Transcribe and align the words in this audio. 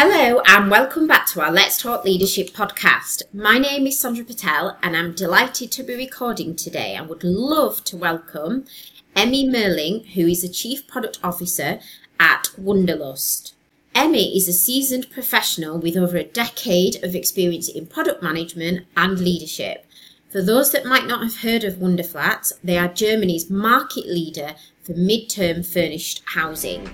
Hello, 0.00 0.40
and 0.46 0.70
welcome 0.70 1.08
back 1.08 1.26
to 1.26 1.40
our 1.40 1.50
Let's 1.50 1.82
Talk 1.82 2.04
Leadership 2.04 2.50
podcast. 2.50 3.24
My 3.34 3.58
name 3.58 3.84
is 3.84 3.98
Sandra 3.98 4.24
Patel, 4.24 4.78
and 4.80 4.96
I'm 4.96 5.12
delighted 5.12 5.72
to 5.72 5.82
be 5.82 5.96
recording 5.96 6.54
today. 6.54 6.96
I 6.96 7.00
would 7.00 7.24
love 7.24 7.82
to 7.86 7.96
welcome 7.96 8.64
Emmi 9.16 9.50
Meurling, 9.50 10.06
who 10.10 10.28
is 10.28 10.42
the 10.42 10.48
Chief 10.48 10.86
Product 10.86 11.18
Officer 11.24 11.80
at 12.20 12.44
Wunderflats. 12.56 13.54
Emmi 13.92 14.36
is 14.36 14.46
a 14.46 14.52
seasoned 14.52 15.10
professional 15.10 15.80
with 15.80 15.96
over 15.96 16.16
a 16.16 16.22
decade 16.22 17.02
of 17.02 17.16
experience 17.16 17.68
in 17.68 17.88
product 17.88 18.22
management 18.22 18.86
and 18.96 19.18
leadership. 19.18 19.84
For 20.30 20.40
those 20.40 20.70
that 20.70 20.86
might 20.86 21.08
not 21.08 21.24
have 21.24 21.38
heard 21.38 21.64
of 21.64 21.80
Wunderflat, 21.80 22.52
they 22.62 22.78
are 22.78 22.86
Germany's 22.86 23.50
market 23.50 24.06
leader 24.06 24.54
for 24.80 24.92
mid-term 24.92 25.64
furnished 25.64 26.22
housing. 26.34 26.88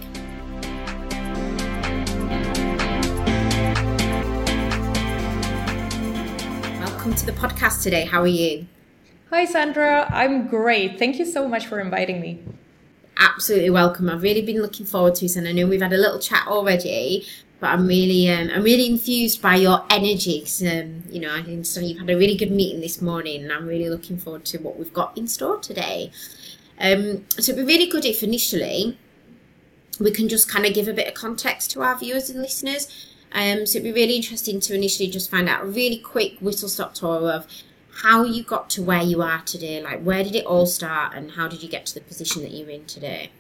Welcome 7.15 7.33
to 7.33 7.33
the 7.33 7.47
podcast 7.47 7.81
today. 7.81 8.05
How 8.07 8.23
are 8.23 8.27
you? 8.27 8.67
Hi, 9.31 9.45
Sandra. 9.45 10.09
I'm 10.13 10.49
great. 10.49 10.99
Thank 10.99 11.21
you 11.21 11.25
so 11.25 11.47
much 11.47 11.65
for 11.67 11.79
inviting 11.79 12.21
me. 12.21 12.43
Absolutely 13.17 13.71
welcome. 13.71 14.11
I've 14.11 14.23
really 14.23 14.43
been 14.43 14.61
looking 14.61 14.85
forward 14.85 15.15
to 15.17 15.27
it, 15.27 15.37
and 15.37 15.47
I 15.47 15.53
know 15.53 15.69
we've 15.69 15.81
had 15.81 15.93
a 15.93 15.97
little 15.97 16.19
chat 16.19 16.49
already. 16.49 17.25
But 17.61 17.69
I'm 17.69 17.87
really, 17.87 18.29
um, 18.29 18.51
I'm 18.53 18.65
really 18.65 18.89
infused 18.89 19.41
by 19.41 19.55
your 19.55 19.85
energy. 19.91 20.45
Um, 20.69 21.05
you 21.09 21.21
know, 21.21 21.31
I 21.31 21.39
understand 21.39 21.87
you've 21.87 22.01
had 22.01 22.11
a 22.11 22.17
really 22.17 22.37
good 22.37 22.51
meeting 22.51 22.81
this 22.81 23.01
morning, 23.01 23.45
and 23.45 23.53
I'm 23.53 23.69
really 23.69 23.89
looking 23.89 24.19
forward 24.19 24.45
to 24.47 24.59
what 24.59 24.77
we've 24.77 24.93
got 24.93 25.17
in 25.17 25.29
store 25.29 25.59
today. 25.59 26.11
Um, 26.81 27.27
so 27.39 27.53
it'd 27.53 27.65
be 27.65 27.73
really 27.73 27.89
good 27.89 28.05
if 28.05 28.25
initially 28.25 28.99
we 30.01 30.11
can 30.11 30.29
just 30.29 30.49
kind 30.49 30.67
of 30.67 30.75
give 30.75 30.89
a 30.89 30.93
bit 30.93 31.07
of 31.07 31.15
context 31.15 31.71
to 31.73 31.83
our 31.83 31.97
viewers 31.97 32.29
and 32.29 32.43
listeners 32.43 33.14
um, 33.35 33.67
so 33.67 33.79
it'd 33.79 33.83
be 33.83 33.93
really 33.93 34.17
interesting 34.17 34.61
to 34.61 34.75
initially 34.75 35.11
just 35.11 35.31
find 35.31 35.49
out 35.49 35.63
a 35.63 35.67
really 35.67 35.99
quick 35.99 36.37
whistle 36.41 36.69
stop 36.69 36.95
tour 36.95 37.31
of 37.31 37.47
how 38.03 38.25
you 38.25 38.43
got 38.43 38.71
to 38.71 38.83
where 38.83 39.03
you 39.03 39.23
are 39.23 39.43
today. 39.43 39.83
Like, 39.83 40.03
where 40.03 40.23
did 40.25 40.35
it 40.35 40.47
all 40.47 40.67
start, 40.67 41.15
and 41.15 41.33
how 41.33 41.49
did 41.49 41.63
you 41.63 41.69
get 41.69 41.87
to 41.87 41.95
the 41.95 42.01
position 42.01 42.43
that 42.43 42.53
you're 42.53 42.71
in 42.71 42.85
today? 42.87 43.31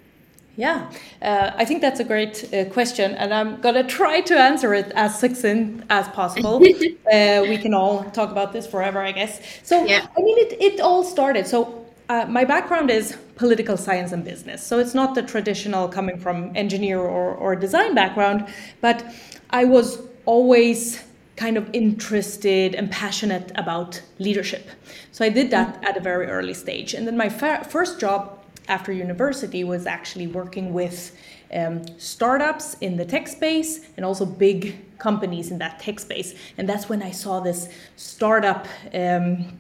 Yeah, 0.57 0.91
uh, 1.21 1.51
I 1.57 1.65
think 1.65 1.81
that's 1.81 1.99
a 1.99 2.05
great 2.05 2.53
uh, 2.55 2.67
question, 2.67 3.13
and 3.13 3.35
I'm 3.35 3.61
gonna 3.61 3.83
try 3.83 4.21
to 4.21 4.39
answer 4.39 4.73
it 4.73 4.93
as 4.95 5.19
succinct 5.19 5.85
as 5.91 6.07
possible. 6.09 6.57
uh, 7.13 7.43
we 7.49 7.59
can 7.59 7.75
all 7.75 8.05
talk 8.11 8.31
about 8.31 8.53
this 8.53 8.67
forever, 8.67 9.01
I 9.01 9.11
guess. 9.11 9.41
So, 9.65 9.85
yeah. 9.85 10.07
I 10.17 10.21
mean, 10.21 10.39
it, 10.39 10.61
it 10.61 10.81
all 10.81 11.03
started. 11.03 11.49
So, 11.49 11.84
uh, 12.09 12.27
my 12.29 12.45
background 12.45 12.91
is 12.91 13.17
political 13.37 13.77
science 13.77 14.13
and 14.13 14.25
business. 14.25 14.65
So, 14.65 14.79
it's 14.79 14.95
not 14.95 15.15
the 15.15 15.23
traditional 15.23 15.89
coming 15.89 16.19
from 16.19 16.55
engineer 16.55 17.01
or, 17.01 17.35
or 17.35 17.57
design 17.57 17.95
background, 17.95 18.47
but 18.81 19.05
I 19.51 19.65
was 19.65 20.01
always 20.27 21.03
kind 21.37 21.57
of 21.57 21.69
interested 21.73 22.75
and 22.75 22.91
passionate 22.91 23.51
about 23.57 24.01
leadership. 24.19 24.71
So 25.13 25.25
I 25.25 25.29
did 25.29 25.51
that 25.51 25.83
at 25.85 25.97
a 25.97 26.01
very 26.01 26.27
early 26.27 26.55
stage. 26.55 26.95
And 26.95 27.07
then 27.07 27.17
my 27.17 27.29
fa- 27.29 27.67
first 27.69 27.99
job 27.99 28.39
after 28.69 28.93
university 28.93 29.65
was 29.65 29.87
actually 29.87 30.27
working 30.27 30.73
with 30.73 31.17
um, 31.53 31.83
startups 31.99 32.75
in 32.81 32.97
the 32.97 33.05
tech 33.05 33.29
space 33.29 33.87
and 33.97 34.05
also 34.05 34.25
big 34.25 34.77
companies 34.99 35.51
in 35.51 35.59
that 35.59 35.81
tech 35.81 36.01
space. 36.01 36.35
And 36.57 36.69
that's 36.69 36.89
when 36.89 37.03
I 37.03 37.11
saw 37.11 37.41
this 37.41 37.69
startup 37.97 38.67
um, 38.95 39.59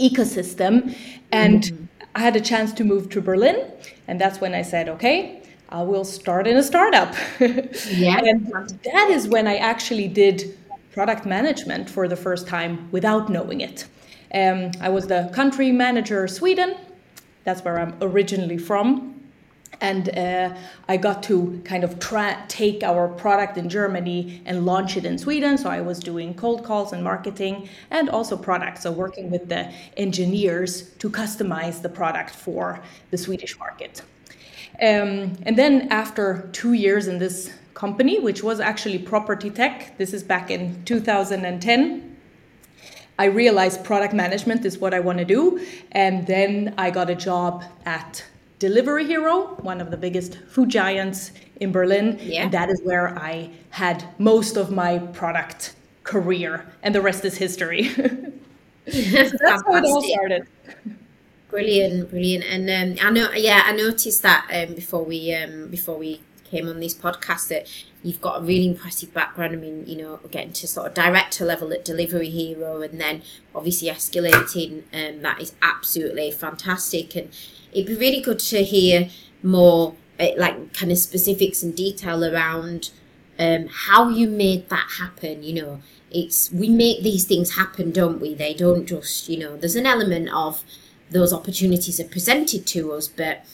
ecosystem. 0.00 0.96
And 1.30 1.62
mm-hmm. 1.62 1.81
I 2.14 2.20
had 2.20 2.36
a 2.36 2.40
chance 2.40 2.72
to 2.74 2.84
move 2.84 3.08
to 3.10 3.20
Berlin. 3.20 3.70
And 4.08 4.20
that's 4.20 4.40
when 4.40 4.54
I 4.54 4.62
said, 4.62 4.88
okay, 4.88 5.42
I 5.68 5.82
will 5.82 6.04
start 6.04 6.46
in 6.46 6.56
a 6.56 6.62
startup. 6.62 7.14
Yeah. 7.40 8.18
and 8.24 8.46
that 8.84 9.08
is 9.10 9.28
when 9.28 9.46
I 9.46 9.56
actually 9.56 10.08
did 10.08 10.58
product 10.92 11.24
management 11.24 11.88
for 11.88 12.06
the 12.06 12.16
first 12.16 12.46
time 12.46 12.90
without 12.90 13.30
knowing 13.30 13.62
it. 13.62 13.86
Um, 14.34 14.70
I 14.80 14.88
was 14.88 15.06
the 15.06 15.30
country 15.34 15.72
manager 15.72 16.28
Sweden. 16.28 16.76
That's 17.44 17.62
where 17.64 17.78
I'm 17.78 17.94
originally 18.00 18.58
from. 18.58 19.21
And 19.82 20.16
uh, 20.16 20.54
I 20.88 20.96
got 20.96 21.24
to 21.24 21.60
kind 21.64 21.82
of 21.82 21.98
tra- 21.98 22.44
take 22.46 22.84
our 22.84 23.08
product 23.08 23.58
in 23.58 23.68
Germany 23.68 24.40
and 24.46 24.64
launch 24.64 24.96
it 24.96 25.04
in 25.04 25.18
Sweden. 25.18 25.58
So 25.58 25.68
I 25.68 25.80
was 25.80 25.98
doing 25.98 26.34
cold 26.34 26.64
calls 26.64 26.92
and 26.92 27.02
marketing 27.02 27.68
and 27.90 28.08
also 28.08 28.36
product. 28.36 28.80
So 28.80 28.92
working 28.92 29.28
with 29.28 29.48
the 29.48 29.72
engineers 29.96 30.90
to 31.00 31.10
customize 31.10 31.82
the 31.82 31.88
product 31.88 32.30
for 32.30 32.80
the 33.10 33.18
Swedish 33.18 33.58
market. 33.58 34.02
Um, 34.80 35.36
and 35.42 35.58
then 35.58 35.88
after 35.90 36.48
two 36.52 36.74
years 36.74 37.08
in 37.08 37.18
this 37.18 37.52
company, 37.74 38.20
which 38.20 38.42
was 38.42 38.60
actually 38.60 39.00
Property 39.00 39.50
Tech, 39.50 39.98
this 39.98 40.14
is 40.14 40.22
back 40.22 40.48
in 40.48 40.84
2010. 40.84 42.16
I 43.18 43.24
realized 43.26 43.84
product 43.84 44.14
management 44.14 44.64
is 44.64 44.78
what 44.78 44.94
I 44.94 45.00
want 45.00 45.18
to 45.18 45.24
do. 45.24 45.64
And 45.90 46.26
then 46.26 46.74
I 46.78 46.90
got 46.90 47.10
a 47.10 47.14
job 47.14 47.64
at 47.84 48.24
Delivery 48.62 49.04
Hero, 49.04 49.56
one 49.62 49.80
of 49.80 49.90
the 49.90 49.96
biggest 49.96 50.38
food 50.46 50.68
giants 50.68 51.32
in 51.56 51.72
Berlin. 51.72 52.16
Yeah. 52.22 52.44
And 52.44 52.52
that 52.52 52.70
is 52.70 52.80
where 52.84 53.08
I 53.18 53.50
had 53.70 54.04
most 54.18 54.56
of 54.56 54.70
my 54.70 54.98
product 54.98 55.74
career. 56.04 56.64
And 56.84 56.94
the 56.94 57.00
rest 57.00 57.24
is 57.24 57.36
history. 57.36 57.88
so 57.88 58.02
that's 58.86 59.62
how 59.66 59.74
it 59.74 59.84
all 59.84 60.00
started. 60.00 60.46
Brilliant, 61.50 62.08
brilliant. 62.10 62.44
And 62.44 63.00
um, 63.00 63.04
I 63.04 63.10
know, 63.10 63.32
yeah, 63.32 63.64
I 63.66 63.72
noticed 63.72 64.22
that 64.22 64.48
um, 64.52 64.76
before 64.76 65.04
we 65.04 65.34
um, 65.34 65.66
before 65.66 65.98
we 65.98 66.20
came 66.52 66.68
on 66.68 66.80
this 66.80 66.94
podcast 66.94 67.48
that 67.48 67.66
you've 68.02 68.20
got 68.20 68.40
a 68.40 68.44
really 68.44 68.68
impressive 68.68 69.12
background. 69.14 69.54
I 69.54 69.56
mean, 69.56 69.86
you 69.86 69.96
know, 69.96 70.20
getting 70.30 70.52
to 70.52 70.68
sort 70.68 70.86
of 70.86 70.94
director 70.94 71.44
level 71.44 71.72
at 71.72 71.84
Delivery 71.84 72.28
Hero, 72.28 72.82
and 72.82 73.00
then 73.00 73.22
obviously 73.54 73.88
escalating. 73.88 74.82
Um, 74.92 75.22
that 75.22 75.40
is 75.40 75.54
absolutely 75.62 76.30
fantastic, 76.30 77.16
and 77.16 77.30
it'd 77.72 77.86
be 77.86 77.96
really 77.96 78.20
good 78.20 78.38
to 78.40 78.62
hear 78.62 79.08
more, 79.42 79.94
uh, 80.20 80.28
like 80.36 80.74
kind 80.74 80.92
of 80.92 80.98
specifics 80.98 81.62
and 81.62 81.74
detail 81.74 82.22
around 82.22 82.90
um, 83.38 83.68
how 83.86 84.10
you 84.10 84.28
made 84.28 84.68
that 84.68 84.88
happen. 84.98 85.42
You 85.42 85.54
know, 85.54 85.82
it's 86.10 86.52
we 86.52 86.68
make 86.68 87.02
these 87.02 87.24
things 87.24 87.56
happen, 87.56 87.92
don't 87.92 88.20
we? 88.20 88.34
They 88.34 88.52
don't 88.52 88.86
just, 88.86 89.28
you 89.30 89.38
know, 89.38 89.56
there's 89.56 89.76
an 89.76 89.86
element 89.86 90.28
of 90.28 90.62
those 91.10 91.32
opportunities 91.32 91.98
are 91.98 92.04
presented 92.04 92.66
to 92.66 92.92
us, 92.92 93.08
but 93.08 93.44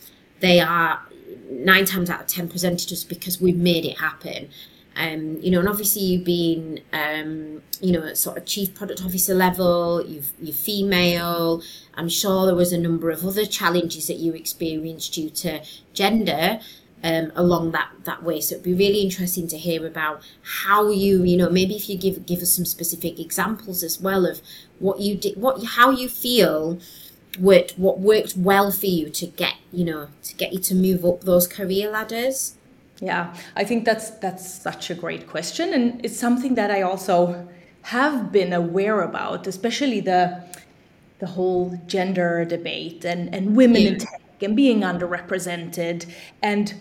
they 0.41 0.61
are 0.61 1.03
nine 1.51 1.85
times 1.85 2.11
out 2.11 2.21
of 2.21 2.27
ten 2.27 2.49
presented 2.49 2.93
us 2.93 3.05
because 3.05 3.41
we've 3.41 3.57
made 3.57 3.85
it 3.85 3.99
happen. 3.99 4.51
Um, 4.97 5.39
you 5.41 5.53
know, 5.53 5.61
and 5.61 5.69
obviously 5.69 6.03
you 6.03 6.25
being, 6.25 6.81
um, 6.93 7.63
you 7.81 7.93
know, 7.93 8.13
sort 8.15 8.37
of 8.37 8.47
chief 8.47 8.75
product 8.75 9.05
officer 9.05 9.33
level, 9.33 10.05
you've, 10.05 10.33
you're 10.41 10.53
female. 10.53 11.63
I'm 11.95 12.09
sure 12.09 12.47
there 12.47 12.57
was 12.57 12.73
a 12.73 12.79
number 12.79 13.11
of 13.11 13.25
other 13.25 13.47
challenges 13.47 14.09
that 14.09 14.17
you 14.17 14.33
experienced 14.33 15.15
due 15.15 15.31
to 15.31 15.63
gender 15.93 16.59
um, 17.05 17.31
along 17.37 17.71
that, 17.73 17.91
that 18.05 18.25
way. 18.25 18.41
So 18.41 18.57
it'd 18.57 18.65
be 18.65 18.75
really 18.75 19.01
interesting 19.01 19.47
to 19.49 19.59
hear 19.59 19.87
about 19.87 20.21
how 20.43 20.91
you, 20.91 21.23
you 21.23 21.37
know, 21.37 21.49
maybe 21.49 21.77
if 21.77 21.89
you 21.89 21.97
give 21.97 22.27
give 22.27 22.41
us 22.41 22.53
some 22.53 22.65
specific 22.65 23.21
examples 23.21 23.85
as 23.85 24.01
well 24.01 24.27
of 24.27 24.41
what 24.81 24.99
you 24.99 25.17
did, 25.17 25.37
what 25.37 25.65
how 25.65 25.91
you 25.91 26.09
feel 26.09 26.81
worked 27.41 27.73
what 27.73 27.99
worked 28.01 28.37
well 28.37 28.71
for 28.71 28.87
you 28.87 29.09
to 29.09 29.27
get 29.27 29.55
you 29.73 29.85
know 29.85 30.09
to 30.23 30.35
get 30.35 30.53
you 30.53 30.59
to 30.59 30.75
move 30.75 31.05
up 31.05 31.21
those 31.23 31.47
career 31.47 31.91
ladders 31.91 32.55
yeah 33.01 33.35
i 33.57 33.65
think 33.65 33.85
that's 33.85 34.11
that's 34.11 34.63
such 34.63 34.91
a 34.91 34.95
great 34.95 35.27
question 35.27 35.73
and 35.73 36.05
it's 36.05 36.19
something 36.19 36.55
that 36.55 36.71
i 36.71 36.83
also 36.83 37.49
have 37.83 38.33
been 38.33 38.53
aware 38.53 39.03
about 39.03 39.47
especially 39.47 40.01
the 40.01 40.43
the 41.19 41.27
whole 41.27 41.81
gender 41.87 42.45
debate 42.45 43.05
and 43.05 43.35
and 43.35 43.57
women 43.57 43.83
yeah. 43.83 43.89
in 43.89 43.99
tech 43.99 44.23
and 44.43 44.57
being 44.57 44.81
underrepresented 44.81 46.07
and 46.43 46.75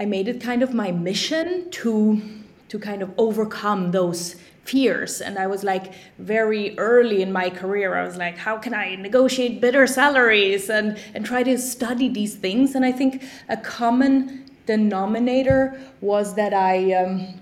i 0.00 0.04
made 0.04 0.28
it 0.28 0.40
kind 0.40 0.62
of 0.62 0.74
my 0.74 0.90
mission 0.90 1.70
to 1.70 2.20
to 2.68 2.78
kind 2.78 3.02
of 3.02 3.10
overcome 3.16 3.92
those 3.92 4.36
fears 4.66 5.20
and 5.20 5.38
i 5.38 5.46
was 5.46 5.62
like 5.62 5.92
very 6.18 6.76
early 6.78 7.22
in 7.22 7.32
my 7.32 7.48
career 7.48 7.94
i 7.94 8.04
was 8.04 8.16
like 8.16 8.36
how 8.36 8.56
can 8.58 8.74
i 8.74 8.94
negotiate 8.96 9.60
better 9.60 9.86
salaries 9.86 10.68
and 10.68 10.98
and 11.14 11.24
try 11.24 11.42
to 11.42 11.56
study 11.58 12.08
these 12.08 12.34
things? 12.34 12.74
And 12.74 12.84
i 12.84 12.92
think 12.92 13.24
a 13.48 13.56
common 13.56 14.44
denominator 14.66 15.80
was 16.00 16.34
that 16.34 16.52
i 16.52 16.92
um, 16.92 17.40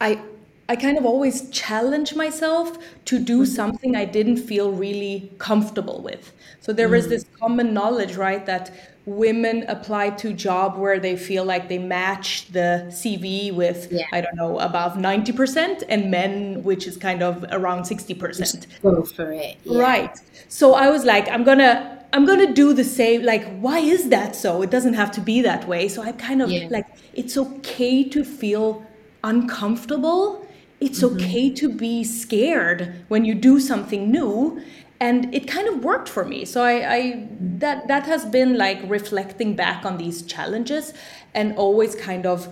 i 0.00 0.20
I 0.68 0.76
kind 0.76 0.98
of 0.98 1.06
always 1.06 1.48
challenge 1.50 2.14
myself 2.14 2.76
to 3.06 3.18
do 3.18 3.42
mm-hmm. 3.42 3.52
something 3.52 3.96
I 3.96 4.04
didn't 4.04 4.36
feel 4.36 4.70
really 4.70 5.32
comfortable 5.38 6.02
with. 6.02 6.32
So 6.60 6.72
there 6.74 6.94
is 6.94 7.06
mm. 7.06 7.10
this 7.10 7.24
common 7.40 7.72
knowledge, 7.72 8.16
right, 8.16 8.44
that 8.44 8.70
women 9.06 9.64
apply 9.68 10.10
to 10.10 10.34
job 10.34 10.76
where 10.76 11.00
they 11.00 11.16
feel 11.16 11.44
like 11.44 11.68
they 11.68 11.78
match 11.78 12.48
the 12.52 12.84
CV 12.88 13.52
with 13.54 13.90
yeah. 13.90 14.04
I 14.12 14.20
don't 14.20 14.36
know 14.36 14.58
above 14.58 14.94
90% 14.94 15.82
and 15.88 16.10
men 16.10 16.62
which 16.62 16.86
is 16.86 16.98
kind 16.98 17.22
of 17.22 17.44
around 17.50 17.84
60%. 17.84 18.66
Go 18.82 19.02
for 19.04 19.32
it. 19.32 19.56
Yeah. 19.64 19.80
Right. 19.80 20.20
So 20.48 20.74
I 20.74 20.90
was 20.90 21.04
like 21.06 21.26
I'm 21.30 21.42
going 21.42 21.58
to 21.58 21.98
I'm 22.12 22.26
going 22.26 22.46
to 22.46 22.52
do 22.52 22.74
the 22.74 22.84
same 22.84 23.22
like 23.22 23.46
why 23.60 23.78
is 23.78 24.10
that 24.10 24.36
so? 24.36 24.60
It 24.60 24.70
doesn't 24.70 24.94
have 24.94 25.10
to 25.12 25.22
be 25.22 25.40
that 25.40 25.66
way. 25.66 25.88
So 25.88 26.02
I 26.02 26.12
kind 26.12 26.42
of 26.42 26.50
yeah. 26.50 26.68
like 26.70 26.86
it's 27.14 27.38
okay 27.38 28.04
to 28.04 28.22
feel 28.24 28.84
uncomfortable 29.24 30.46
it's 30.80 31.02
mm-hmm. 31.02 31.16
okay 31.16 31.50
to 31.50 31.68
be 31.68 32.04
scared 32.04 33.04
when 33.08 33.24
you 33.24 33.34
do 33.34 33.58
something 33.60 34.10
new 34.10 34.60
and 35.00 35.32
it 35.32 35.46
kind 35.46 35.68
of 35.68 35.84
worked 35.84 36.08
for 36.08 36.24
me 36.24 36.44
so 36.44 36.62
I, 36.62 36.94
I, 36.94 37.28
that 37.40 37.88
that 37.88 38.06
has 38.06 38.24
been 38.24 38.56
like 38.56 38.78
reflecting 38.84 39.54
back 39.54 39.84
on 39.84 39.98
these 39.98 40.22
challenges 40.22 40.92
and 41.34 41.56
always 41.56 41.94
kind 41.94 42.26
of 42.26 42.48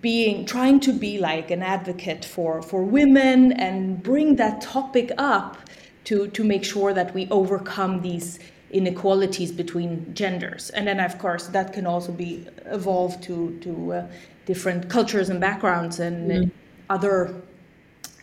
being 0.00 0.44
trying 0.46 0.80
to 0.80 0.92
be 0.92 1.18
like 1.18 1.50
an 1.50 1.62
advocate 1.62 2.24
for 2.24 2.62
for 2.62 2.82
women 2.84 3.52
and 3.52 4.02
bring 4.02 4.36
that 4.36 4.60
topic 4.60 5.10
up 5.18 5.56
to 6.04 6.28
to 6.28 6.44
make 6.44 6.64
sure 6.64 6.92
that 6.92 7.14
we 7.14 7.28
overcome 7.30 8.02
these 8.02 8.38
inequalities 8.70 9.52
between 9.52 10.14
genders 10.14 10.70
and 10.70 10.86
then 10.86 10.98
of 10.98 11.18
course 11.18 11.48
that 11.48 11.72
can 11.72 11.86
also 11.86 12.10
be 12.10 12.46
evolved 12.66 13.22
to 13.22 13.56
to 13.60 13.92
uh, 13.92 14.06
different 14.46 14.88
cultures 14.88 15.28
and 15.28 15.40
backgrounds 15.40 16.00
and 16.00 16.30
mm. 16.30 16.50
Other 16.92 17.42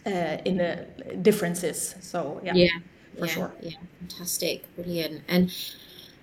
uh, 0.05 0.37
in 0.45 0.57
the 0.57 0.87
differences. 1.21 1.95
So 2.01 2.41
yeah. 2.43 2.53
Yeah. 2.53 2.69
For 3.17 3.25
yeah, 3.25 3.31
sure. 3.33 3.51
yeah. 3.61 3.77
Fantastic. 3.99 4.75
Brilliant. 4.75 5.23
And 5.27 5.51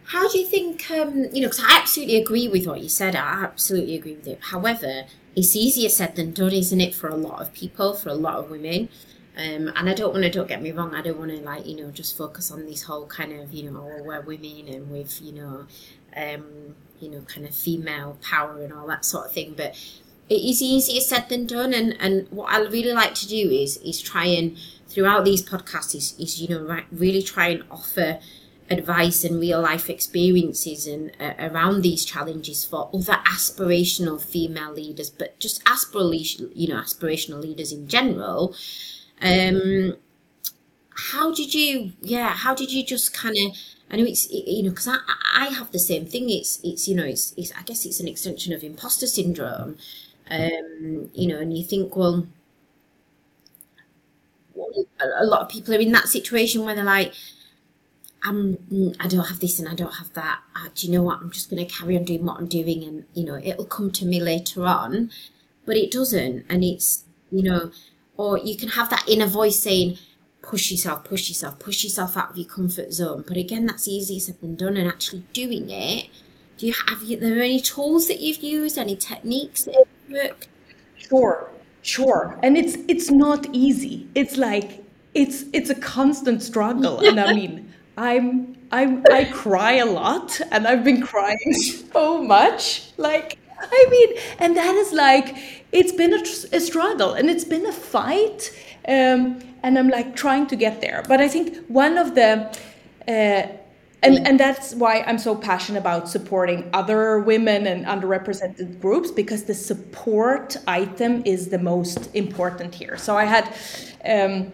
how 0.05 0.29
do 0.29 0.39
you 0.39 0.47
think 0.47 0.89
um, 0.91 1.25
you 1.33 1.43
know 1.43 1.49
because 1.49 1.61
i 1.61 1.77
absolutely 1.77 2.17
agree 2.17 2.49
with 2.49 2.67
what 2.67 2.81
you 2.81 2.89
said. 2.89 3.17
I 3.17 3.45
absolutely 3.45 3.97
agree 3.97 4.15
with 4.17 4.27
it. 4.27 4.39
However 4.43 5.05
it's 5.35 5.55
easier 5.55 5.91
said 5.91 6.17
than 6.17 6.33
done 6.33 6.53
isn't 6.53 6.81
it 6.81 6.95
for 6.95 7.09
a 7.09 7.17
lot 7.17 7.43
of 7.43 7.53
people 7.53 7.95
for 7.95 8.09
a 8.09 8.15
lot 8.15 8.37
of 8.37 8.51
women? 8.51 8.89
Um, 9.37 9.69
and 9.77 9.91
I 9.91 9.93
don't 9.93 10.13
want 10.13 10.25
to, 10.25 10.31
don't 10.31 10.49
get 10.49 10.63
me 10.63 10.73
wrong, 10.73 10.95
I 10.95 11.03
don't 11.03 11.19
want 11.19 11.31
to 11.31 11.37
like, 11.43 11.67
you 11.67 11.77
know, 11.77 11.91
just 11.91 12.17
focus 12.17 12.51
on 12.51 12.65
this 12.65 12.85
whole 12.85 13.07
kind 13.07 13.33
of, 13.39 13.53
you 13.53 13.71
know, 13.71 13.79
oh, 13.81 14.03
we're 14.03 14.23
women 14.23 14.67
and 14.69 14.91
with, 14.91 15.21
you 15.21 15.33
know, 15.33 15.67
um, 16.17 16.75
you 17.01 17.11
know, 17.11 17.21
kind 17.23 17.47
of 17.47 17.55
female 17.55 18.17
power 18.23 18.63
and 18.65 18.73
all 18.73 18.87
that 18.87 19.05
sort 19.05 19.27
of 19.27 19.33
thing. 19.33 19.53
But 19.55 19.77
it 20.29 20.43
is 20.43 20.63
easier 20.63 21.01
said 21.01 21.29
than 21.29 21.47
done. 21.47 21.73
And, 21.75 21.97
and 22.01 22.29
what 22.31 22.53
I 22.53 22.59
really 22.61 22.93
like 22.93 23.15
to 23.17 23.29
do 23.29 23.51
is, 23.51 23.77
is 23.79 24.01
try 24.01 24.27
and 24.27 24.57
throughout 24.89 25.25
these 25.25 25.43
podcasts 25.47 25.95
is, 25.95 26.15
is 26.19 26.41
you 26.41 26.49
know, 26.49 26.81
really 26.93 27.23
try 27.23 27.49
and 27.49 27.65
offer 27.71 28.19
advice 28.69 29.23
and 29.23 29.39
real 29.39 29.61
life 29.61 29.89
experiences 29.89 30.89
and 30.89 31.13
uh, 31.21 31.35
around 31.39 31.83
these 31.83 32.05
challenges 32.05 32.65
for 32.65 32.91
other 32.93 33.19
aspirational 33.25 34.21
female 34.21 34.73
leaders, 34.73 35.09
but 35.09 35.39
just 35.39 35.65
aspirational, 35.65 36.51
you 36.55 36.67
know, 36.69 36.81
aspirational 36.81 37.41
leaders 37.41 37.71
in 37.73 37.87
general 37.87 38.55
um, 39.23 39.97
how 41.11 41.33
did 41.33 41.55
you? 41.55 41.93
Yeah, 42.01 42.31
how 42.31 42.55
did 42.55 42.73
you 42.73 42.85
just 42.85 43.13
kind 43.13 43.37
of? 43.37 43.57
I 43.91 43.97
know 43.97 44.05
it's 44.05 44.31
you 44.31 44.63
know 44.63 44.71
because 44.71 44.89
I 44.89 44.97
I 45.35 45.47
have 45.47 45.71
the 45.71 45.79
same 45.79 46.07
thing. 46.07 46.31
It's 46.31 46.59
it's 46.65 46.89
you 46.89 46.95
know 46.95 47.05
it's, 47.05 47.35
it's 47.37 47.53
I 47.53 47.63
guess 47.63 47.85
it's 47.85 48.01
an 48.01 48.09
extension 48.09 48.53
of 48.53 48.65
imposter 48.65 49.07
syndrome. 49.07 49.77
Um, 50.31 51.11
you 51.15 51.29
know, 51.29 51.39
and 51.39 51.57
you 51.57 51.65
think 51.65 51.97
well, 51.97 52.27
a 55.21 55.25
lot 55.25 55.43
of 55.43 55.49
people 55.49 55.75
are 55.75 55.79
in 55.79 55.93
that 55.93 56.09
situation 56.09 56.65
where 56.65 56.75
they're 56.75 56.85
like, 56.85 57.13
I'm 58.23 58.97
I 58.99 59.07
don't 59.09 59.27
have 59.27 59.41
this 59.41 59.59
and 59.59 59.69
I 59.69 59.75
don't 59.75 59.95
have 59.95 60.13
that. 60.15 60.41
Uh, 60.55 60.69
do 60.75 60.87
you 60.87 60.93
know 60.93 61.03
what? 61.03 61.21
I'm 61.21 61.31
just 61.31 61.51
going 61.51 61.65
to 61.65 61.73
carry 61.73 61.97
on 61.97 62.05
doing 62.05 62.25
what 62.25 62.39
I'm 62.39 62.47
doing, 62.49 62.83
and 62.83 63.05
you 63.15 63.25
know 63.25 63.37
it'll 63.43 63.67
come 63.67 63.91
to 63.93 64.05
me 64.07 64.21
later 64.21 64.65
on, 64.65 65.11
but 65.65 65.77
it 65.77 65.91
doesn't, 65.93 66.45
and 66.49 66.65
it's 66.65 67.05
you 67.31 67.43
know 67.43 67.71
or 68.17 68.39
you 68.39 68.57
can 68.57 68.71
have 68.71 68.89
that 68.91 69.05
inner 69.07 69.27
voice 69.27 69.59
saying, 69.61 69.99
push 70.43 70.71
yourself, 70.71 71.05
push 71.05 71.29
yourself, 71.29 71.59
push 71.59 71.85
yourself 71.85 72.17
out 72.17 72.31
of 72.31 72.39
your 72.39 72.49
comfort 72.49 72.91
zone. 72.93 73.23
But 73.29 73.37
again, 73.37 73.67
that's 73.67 73.87
easier 73.87 74.21
said 74.21 74.41
than 74.41 74.57
done. 74.57 74.79
And 74.79 74.89
actually 74.89 75.25
doing 75.35 75.69
it, 75.69 76.09
do 76.59 76.67
you 76.67 76.75
have 76.89 77.03
you, 77.03 77.17
there 77.19 77.43
any 77.43 77.61
tools 77.61 78.09
that 78.09 78.21
you've 78.21 78.43
used, 78.43 78.79
any 78.79 78.97
techniques 78.97 79.65
that 79.65 79.85
work? 80.11 80.49
Sure, 80.97 81.51
sure. 81.83 82.39
And 82.43 82.57
it's 82.57 82.77
it's 82.89 83.11
not 83.11 83.47
easy. 83.53 84.09
It's 84.15 84.37
like 84.37 84.85
it's 85.15 85.45
it's 85.53 85.71
a 85.71 85.75
constant 85.75 86.43
struggle. 86.43 87.01
and 87.01 87.21
I 87.21 87.33
mean, 87.33 87.73
I'm 87.97 88.57
I'm 88.73 89.05
I 89.11 89.25
cry 89.25 89.75
a 89.75 89.87
lot, 89.87 90.41
and 90.51 90.67
I've 90.67 90.85
been 90.85 91.03
crying 91.03 91.53
so 91.93 92.23
much. 92.23 92.91
Like 92.97 93.39
I 93.61 93.87
mean, 93.91 94.19
and 94.39 94.57
that 94.57 94.75
is 94.75 94.93
like, 94.93 95.37
it's 95.73 95.93
been 95.93 96.13
a, 96.15 96.23
a 96.57 96.61
struggle 96.61 97.15
and 97.15 97.31
it's 97.31 97.45
been 97.45 97.67
a 97.67 97.73
fight. 97.73 98.53
Um, 98.87 99.41
and 99.63 99.79
I'm 99.79 99.89
like 99.89 100.15
trying 100.15 100.47
to 100.49 100.57
get 100.57 100.81
there. 100.81 101.03
But 101.09 101.21
I 101.21 101.29
think 101.29 101.67
one 101.67 101.99
of 101.99 102.15
the, 102.15 102.57
uh, 103.09 103.57
and, 104.03 104.27
and 104.27 104.39
that's 104.39 104.75
why 104.75 105.01
I'm 105.07 105.19
so 105.19 105.35
passionate 105.35 105.81
about 105.81 106.09
supporting 106.09 106.69
other 106.73 107.21
women 107.21 107.67
and 107.67 107.85
underrepresented 107.87 108.81
groups 108.81 109.11
because 109.11 109.45
the 109.45 109.55
support 109.55 110.57
item 110.67 111.23
is 111.25 111.49
the 111.49 111.59
most 111.59 112.15
important 112.15 112.75
here. 112.75 112.97
So 112.99 113.17
I 113.17 113.25
had, 113.25 113.53
um, 114.05 114.53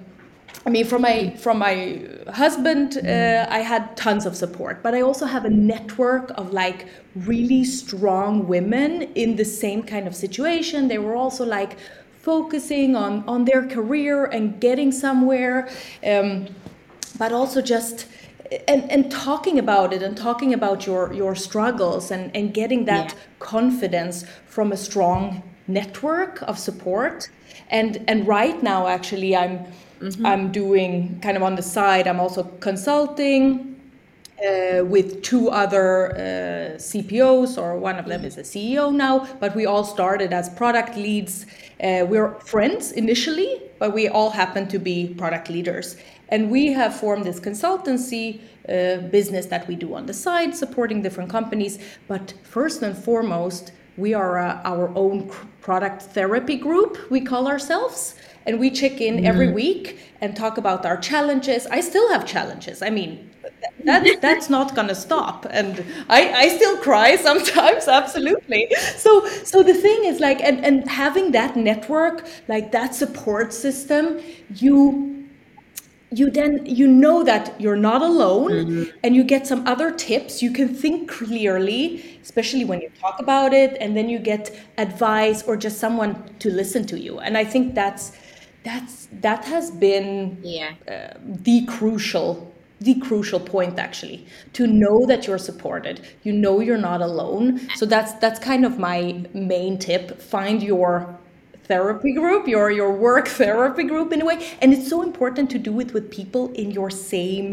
I 0.65 0.71
mean, 0.71 0.87
from 0.87 1.03
my 1.03 1.31
from 1.37 1.59
my 1.59 2.07
husband, 2.33 2.99
uh, 2.99 3.47
I 3.51 3.59
had 3.59 3.97
tons 3.97 4.27
of 4.27 4.37
support, 4.37 4.83
but 4.83 4.95
I 4.95 5.01
also 5.01 5.27
have 5.27 5.45
a 5.45 5.51
network 5.51 6.31
of 6.37 6.53
like 6.53 6.87
really 7.17 7.65
strong 7.65 8.47
women 8.47 9.03
in 9.15 9.35
the 9.37 9.45
same 9.45 9.83
kind 9.83 10.07
of 10.07 10.15
situation. 10.15 10.87
They 10.87 10.99
were 10.99 11.17
also 11.17 11.45
like 11.45 11.79
focusing 12.21 12.95
on 12.95 13.25
on 13.27 13.45
their 13.45 13.67
career 13.67 14.27
and 14.27 14.61
getting 14.61 14.93
somewhere, 14.93 15.69
um, 16.07 16.47
but 17.19 17.33
also 17.33 17.61
just 17.61 18.07
and 18.69 18.91
and 18.91 19.11
talking 19.11 19.59
about 19.59 19.93
it 19.93 20.03
and 20.03 20.17
talking 20.17 20.53
about 20.55 20.87
your 20.87 21.13
your 21.13 21.35
struggles 21.35 22.11
and 22.11 22.35
and 22.37 22.55
getting 22.55 22.85
that 22.87 23.11
yeah. 23.11 23.19
confidence 23.39 24.25
from 24.47 24.73
a 24.73 24.77
strong 24.77 25.43
network 25.67 26.43
of 26.43 26.59
support. 26.59 27.29
And 27.71 28.05
and 28.09 28.27
right 28.27 28.63
now, 28.63 28.87
actually, 28.87 29.37
I'm 29.37 29.67
Mm-hmm. 30.03 30.27
I'm 30.27 30.51
doing 30.51 31.21
kind 31.21 31.37
of 31.37 31.45
on 31.45 31.55
the 31.55 31.63
side, 31.63 32.09
I'm 32.09 32.19
also 32.19 32.43
consulting 32.59 33.81
uh, 34.45 34.85
with 34.85 35.23
two 35.23 35.49
other 35.49 36.11
uh, 36.11 36.19
CPOs, 36.77 37.57
or 37.57 37.79
one 37.79 38.01
of 38.01 38.07
them 38.07 38.25
is 38.25 38.37
a 38.37 38.43
CEO 38.43 38.93
now, 38.93 39.29
but 39.39 39.55
we 39.55 39.65
all 39.65 39.85
started 39.85 40.33
as 40.33 40.49
product 40.49 40.97
leads. 40.97 41.47
Uh, 41.81 42.05
we're 42.09 42.35
friends 42.41 42.91
initially, 42.91 43.63
but 43.79 43.95
we 43.95 44.09
all 44.09 44.31
happen 44.31 44.67
to 44.69 44.79
be 44.81 45.15
product 45.15 45.49
leaders. 45.49 45.97
And 46.33 46.51
we 46.51 46.73
have 46.73 46.99
formed 46.99 47.25
this 47.25 47.39
consultancy 47.39 48.41
uh, 48.69 49.07
business 49.09 49.47
that 49.47 49.69
we 49.69 49.77
do 49.77 49.95
on 49.95 50.07
the 50.07 50.15
side, 50.15 50.57
supporting 50.57 51.03
different 51.03 51.31
companies. 51.31 51.79
But 52.09 52.33
first 52.43 52.83
and 52.83 52.97
foremost, 52.97 53.73
we 53.99 54.15
are 54.15 54.39
uh, 54.39 54.63
our 54.65 54.89
own 54.97 55.31
product 55.61 56.03
therapy 56.03 56.57
group, 56.57 56.99
we 57.11 57.21
call 57.21 57.47
ourselves 57.47 58.17
and 58.47 58.59
we 58.59 58.71
check 58.71 59.01
in 59.01 59.19
mm. 59.19 59.25
every 59.27 59.53
week 59.53 59.99
and 60.21 60.35
talk 60.35 60.57
about 60.59 60.85
our 60.85 60.97
challenges. 60.97 61.67
I 61.67 61.81
still 61.81 62.09
have 62.13 62.27
challenges. 62.27 62.83
I 62.83 62.91
mean, 62.91 63.31
that 63.85 64.21
that's 64.21 64.49
not 64.51 64.75
gonna 64.75 64.95
stop, 64.95 65.47
and 65.51 65.85
I 66.09 66.33
I 66.33 66.49
still 66.49 66.77
cry 66.79 67.17
sometimes. 67.17 67.87
Absolutely. 68.01 68.69
So 68.97 69.27
so 69.45 69.63
the 69.63 69.75
thing 69.75 70.05
is 70.05 70.19
like, 70.19 70.41
and 70.43 70.65
and 70.65 70.89
having 70.89 71.33
that 71.33 71.57
network, 71.57 72.27
like 72.49 72.73
that 72.73 72.95
support 72.95 73.53
system, 73.53 74.21
you 74.55 75.22
you 76.13 76.31
then 76.31 76.65
you 76.67 76.87
know 76.87 77.23
that 77.23 77.61
you're 77.61 77.77
not 77.77 78.03
alone 78.03 78.51
mm-hmm. 78.51 78.97
and 79.03 79.17
you 79.17 79.25
get 79.25 79.47
some 79.47 79.67
other 79.67 79.91
tips. 79.91 80.43
You 80.43 80.51
can 80.51 80.75
think 80.75 81.11
clearly 81.11 82.19
especially 82.23 82.65
when 82.65 82.81
you 82.81 82.91
talk 83.01 83.19
about 83.19 83.53
it 83.53 83.77
and 83.81 83.97
then 83.97 84.09
you 84.09 84.19
get 84.19 84.57
advice 84.79 85.43
or 85.43 85.57
just 85.57 85.79
someone 85.79 86.15
to 86.39 86.51
listen 86.51 86.87
to 86.87 86.99
you. 86.99 87.19
And 87.19 87.37
i 87.37 87.45
think 87.45 87.75
that's 87.75 88.13
that's 88.65 89.09
that 89.21 89.45
has 89.45 89.71
been 89.71 90.39
yeah. 90.43 90.75
uh, 90.89 91.19
the 91.25 91.65
crucial 91.67 92.53
the 92.81 92.99
crucial 93.01 93.39
point 93.39 93.79
actually 93.79 94.27
to 94.53 94.67
know 94.67 95.07
that 95.07 95.27
you're 95.27 95.39
supported. 95.39 96.01
You 96.25 96.33
know 96.33 96.61
you're 96.61 96.79
not 96.79 97.01
alone. 97.01 97.61
So 97.77 97.87
that's 97.87 98.13
that's 98.15 98.39
kind 98.39 98.65
of 98.65 98.79
my 98.79 99.25
main 99.33 99.79
tip. 99.79 100.21
Find 100.21 100.63
your 100.63 101.17
therapy 101.73 102.13
group 102.13 102.47
your 102.47 102.71
your 102.71 102.93
work 103.09 103.27
therapy 103.43 103.85
group 103.93 104.13
in 104.13 104.21
a 104.25 104.27
way. 104.31 104.39
And 104.61 104.69
it's 104.75 104.89
so 104.95 104.99
important 105.11 105.47
to 105.55 105.59
do 105.69 105.81
it 105.81 105.89
with 105.95 106.05
people 106.21 106.45
in 106.63 106.71
your 106.79 106.91
same 106.91 107.49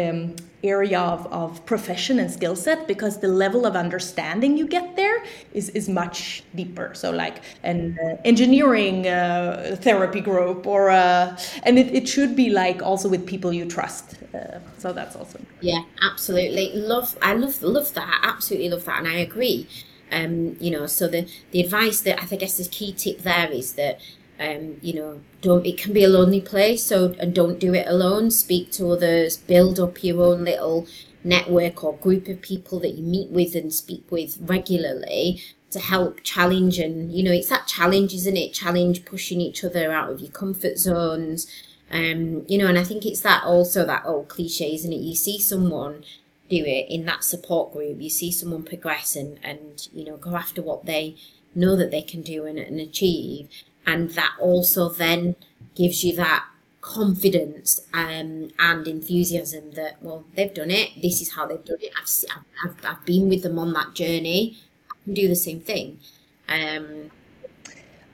um, 0.00 0.36
area 0.62 1.00
of, 1.14 1.20
of 1.42 1.48
profession 1.72 2.18
and 2.22 2.30
skill 2.30 2.56
set 2.66 2.86
because 2.86 3.14
the 3.26 3.32
level 3.44 3.62
of 3.70 3.74
understanding 3.84 4.56
you 4.60 4.66
get 4.76 4.86
there 5.00 5.18
is, 5.52 5.70
is 5.70 5.88
much 5.88 6.42
deeper. 6.54 6.88
So 6.94 7.10
like 7.10 7.36
an 7.62 7.78
uh, 8.04 8.30
engineering 8.32 9.06
uh, 9.06 9.76
therapy 9.86 10.20
group 10.20 10.66
or 10.66 10.90
uh, 10.90 11.36
and 11.66 11.78
it, 11.78 11.88
it 11.98 12.06
should 12.14 12.32
be 12.42 12.50
like 12.50 12.78
also 12.82 13.08
with 13.08 13.26
people 13.26 13.52
you 13.52 13.66
trust. 13.76 14.06
Uh, 14.34 14.58
so 14.78 14.92
that's 14.92 15.16
also 15.16 15.38
yeah 15.60 15.82
absolutely. 16.10 16.66
Love 16.74 17.08
i 17.22 17.32
love 17.34 17.62
love 17.62 17.88
that. 17.94 18.20
Absolutely 18.22 18.68
love 18.74 18.84
that. 18.84 18.98
And 18.98 19.08
i 19.08 19.18
agree 19.30 19.66
um, 20.12 20.56
you 20.60 20.70
know, 20.70 20.86
so 20.86 21.08
the, 21.08 21.28
the 21.50 21.60
advice 21.60 22.00
that 22.00 22.22
I 22.22 22.36
guess 22.36 22.58
the 22.58 22.68
key 22.68 22.92
tip 22.92 23.22
there 23.22 23.50
is 23.50 23.74
that 23.74 24.00
um, 24.38 24.76
you 24.82 24.94
know, 24.94 25.20
don't 25.40 25.64
it 25.64 25.78
can 25.78 25.92
be 25.92 26.04
a 26.04 26.08
lonely 26.08 26.40
place. 26.40 26.84
So 26.84 27.14
and 27.18 27.34
don't 27.34 27.58
do 27.58 27.74
it 27.74 27.86
alone. 27.86 28.30
Speak 28.30 28.70
to 28.72 28.90
others. 28.90 29.36
Build 29.36 29.80
up 29.80 30.04
your 30.04 30.22
own 30.22 30.44
little 30.44 30.86
network 31.24 31.82
or 31.82 31.96
group 31.96 32.28
of 32.28 32.40
people 32.40 32.78
that 32.80 32.94
you 32.94 33.02
meet 33.02 33.30
with 33.30 33.54
and 33.54 33.72
speak 33.72 34.04
with 34.10 34.38
regularly 34.40 35.42
to 35.70 35.80
help 35.80 36.22
challenge 36.22 36.78
and 36.78 37.12
you 37.12 37.22
know 37.22 37.32
it's 37.32 37.48
that 37.48 37.66
challenge 37.66 38.14
isn't 38.14 38.36
it 38.36 38.52
challenge 38.52 39.04
pushing 39.04 39.40
each 39.40 39.64
other 39.64 39.90
out 39.92 40.10
of 40.10 40.20
your 40.20 40.30
comfort 40.30 40.78
zones 40.78 41.50
um 41.90 42.44
you 42.46 42.56
know 42.56 42.68
and 42.68 42.78
i 42.78 42.84
think 42.84 43.04
it's 43.04 43.22
that 43.22 43.42
also 43.42 43.84
that 43.84 44.04
old 44.06 44.28
cliche 44.28 44.72
isn't 44.72 44.92
it 44.92 45.00
you 45.00 45.16
see 45.16 45.38
someone 45.38 46.04
do 46.48 46.64
it 46.64 46.86
in 46.88 47.04
that 47.06 47.24
support 47.24 47.72
group. 47.72 48.00
You 48.00 48.10
see 48.10 48.30
someone 48.32 48.62
progress 48.62 49.16
and 49.16 49.38
and 49.42 49.88
you 49.92 50.04
know 50.04 50.16
go 50.16 50.36
after 50.36 50.62
what 50.62 50.86
they 50.86 51.16
know 51.54 51.76
that 51.76 51.90
they 51.90 52.02
can 52.02 52.22
do 52.22 52.44
and, 52.44 52.58
and 52.58 52.80
achieve. 52.80 53.48
And 53.86 54.10
that 54.10 54.34
also 54.40 54.88
then 54.88 55.36
gives 55.74 56.04
you 56.04 56.14
that 56.16 56.44
confidence 56.80 57.80
um, 57.92 58.50
and 58.58 58.86
enthusiasm 58.86 59.72
that 59.72 59.96
well 60.02 60.24
they've 60.34 60.54
done 60.54 60.70
it. 60.70 60.90
This 61.02 61.20
is 61.20 61.32
how 61.34 61.46
they've 61.46 61.64
done 61.64 61.78
it. 61.80 61.92
I've, 62.00 62.10
I've, 62.64 62.84
I've 62.84 63.04
been 63.06 63.28
with 63.28 63.42
them 63.42 63.58
on 63.58 63.72
that 63.74 63.94
journey. 63.94 64.56
I 64.90 64.94
can 65.04 65.14
do 65.14 65.28
the 65.28 65.36
same 65.36 65.60
thing. 65.60 65.98
Um, 66.48 67.10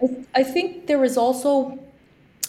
I, 0.03 0.27
I 0.41 0.43
think 0.43 0.87
there 0.87 1.05
is 1.05 1.17
also 1.17 1.79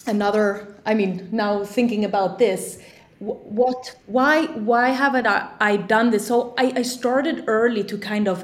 another 0.06 0.76
i 0.86 0.94
mean 0.94 1.30
now 1.32 1.64
thinking 1.64 2.04
about 2.04 2.38
this 2.40 2.80
what 3.24 3.96
why 4.06 4.46
why 4.48 4.90
haven't 4.90 5.28
i, 5.28 5.50
I 5.60 5.78
done 5.78 6.12
this? 6.12 6.28
So 6.28 6.54
I, 6.58 6.74
I 6.78 6.82
started 6.82 7.46
early 7.48 7.84
to 7.86 7.98
kind 7.98 8.28
of 8.28 8.44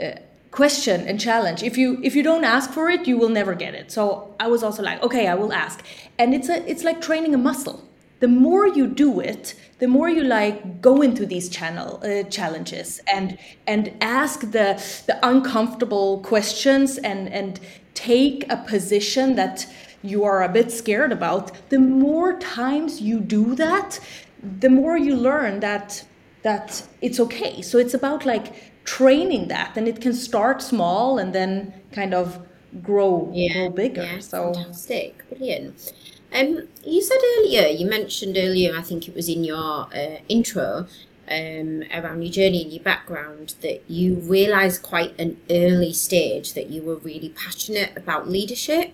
uh, 0.00 0.12
question 0.50 1.06
and 1.06 1.20
challenge. 1.20 1.62
If 1.62 1.76
you 1.76 1.98
if 2.02 2.16
you 2.16 2.22
don't 2.22 2.44
ask 2.44 2.70
for 2.72 2.88
it 2.88 3.06
you 3.06 3.18
will 3.18 3.28
never 3.28 3.54
get 3.54 3.74
it. 3.74 3.92
So 3.92 4.34
i 4.40 4.46
was 4.46 4.62
also 4.62 4.82
like 4.82 5.02
okay 5.02 5.26
i 5.26 5.34
will 5.34 5.52
ask. 5.52 5.84
And 6.18 6.34
it's 6.34 6.48
a 6.48 6.68
it's 6.70 6.84
like 6.84 7.00
training 7.00 7.34
a 7.34 7.38
muscle. 7.38 7.84
The 8.20 8.28
more 8.28 8.66
you 8.66 8.86
do 8.86 9.20
it 9.20 9.54
the 9.78 9.86
more 9.86 10.08
you 10.08 10.24
like 10.24 10.80
go 10.80 11.02
into 11.02 11.24
these 11.24 11.48
channel 11.48 12.00
uh, 12.02 12.24
challenges 12.24 13.00
and 13.06 13.38
and 13.66 13.92
ask 14.00 14.40
the 14.40 14.82
the 15.06 15.18
uncomfortable 15.22 16.18
questions 16.20 16.98
and 16.98 17.28
and 17.28 17.60
take 17.94 18.44
a 18.50 18.56
position 18.56 19.34
that 19.34 19.66
you 20.02 20.24
are 20.24 20.42
a 20.42 20.48
bit 20.48 20.70
scared 20.70 21.12
about 21.12 21.52
the 21.70 21.78
more 21.78 22.38
times 22.38 23.00
you 23.00 23.20
do 23.20 23.54
that 23.54 24.00
the 24.42 24.68
more 24.68 24.96
you 24.96 25.16
learn 25.16 25.60
that 25.60 26.04
that 26.42 26.86
it's 27.00 27.18
okay. 27.20 27.62
So 27.62 27.78
it's 27.78 27.94
about 27.94 28.24
like 28.24 28.84
training 28.84 29.48
that 29.48 29.76
and 29.76 29.86
it 29.88 30.00
can 30.00 30.14
start 30.14 30.62
small 30.62 31.18
and 31.18 31.34
then 31.34 31.74
kind 31.92 32.14
of 32.14 32.46
grow 32.82 33.30
yeah, 33.34 33.52
grow 33.52 33.70
bigger. 33.70 34.02
Yeah, 34.02 34.20
so 34.20 34.54
fantastic. 34.54 35.28
Brilliant. 35.28 35.92
Um 36.32 36.68
you 36.84 37.02
said 37.02 37.18
earlier 37.38 37.68
you 37.68 37.86
mentioned 37.86 38.36
earlier 38.36 38.76
i 38.76 38.82
think 38.82 39.08
it 39.08 39.14
was 39.14 39.30
in 39.30 39.44
your 39.44 39.88
uh, 39.94 40.18
intro 40.28 40.86
um, 41.30 41.82
around 41.92 42.20
your 42.22 42.32
journey 42.32 42.62
and 42.64 42.72
your 42.72 42.82
background 42.82 43.54
that 43.62 43.82
you 43.88 44.16
realized 44.16 44.82
quite 44.82 45.18
an 45.18 45.38
early 45.50 45.92
stage 45.94 46.52
that 46.52 46.68
you 46.68 46.82
were 46.82 46.96
really 46.96 47.30
passionate 47.30 47.96
about 47.96 48.28
leadership 48.28 48.92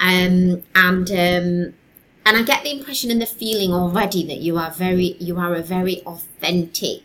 um, 0.00 0.62
and 0.74 1.10
um, 1.10 1.74
and 2.26 2.36
I 2.36 2.42
get 2.42 2.62
the 2.62 2.70
impression 2.70 3.10
and 3.10 3.22
the 3.22 3.26
feeling 3.26 3.72
already 3.72 4.26
that 4.26 4.38
you 4.38 4.58
are 4.58 4.70
very 4.70 5.16
you 5.18 5.38
are 5.38 5.54
a 5.54 5.62
very 5.62 6.02
authentic 6.02 7.02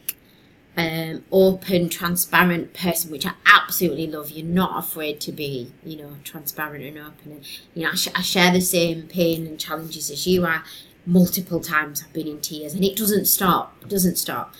um, 0.75 1.23
open, 1.31 1.89
transparent 1.89 2.73
person, 2.73 3.11
which 3.11 3.25
I 3.25 3.33
absolutely 3.45 4.07
love. 4.07 4.31
You're 4.31 4.45
not 4.45 4.83
afraid 4.83 5.19
to 5.21 5.31
be, 5.31 5.71
you 5.83 5.97
know, 5.97 6.17
transparent 6.23 6.83
and 6.83 6.97
open. 6.97 7.31
And, 7.31 7.47
you 7.75 7.83
know, 7.83 7.91
I, 7.91 7.95
sh- 7.95 8.09
I 8.15 8.21
share 8.21 8.51
the 8.51 8.61
same 8.61 9.03
pain 9.03 9.45
and 9.45 9.59
challenges 9.59 10.09
as 10.09 10.25
you 10.25 10.45
are. 10.45 10.63
Multiple 11.05 11.59
times 11.59 12.03
I've 12.03 12.13
been 12.13 12.27
in 12.27 12.39
tears, 12.39 12.73
and 12.73 12.83
it 12.83 12.95
doesn't 12.95 13.25
stop. 13.25 13.87
Doesn't 13.87 14.17
stop. 14.17 14.55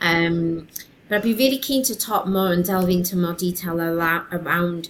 Um, 0.00 0.68
but 1.08 1.16
I'd 1.16 1.22
be 1.22 1.34
really 1.34 1.58
keen 1.58 1.84
to 1.84 1.96
talk 1.96 2.26
more 2.26 2.52
and 2.52 2.64
delve 2.64 2.88
into 2.88 3.16
more 3.16 3.34
detail 3.34 3.78
around. 3.80 4.88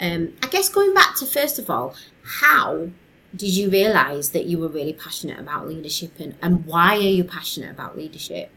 Um, 0.00 0.32
I 0.42 0.48
guess 0.48 0.68
going 0.68 0.92
back 0.92 1.14
to 1.16 1.26
first 1.26 1.58
of 1.58 1.70
all, 1.70 1.94
how 2.22 2.90
did 3.34 3.56
you 3.56 3.70
realise 3.70 4.30
that 4.30 4.46
you 4.46 4.58
were 4.58 4.68
really 4.68 4.92
passionate 4.92 5.38
about 5.38 5.68
leadership, 5.68 6.18
and, 6.18 6.34
and 6.42 6.66
why 6.66 6.96
are 6.96 7.00
you 7.00 7.24
passionate 7.24 7.70
about 7.70 7.96
leadership? 7.96 8.50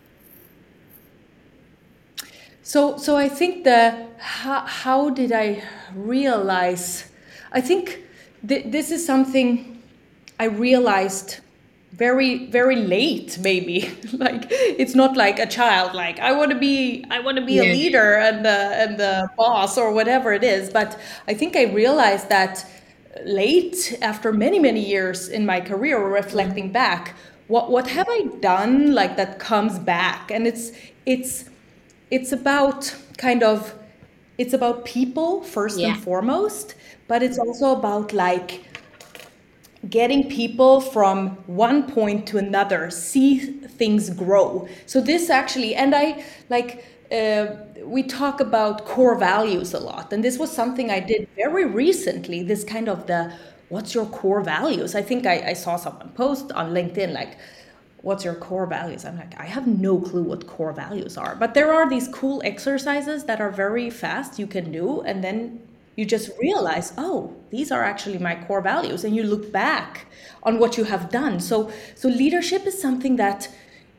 So, 2.63 2.98
so 2.98 3.17
I 3.17 3.27
think 3.27 3.65
the 3.65 4.08
how, 4.17 4.62
how 4.62 5.10
did 5.10 5.32
I 5.32 5.63
realize? 5.93 7.12
I 7.51 7.62
think 7.62 8.00
th- 8.48 8.72
this 8.72 8.89
is 8.89 9.05
something 9.05 9.82
I 10.39 10.46
realized 10.46 11.41
very 11.93 12.48
very 12.48 12.75
late 12.75 13.38
maybe 13.39 13.82
like 14.13 14.48
it's 14.50 14.96
not 14.96 15.15
like 15.15 15.38
a 15.38 15.46
child 15.46 15.93
like 15.93 16.20
i 16.20 16.32
want 16.32 16.51
to 16.51 16.58
be 16.58 17.05
i 17.12 17.20
want 17.20 17.38
to 17.38 17.46
be 17.46 17.53
yeah. 17.53 17.62
a 17.62 17.72
leader 17.72 18.15
and 18.15 18.43
the 18.43 18.50
and 18.50 19.00
the 19.00 19.29
boss 19.38 19.77
or 19.77 19.93
whatever 19.93 20.34
it 20.34 20.43
is 20.43 20.72
but 20.72 21.00
i 21.27 21.34
think 21.36 21.55
i 21.55 21.65
realized 21.65 22.29
that 22.29 22.65
late 23.24 23.98
after 24.01 24.32
many 24.32 24.60
many 24.60 24.84
years 24.84 25.29
in 25.29 25.46
my 25.46 25.62
career 25.62 26.05
reflecting 26.08 26.72
back 26.72 27.15
what 27.48 27.70
what 27.70 27.88
have 27.88 28.08
i 28.10 28.24
done 28.39 28.93
like 28.93 29.17
that 29.17 29.39
comes 29.39 29.77
back 29.79 30.32
and 30.32 30.48
it's 30.48 30.72
it's 31.05 31.46
it's 32.10 32.32
about 32.32 32.96
kind 33.17 33.43
of 33.43 33.75
it's 34.38 34.53
about 34.53 34.84
people 34.86 35.43
first 35.43 35.79
yeah. 35.79 35.89
and 35.89 36.03
foremost 36.03 36.75
but 37.08 37.22
it's 37.22 37.38
also 37.38 37.74
about 37.74 38.13
like 38.13 38.65
getting 39.89 40.29
people 40.29 40.79
from 40.79 41.29
one 41.46 41.91
point 41.91 42.25
to 42.25 42.38
another 42.38 42.89
see 42.89 43.39
things 43.39 44.10
grow 44.10 44.67
so 44.86 45.01
this 45.01 45.29
actually 45.29 45.75
and 45.75 45.93
i 45.93 46.24
like 46.50 46.86
uh, 47.12 47.46
we 47.86 48.04
talk 48.04 48.40
about 48.40 48.86
core 48.86 49.18
values 49.18 49.74
a 49.74 49.80
lot 49.80 50.12
and 50.13 50.24
this 50.24 50.38
was 50.38 50.52
something 50.52 50.90
i 50.90 51.00
did 51.00 51.28
very 51.36 51.66
recently 51.66 52.44
this 52.44 52.63
kind 52.63 52.88
of 52.88 53.08
the 53.08 53.34
what's 53.70 53.96
your 53.96 54.06
core 54.06 54.42
values? 54.42 54.94
I 54.94 55.02
think 55.02 55.25
i, 55.25 55.50
I 55.52 55.54
saw 55.54 55.75
someone 55.78 56.10
post 56.10 56.52
on 56.52 56.74
linkedin 56.74 57.13
like 57.13 57.38
what's 58.02 58.25
your 58.25 58.36
core 58.36 58.66
values? 58.66 59.06
I'm 59.06 59.18
like 59.18 59.40
i 59.40 59.46
have 59.46 59.68
no 59.68 60.00
clue 60.00 60.24
what 60.24 60.48
core 60.48 60.74
values 60.74 61.18
are. 61.18 61.36
But 61.36 61.54
there 61.54 61.74
are 61.74 61.90
these 61.90 62.08
cool 62.08 62.42
exercises 62.44 63.24
that 63.25 63.42
are 63.42 63.52
very 63.52 63.90
fast 63.90 64.40
you 64.40 64.48
can 64.48 64.72
do 64.72 65.02
and 65.02 65.24
then 65.24 65.62
you 65.96 66.06
just 66.06 66.32
realize 66.40 66.94
oh 66.98 67.34
these 67.50 67.72
are 67.72 67.84
actually 67.84 68.18
my 68.18 68.36
core 68.46 68.62
values 68.62 69.04
and 69.04 69.16
you 69.16 69.24
look 69.24 69.52
back 69.52 70.08
on 70.44 70.60
what 70.60 70.78
you 70.78 70.84
have 70.84 71.10
done. 71.10 71.40
So 71.40 71.72
so 71.96 72.08
leadership 72.10 72.66
is 72.68 72.80
something 72.80 73.16
that 73.16 73.50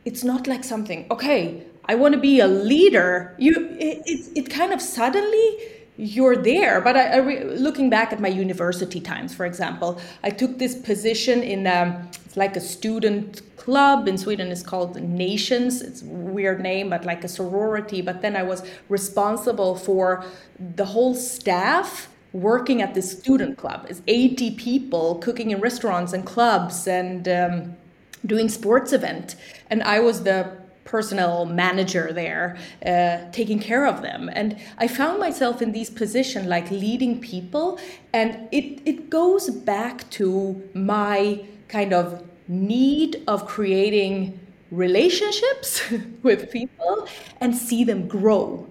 it's 0.05 0.23
not 0.23 0.47
like 0.47 0.63
something 0.63 1.07
okay 1.09 1.63
i 1.87 1.95
want 1.95 2.13
to 2.13 2.19
be 2.19 2.39
a 2.39 2.47
leader 2.47 3.35
you 3.37 3.53
it, 3.79 4.01
it, 4.05 4.31
it 4.35 4.49
kind 4.49 4.73
of 4.73 4.81
suddenly 4.81 5.57
you're 5.97 6.35
there 6.35 6.81
but 6.81 6.97
I, 6.97 7.05
I 7.07 7.17
re, 7.17 7.43
looking 7.43 7.89
back 7.89 8.11
at 8.11 8.19
my 8.19 8.27
university 8.27 8.99
times 8.99 9.33
for 9.33 9.45
example 9.45 9.99
i 10.23 10.29
took 10.29 10.57
this 10.57 10.75
position 10.75 11.41
in 11.41 11.67
um, 11.67 12.09
it's 12.25 12.37
like 12.37 12.55
a 12.55 12.61
student 12.61 13.41
club 13.65 14.07
in 14.07 14.15
Sweden 14.15 14.49
is 14.49 14.61
called 14.61 14.95
Nations. 15.01 15.81
It's 15.81 16.03
a 16.03 16.05
weird 16.05 16.61
name, 16.61 16.91
but 16.91 17.03
like 17.03 17.23
a 17.23 17.27
sorority. 17.27 17.99
But 17.99 18.21
then 18.21 18.35
I 18.35 18.43
was 18.43 18.61
responsible 18.89 19.75
for 19.75 20.23
the 20.59 20.85
whole 20.85 21.15
staff 21.15 22.07
working 22.31 22.83
at 22.83 22.93
this 22.93 23.17
student 23.17 23.57
club. 23.57 23.87
It's 23.89 24.03
80 24.05 24.51
people 24.51 25.15
cooking 25.15 25.49
in 25.49 25.61
restaurants 25.61 26.13
and 26.13 26.23
clubs 26.23 26.87
and 26.87 27.27
um, 27.27 27.75
doing 28.23 28.49
sports 28.49 28.93
event. 28.93 29.35
And 29.71 29.81
I 29.81 29.99
was 29.99 30.23
the 30.23 30.51
personnel 30.85 31.45
manager 31.45 32.13
there, 32.13 32.57
uh, 32.85 33.29
taking 33.31 33.59
care 33.59 33.85
of 33.85 34.01
them. 34.01 34.29
And 34.31 34.57
I 34.77 34.87
found 34.87 35.19
myself 35.19 35.61
in 35.61 35.71
these 35.73 35.89
positions, 35.89 36.45
like 36.47 36.71
leading 36.71 37.19
people. 37.19 37.79
And 38.13 38.47
it, 38.51 38.81
it 38.85 39.09
goes 39.09 39.49
back 39.49 40.09
to 40.11 40.63
my 40.73 41.43
kind 41.67 41.93
of 41.93 42.23
need 42.47 43.23
of 43.27 43.47
creating 43.47 44.39
relationships 44.71 45.81
with 46.23 46.51
people 46.51 47.07
and 47.41 47.55
see 47.55 47.83
them 47.83 48.07
grow. 48.07 48.67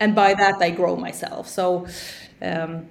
And 0.00 0.14
by 0.14 0.34
that, 0.34 0.56
I 0.60 0.70
grow 0.70 0.96
myself. 0.96 1.48
So, 1.48 1.86
um, 2.40 2.86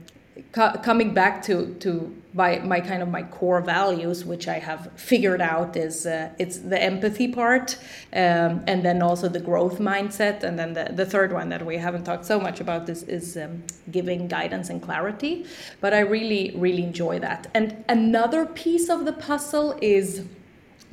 coming 0.51 1.13
back 1.13 1.41
to 1.43 1.73
to 1.79 2.15
my 2.37 2.59
my 2.59 2.79
kind 2.79 3.01
of 3.01 3.09
my 3.09 3.23
core 3.23 3.61
values, 3.61 4.23
which 4.31 4.47
I 4.47 4.59
have 4.59 4.81
figured 4.95 5.41
out 5.41 5.75
is 5.75 6.05
uh, 6.05 6.29
it's 6.37 6.57
the 6.59 6.81
empathy 6.91 7.27
part, 7.27 7.77
um, 8.13 8.63
and 8.71 8.85
then 8.85 9.01
also 9.01 9.27
the 9.27 9.39
growth 9.39 9.79
mindset, 9.79 10.43
and 10.43 10.57
then 10.59 10.73
the, 10.73 10.85
the 10.93 11.05
third 11.05 11.33
one 11.33 11.49
that 11.49 11.65
we 11.65 11.77
haven't 11.77 12.03
talked 12.05 12.25
so 12.25 12.39
much 12.39 12.59
about 12.61 12.87
is 12.89 13.03
is 13.03 13.37
um, 13.37 13.63
giving 13.91 14.27
guidance 14.27 14.69
and 14.69 14.81
clarity. 14.81 15.45
But 15.81 15.93
I 15.93 16.01
really 16.01 16.53
really 16.55 16.83
enjoy 16.83 17.19
that. 17.19 17.47
And 17.53 17.83
another 17.89 18.45
piece 18.45 18.87
of 18.89 19.05
the 19.05 19.13
puzzle 19.13 19.77
is 19.81 20.23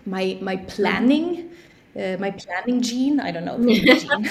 my 0.07 0.39
my 0.41 0.57
planning. 0.57 1.51
Uh, 1.97 2.17
my 2.19 2.31
planning 2.33 2.81
gene. 2.83 3.21
I 3.21 3.31
don't 3.31 3.45
know, 3.45 3.57
gene, 3.75 4.29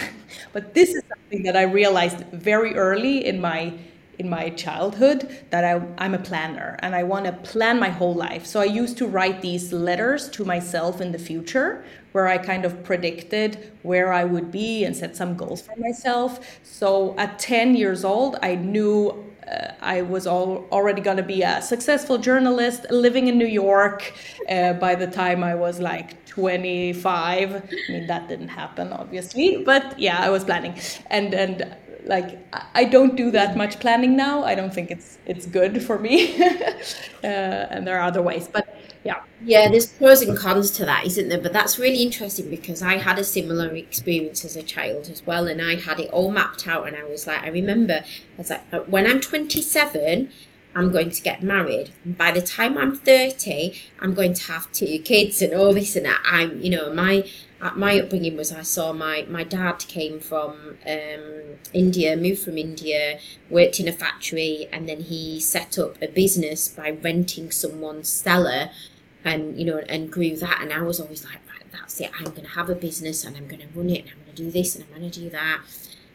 but 0.52 0.74
this 0.74 0.90
is 0.90 1.02
something 1.08 1.44
that 1.44 1.56
I 1.56 1.62
realized 1.64 2.26
very 2.34 2.76
early 2.76 3.26
in 3.26 3.40
my 3.40 3.74
in 4.20 4.30
my 4.30 4.50
childhood 4.50 5.44
that 5.50 5.64
I, 5.64 5.82
I'm 5.98 6.14
a 6.14 6.20
planner 6.20 6.78
and 6.80 6.96
I 6.96 7.04
want 7.04 7.26
to 7.26 7.32
plan 7.32 7.80
my 7.80 7.90
whole 7.90 8.14
life. 8.14 8.46
So 8.46 8.60
I 8.60 8.66
used 8.66 8.98
to 9.00 9.08
write 9.08 9.42
these 9.42 9.74
letters 9.74 10.30
to 10.30 10.46
myself 10.46 11.02
in 11.02 11.12
the 11.12 11.20
future 11.20 11.84
where 12.12 12.28
I 12.28 12.38
kind 12.38 12.64
of 12.64 12.84
predicted 12.84 13.72
where 13.82 14.14
I 14.14 14.24
would 14.24 14.52
be 14.52 14.86
and 14.86 14.96
set 14.96 15.16
some 15.16 15.36
goals 15.36 15.62
for 15.62 15.76
myself. 15.78 16.60
So 16.64 17.16
at 17.18 17.40
10 17.40 17.76
years 17.76 18.06
old, 18.06 18.38
I 18.42 18.56
knew 18.56 19.34
uh, 19.52 19.74
I 19.82 20.04
was 20.04 20.28
all, 20.28 20.68
already 20.72 21.02
going 21.02 21.18
to 21.18 21.24
be 21.24 21.42
a 21.42 21.62
successful 21.62 22.18
journalist 22.18 22.86
living 22.90 23.28
in 23.28 23.38
New 23.38 23.48
York 23.48 24.14
uh, 24.50 24.74
by 24.74 24.96
the 24.96 25.08
time 25.08 25.44
I 25.44 25.56
was 25.56 25.80
like 25.80 26.24
25. 26.28 27.56
I 27.56 27.92
mean, 27.92 28.08
that 28.08 28.28
didn't 28.28 28.48
happen, 28.48 28.94
obviously, 28.94 29.64
but 29.64 30.00
yeah, 30.00 30.20
I 30.20 30.30
was 30.30 30.44
planning. 30.44 30.80
And, 31.08 31.34
and 31.34 31.76
like 32.06 32.40
I 32.76 32.84
don't 32.86 33.16
do 33.16 33.32
that 33.32 33.56
much 33.56 33.80
planning 33.80 34.16
now. 34.16 34.44
I 34.44 34.56
don't 34.56 34.74
think 34.74 34.92
it's 34.92 35.18
it's 35.26 35.46
good 35.46 35.84
for 35.84 36.00
me, 36.00 36.42
uh, 37.24 37.28
and 37.28 37.88
there 37.88 37.98
are 38.00 38.08
other 38.08 38.22
ways. 38.22 38.48
But 38.48 38.76
yeah, 39.04 39.22
yeah, 39.44 39.70
there's 39.70 39.88
pros 39.88 40.22
and 40.22 40.38
cons 40.38 40.72
to 40.72 40.86
that, 40.86 41.06
isn't 41.06 41.30
there? 41.30 41.42
But 41.42 41.54
that's 41.54 41.78
really 41.78 42.04
interesting 42.04 42.50
because 42.50 42.82
I 42.82 42.98
had 42.98 43.20
a 43.20 43.24
similar 43.24 43.74
experience 43.76 44.46
as 44.46 44.56
a 44.56 44.64
child 44.64 45.10
as 45.10 45.26
well, 45.26 45.48
and 45.48 45.62
I 45.62 45.76
had 45.76 46.00
it 46.00 46.10
all 46.12 46.32
mapped 46.32 46.68
out. 46.68 46.88
And 46.88 46.96
I 46.96 47.04
was 47.04 47.28
like, 47.28 47.44
I 47.44 47.50
remember, 47.50 48.04
I 48.04 48.38
was 48.38 48.50
like, 48.50 48.88
when 48.88 49.08
I'm 49.08 49.22
27. 49.22 50.30
I'm 50.76 50.92
going 50.92 51.12
to 51.12 51.22
get 51.22 51.44
married. 51.44 51.92
And 52.04 52.18
by 52.18 52.32
the 52.32 52.42
time 52.42 52.78
I'm 52.78 52.96
30, 52.96 53.80
I'm 54.00 54.14
going 54.14 54.34
to 54.34 54.52
have 54.52 54.72
two 54.72 55.00
kids 55.00 55.42
and 55.42 55.54
all 55.54 55.74
this 55.74 55.96
and 55.96 56.06
that. 56.06 56.22
I'm, 56.26 56.60
you 56.62 56.72
know, 56.72 56.92
my 56.92 57.30
my 57.72 58.00
upbringing 58.00 58.36
was 58.38 58.52
I 58.52 58.62
saw 58.64 58.94
my 58.94 59.26
my 59.30 59.44
dad 59.44 59.80
came 59.88 60.20
from 60.20 60.78
um, 60.86 61.58
India, 61.74 62.16
moved 62.18 62.44
from 62.44 62.58
India, 62.58 63.20
worked 63.50 63.80
in 63.80 63.88
a 63.88 63.94
factory, 63.94 64.68
and 64.72 64.88
then 64.88 65.02
he 65.02 65.40
set 65.40 65.80
up 65.80 66.02
a 66.02 66.08
business 66.08 66.68
by 66.68 66.92
renting 66.92 67.52
someone's 67.52 68.10
cellar, 68.10 68.70
and 69.24 69.58
you 69.58 69.66
know, 69.66 69.78
and 69.90 70.12
grew 70.12 70.36
that. 70.38 70.60
And 70.62 70.74
I 70.74 70.82
was 70.82 71.00
always 71.00 71.24
like, 71.24 71.40
right, 71.50 71.66
that's 71.72 72.00
it. 72.02 72.12
I'm 72.18 72.26
going 72.26 72.44
to 72.44 72.50
have 72.50 72.70
a 72.70 72.76
business, 72.76 73.24
and 73.24 73.38
I'm 73.38 73.48
going 73.48 73.62
to 73.62 73.68
run 73.76 73.90
it, 73.90 74.02
and 74.02 74.10
I'm 74.10 74.24
going 74.26 74.36
to 74.36 74.44
do 74.44 74.52
this, 74.52 74.76
and 74.76 74.84
I'm 74.84 75.00
going 75.00 75.10
to 75.10 75.20
do 75.20 75.30
that. 75.30 75.62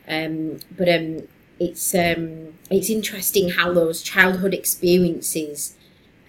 Um, 0.08 0.58
but 0.76 0.88
um, 0.88 1.28
it's 1.58 1.94
um, 1.94 2.54
it's 2.70 2.90
interesting 2.90 3.50
how 3.50 3.72
those 3.72 4.02
childhood 4.02 4.54
experiences 4.54 5.76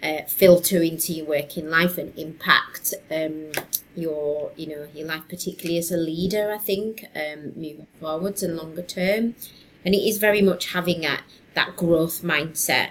uh, 0.01 0.23
filter 0.27 0.81
into 0.81 1.13
your 1.13 1.25
working 1.25 1.69
life 1.69 1.97
and 1.97 2.17
impact 2.17 2.93
um, 3.11 3.51
your 3.95 4.51
you 4.55 4.67
know 4.67 4.87
your 4.93 5.07
life 5.07 5.23
particularly 5.27 5.77
as 5.77 5.91
a 5.91 5.97
leader 5.97 6.51
i 6.51 6.57
think 6.57 7.05
um, 7.15 7.51
moving 7.55 7.87
forwards 7.99 8.43
and 8.43 8.55
longer 8.55 8.81
term. 8.81 9.35
And 9.85 9.95
it 9.95 9.99
is 9.99 10.17
very 10.17 10.41
much 10.41 10.73
having 10.73 11.01
that 11.01 11.23
that 11.53 11.75
growth 11.75 12.21
mindset. 12.21 12.89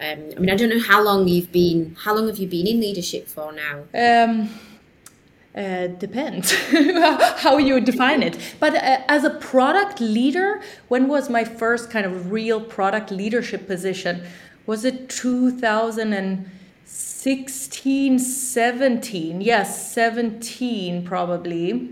Um, 0.00 0.30
i 0.36 0.40
mean 0.40 0.50
i 0.50 0.56
don't 0.56 0.70
know 0.70 0.80
how 0.80 1.02
long 1.02 1.28
you've 1.28 1.52
been 1.52 1.94
how 2.04 2.14
long 2.14 2.26
have 2.26 2.38
you 2.38 2.48
been 2.48 2.66
in 2.66 2.80
leadership 2.80 3.28
for 3.28 3.52
now? 3.52 3.84
Um, 3.94 4.48
uh, 5.54 5.88
depends 5.88 6.52
how 7.42 7.58
you 7.58 7.80
define 7.80 8.22
it. 8.22 8.38
But 8.60 8.76
uh, 8.76 9.02
as 9.08 9.24
a 9.24 9.30
product 9.30 10.00
leader 10.00 10.62
when 10.88 11.08
was 11.08 11.28
my 11.28 11.44
first 11.44 11.90
kind 11.90 12.06
of 12.06 12.32
real 12.32 12.60
product 12.60 13.10
leadership 13.10 13.66
position? 13.66 14.22
Was 14.66 14.84
it 14.84 15.08
2000 15.08 16.12
and 16.12 16.50
16, 16.92 18.18
17, 18.18 19.40
yes, 19.40 19.92
17 19.92 21.04
probably, 21.04 21.90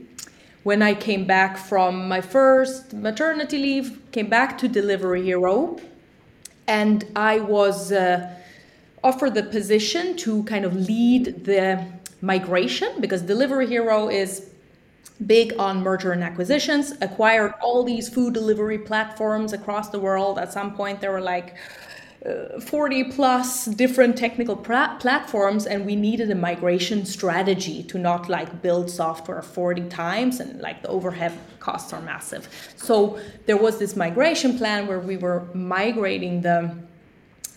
when 0.65 0.83
I 0.83 0.95
came 0.95 1.25
back 1.25 1.57
from 1.57 2.09
my 2.09 2.21
first 2.21 2.93
maternity 2.95 3.59
leave, 3.59 4.01
came 4.11 4.29
back 4.29 4.59
to 4.59 4.67
Delivery 4.67 5.23
Hero, 5.23 5.79
and 6.67 7.05
I 7.15 7.39
was 7.39 7.93
uh, 7.93 8.35
offered 9.05 9.35
the 9.35 9.45
position 9.45 10.17
to 10.17 10.43
kind 10.45 10.65
of 10.65 10.75
lead 10.75 11.45
the 11.45 11.87
migration 12.21 13.01
because 13.01 13.23
Delivery 13.23 13.69
Hero 13.69 14.09
is 14.09 14.51
big 15.27 15.55
on 15.61 15.81
merger 15.81 16.11
and 16.11 16.25
acquisitions, 16.25 16.93
acquired 17.01 17.55
all 17.61 17.85
these 17.85 18.09
food 18.09 18.35
delivery 18.35 18.79
platforms 18.79 19.53
across 19.53 19.91
the 19.91 20.01
world. 20.01 20.41
At 20.41 20.53
some 20.53 20.75
point, 20.75 21.01
there 21.01 21.13
were 21.13 21.21
like 21.21 21.55
uh, 22.27 22.59
40 22.61 23.05
plus 23.05 23.67
different 23.67 24.19
technical 24.19 24.57
platforms 24.57 25.67
and 25.67 25.87
we 25.87 25.95
needed 25.95 26.31
a 26.31 26.35
migration 26.35 27.07
strategy 27.07 27.83
to 27.85 27.99
not 27.99 28.29
like 28.29 28.61
build 28.61 28.91
software 28.91 29.41
40 29.41 29.89
times 29.89 30.41
and 30.41 30.61
like 30.61 30.83
the 30.83 30.89
overhead 30.89 31.33
costs 31.61 31.93
are 31.93 32.01
massive. 32.01 32.49
So 32.77 33.21
there 33.47 33.57
was 33.57 33.79
this 33.79 33.95
migration 33.95 34.59
plan 34.59 34.87
where 34.87 34.99
we 34.99 35.17
were 35.17 35.47
migrating 35.55 36.43
the 36.43 36.77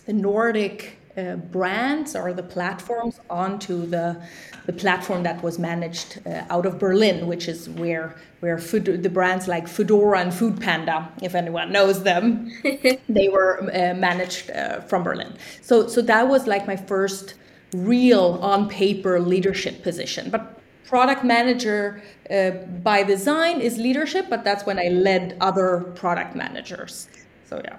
the 0.06 0.12
nordic 0.12 0.98
uh, 1.16 1.36
brands 1.36 2.16
or 2.16 2.32
the 2.32 2.42
platforms 2.42 3.20
onto 3.28 3.86
the 3.86 4.20
the 4.66 4.72
platform 4.72 5.22
that 5.24 5.42
was 5.42 5.58
managed 5.58 6.20
uh, 6.26 6.44
out 6.48 6.66
of 6.66 6.78
Berlin, 6.78 7.26
which 7.26 7.48
is 7.48 7.68
where 7.68 8.14
where 8.40 8.58
food, 8.58 9.02
the 9.02 9.10
brands 9.10 9.48
like 9.48 9.66
Foodora 9.66 10.22
and 10.22 10.32
Food 10.32 10.60
Panda, 10.60 11.08
if 11.20 11.34
anyone 11.34 11.72
knows 11.72 12.02
them, 12.02 12.50
they 13.08 13.28
were 13.28 13.60
uh, 13.62 13.94
managed 13.94 14.50
uh, 14.50 14.80
from 14.80 15.02
Berlin. 15.02 15.34
So 15.60 15.86
so 15.86 16.00
that 16.02 16.28
was 16.28 16.46
like 16.46 16.66
my 16.66 16.76
first 16.76 17.34
real 17.72 18.38
on 18.42 18.68
paper 18.68 19.20
leadership 19.20 19.82
position, 19.82 20.30
but. 20.30 20.58
Product 20.84 21.24
manager 21.24 22.02
uh, 22.30 22.50
by 22.82 23.02
design 23.02 23.62
is 23.62 23.78
leadership, 23.78 24.26
but 24.28 24.44
that's 24.44 24.66
when 24.66 24.78
I 24.78 24.88
led 24.88 25.38
other 25.40 25.80
product 25.94 26.36
managers. 26.36 27.08
So 27.48 27.62
yeah. 27.64 27.78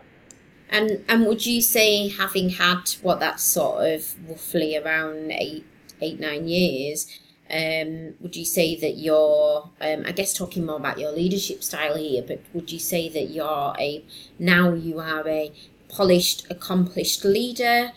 And 0.73 1.05
and 1.07 1.25
would 1.27 1.45
you 1.45 1.61
say 1.61 2.09
having 2.09 2.49
had 2.49 2.89
what 3.03 3.19
that's 3.19 3.43
sort 3.43 3.85
of 3.93 4.15
roughly 4.27 4.75
around 4.75 5.31
eight 5.31 5.65
eight 6.01 6.19
nine 6.19 6.47
years, 6.47 7.07
um, 7.49 8.15
would 8.19 8.35
you 8.35 8.43
say 8.43 8.75
that 8.77 8.97
you're 8.97 9.69
um, 9.79 10.03
I 10.05 10.11
guess 10.11 10.33
talking 10.33 10.65
more 10.65 10.77
about 10.77 10.97
your 10.99 11.11
leadership 11.11 11.63
style 11.63 11.95
here, 11.95 12.23
but 12.23 12.41
would 12.53 12.71
you 12.71 12.79
say 12.79 13.07
that 13.09 13.29
you're 13.29 13.75
a 13.79 14.03
now 14.39 14.73
you 14.73 14.99
are 14.99 15.27
a 15.27 15.51
polished, 15.89 16.47
accomplished 16.49 17.23
leader, 17.23 17.91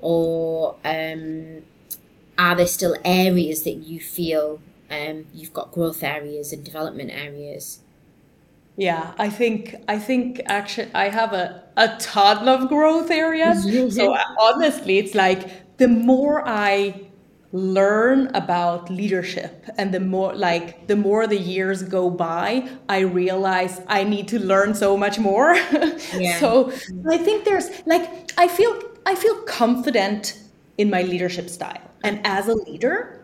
or 0.00 0.76
um, 0.86 1.62
are 2.38 2.56
there 2.56 2.66
still 2.66 2.96
areas 3.04 3.64
that 3.64 3.76
you 3.90 4.00
feel 4.00 4.62
um, 4.90 5.26
you've 5.34 5.52
got 5.52 5.70
growth 5.70 6.02
areas 6.02 6.50
and 6.50 6.64
development 6.64 7.10
areas? 7.10 7.81
Yeah, 8.76 9.12
I 9.18 9.28
think 9.28 9.74
I 9.88 9.98
think 9.98 10.40
actually 10.46 10.90
I 10.94 11.08
have 11.08 11.32
a, 11.32 11.62
a 11.76 11.96
ton 11.98 12.48
of 12.48 12.68
growth 12.68 13.10
areas. 13.10 13.64
so 13.94 14.16
honestly, 14.40 14.98
it's 14.98 15.14
like 15.14 15.76
the 15.76 15.88
more 15.88 16.46
I 16.46 17.08
learn 17.52 18.28
about 18.34 18.90
leadership 18.90 19.68
and 19.76 19.92
the 19.92 20.00
more 20.00 20.34
like 20.34 20.86
the 20.86 20.96
more 20.96 21.26
the 21.26 21.36
years 21.36 21.82
go 21.82 22.08
by 22.08 22.66
i 22.88 23.00
realize 23.00 23.82
i 23.88 24.02
need 24.02 24.26
to 24.26 24.38
learn 24.38 24.74
so 24.74 24.96
much 24.96 25.18
more 25.18 25.54
yeah. 26.16 26.40
so 26.40 26.72
i 27.10 27.18
think 27.18 27.44
there's 27.44 27.68
like 27.84 28.32
i 28.38 28.48
feel 28.48 28.80
i 29.04 29.14
feel 29.14 29.34
confident 29.42 30.38
in 30.78 30.88
my 30.88 31.02
leadership 31.02 31.50
style 31.50 31.90
and 32.02 32.18
as 32.24 32.48
a 32.48 32.54
leader 32.54 33.21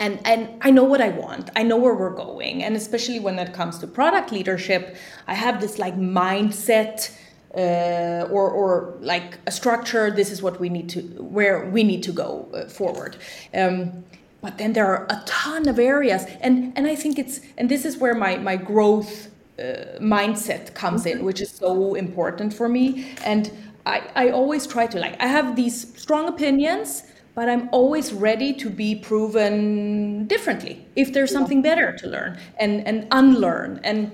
and 0.00 0.18
and 0.26 0.48
I 0.62 0.70
know 0.70 0.82
what 0.82 1.00
I 1.00 1.10
want. 1.10 1.50
I 1.54 1.62
know 1.62 1.76
where 1.76 1.94
we're 1.94 2.16
going, 2.16 2.64
and 2.64 2.74
especially 2.74 3.20
when 3.20 3.38
it 3.38 3.52
comes 3.52 3.78
to 3.78 3.86
product 3.86 4.32
leadership, 4.32 4.96
I 5.28 5.34
have 5.34 5.60
this 5.60 5.78
like 5.78 5.96
mindset 5.96 7.14
uh, 7.54 8.26
or 8.30 8.50
or 8.50 8.96
like 9.00 9.38
a 9.46 9.50
structure. 9.50 10.10
This 10.10 10.32
is 10.32 10.42
what 10.42 10.58
we 10.58 10.68
need 10.70 10.88
to 10.90 11.02
where 11.22 11.66
we 11.66 11.84
need 11.84 12.02
to 12.04 12.12
go 12.12 12.48
uh, 12.54 12.68
forward. 12.68 13.18
Um, 13.54 14.04
but 14.40 14.56
then 14.56 14.72
there 14.72 14.86
are 14.86 15.04
a 15.10 15.22
ton 15.26 15.68
of 15.68 15.78
areas, 15.78 16.24
and 16.40 16.72
and 16.76 16.86
I 16.86 16.96
think 16.96 17.18
it's 17.18 17.40
and 17.58 17.68
this 17.68 17.84
is 17.84 17.98
where 17.98 18.14
my 18.14 18.38
my 18.38 18.56
growth 18.56 19.28
uh, 19.58 19.98
mindset 20.00 20.74
comes 20.74 21.04
in, 21.04 21.24
which 21.24 21.42
is 21.42 21.50
so 21.50 21.94
important 21.94 22.54
for 22.54 22.70
me. 22.70 23.14
And 23.22 23.52
I 23.84 24.02
I 24.14 24.30
always 24.30 24.66
try 24.66 24.86
to 24.86 24.98
like 24.98 25.20
I 25.20 25.26
have 25.26 25.56
these 25.56 25.94
strong 26.00 26.26
opinions 26.26 27.02
but 27.34 27.48
I'm 27.48 27.68
always 27.72 28.12
ready 28.12 28.52
to 28.54 28.70
be 28.70 28.94
proven 28.94 30.26
differently 30.26 30.86
if 30.96 31.12
there's 31.12 31.30
something 31.32 31.62
better 31.62 31.92
to 31.96 32.06
learn 32.08 32.38
and, 32.58 32.86
and 32.86 33.06
unlearn 33.10 33.80
and 33.84 34.12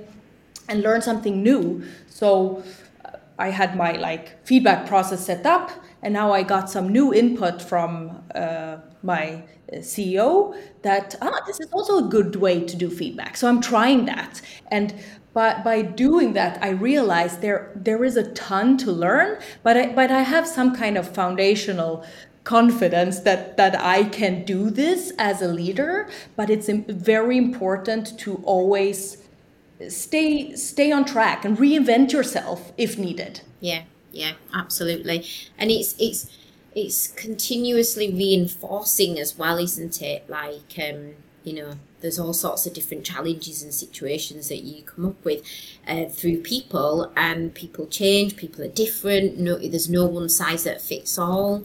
and 0.69 0.83
learn 0.83 1.01
something 1.03 1.43
new. 1.43 1.85
So 2.09 2.63
uh, 3.05 3.19
I 3.39 3.51
had 3.51 3.77
my 3.77 3.93
like 3.93 4.45
feedback 4.45 4.87
process 4.87 5.25
set 5.27 5.47
up, 5.47 5.71
and 6.03 6.13
now 6.13 6.33
I 6.33 6.43
got 6.43 6.69
some 6.71 6.89
new 6.89 7.15
input 7.15 7.63
from 7.63 8.23
uh, 8.35 8.79
my 9.03 9.45
uh, 9.73 9.77
CEO 9.79 10.57
that 10.83 11.15
ah 11.23 11.41
this 11.47 11.61
is 11.61 11.69
also 11.73 11.99
a 11.99 12.09
good 12.09 12.37
way 12.37 12.65
to 12.65 12.77
do 12.77 12.91
feedback. 12.91 13.37
So 13.37 13.49
I'm 13.49 13.61
trying 13.61 14.07
that, 14.07 14.41
and 14.71 14.95
by, 15.33 15.61
by 15.63 15.83
doing 15.83 16.33
that, 16.33 16.59
I 16.63 16.71
realized 16.71 17.43
there 17.43 17.71
there 17.77 18.05
is 18.05 18.17
a 18.17 18.33
ton 18.33 18.79
to 18.79 18.91
learn, 18.91 19.39
but 19.63 19.77
I, 19.77 19.93
but 19.93 20.11
I 20.11 20.23
have 20.23 20.47
some 20.47 20.75
kind 20.75 20.97
of 20.97 21.07
foundational 21.09 22.05
confidence 22.47 23.21
that 23.21 23.57
that 23.57 23.75
I 23.79 24.05
can 24.05 24.45
do 24.45 24.71
this 24.71 25.13
as 25.19 25.43
a 25.43 25.49
leader, 25.49 26.09
but 26.37 26.49
it's 26.49 26.71
very 26.89 27.37
important 27.37 28.19
to 28.21 28.37
always 28.45 29.19
stay 29.89 30.55
stay 30.55 30.93
on 30.93 31.05
track 31.05 31.45
and 31.45 31.59
reinvent 31.59 32.13
yourself 32.13 32.73
if 32.79 32.97
needed. 32.97 33.41
Yeah. 33.61 33.83
yeah, 34.13 34.33
absolutely. 34.55 35.27
And 35.59 35.71
it's 35.71 35.97
it's 35.99 36.31
it's 36.75 37.09
continuously 37.09 38.09
reinforcing 38.13 39.19
as 39.19 39.37
well, 39.37 39.59
isn't 39.59 40.01
it? 40.01 40.31
Like 40.31 40.79
um, 40.79 41.15
you 41.43 41.53
know, 41.53 41.73
there's 42.01 42.19
all 42.19 42.33
sorts 42.33 42.65
of 42.67 42.75
different 42.75 43.05
challenges 43.05 43.65
and 43.65 43.75
situations 43.75 44.49
that 44.51 44.63
you 44.63 44.85
come 44.85 45.07
up 45.07 45.25
with 45.25 45.43
uh, 45.89 46.05
through 46.07 46.43
people, 46.43 47.13
and 47.17 47.53
people 47.55 47.89
change. 47.89 48.37
People 48.37 48.63
are 48.63 48.69
different. 48.85 49.37
No, 49.37 49.59
there's 49.59 49.91
no 49.91 50.07
one 50.07 50.29
size 50.29 50.63
that 50.63 50.81
fits 50.81 51.19
all. 51.19 51.65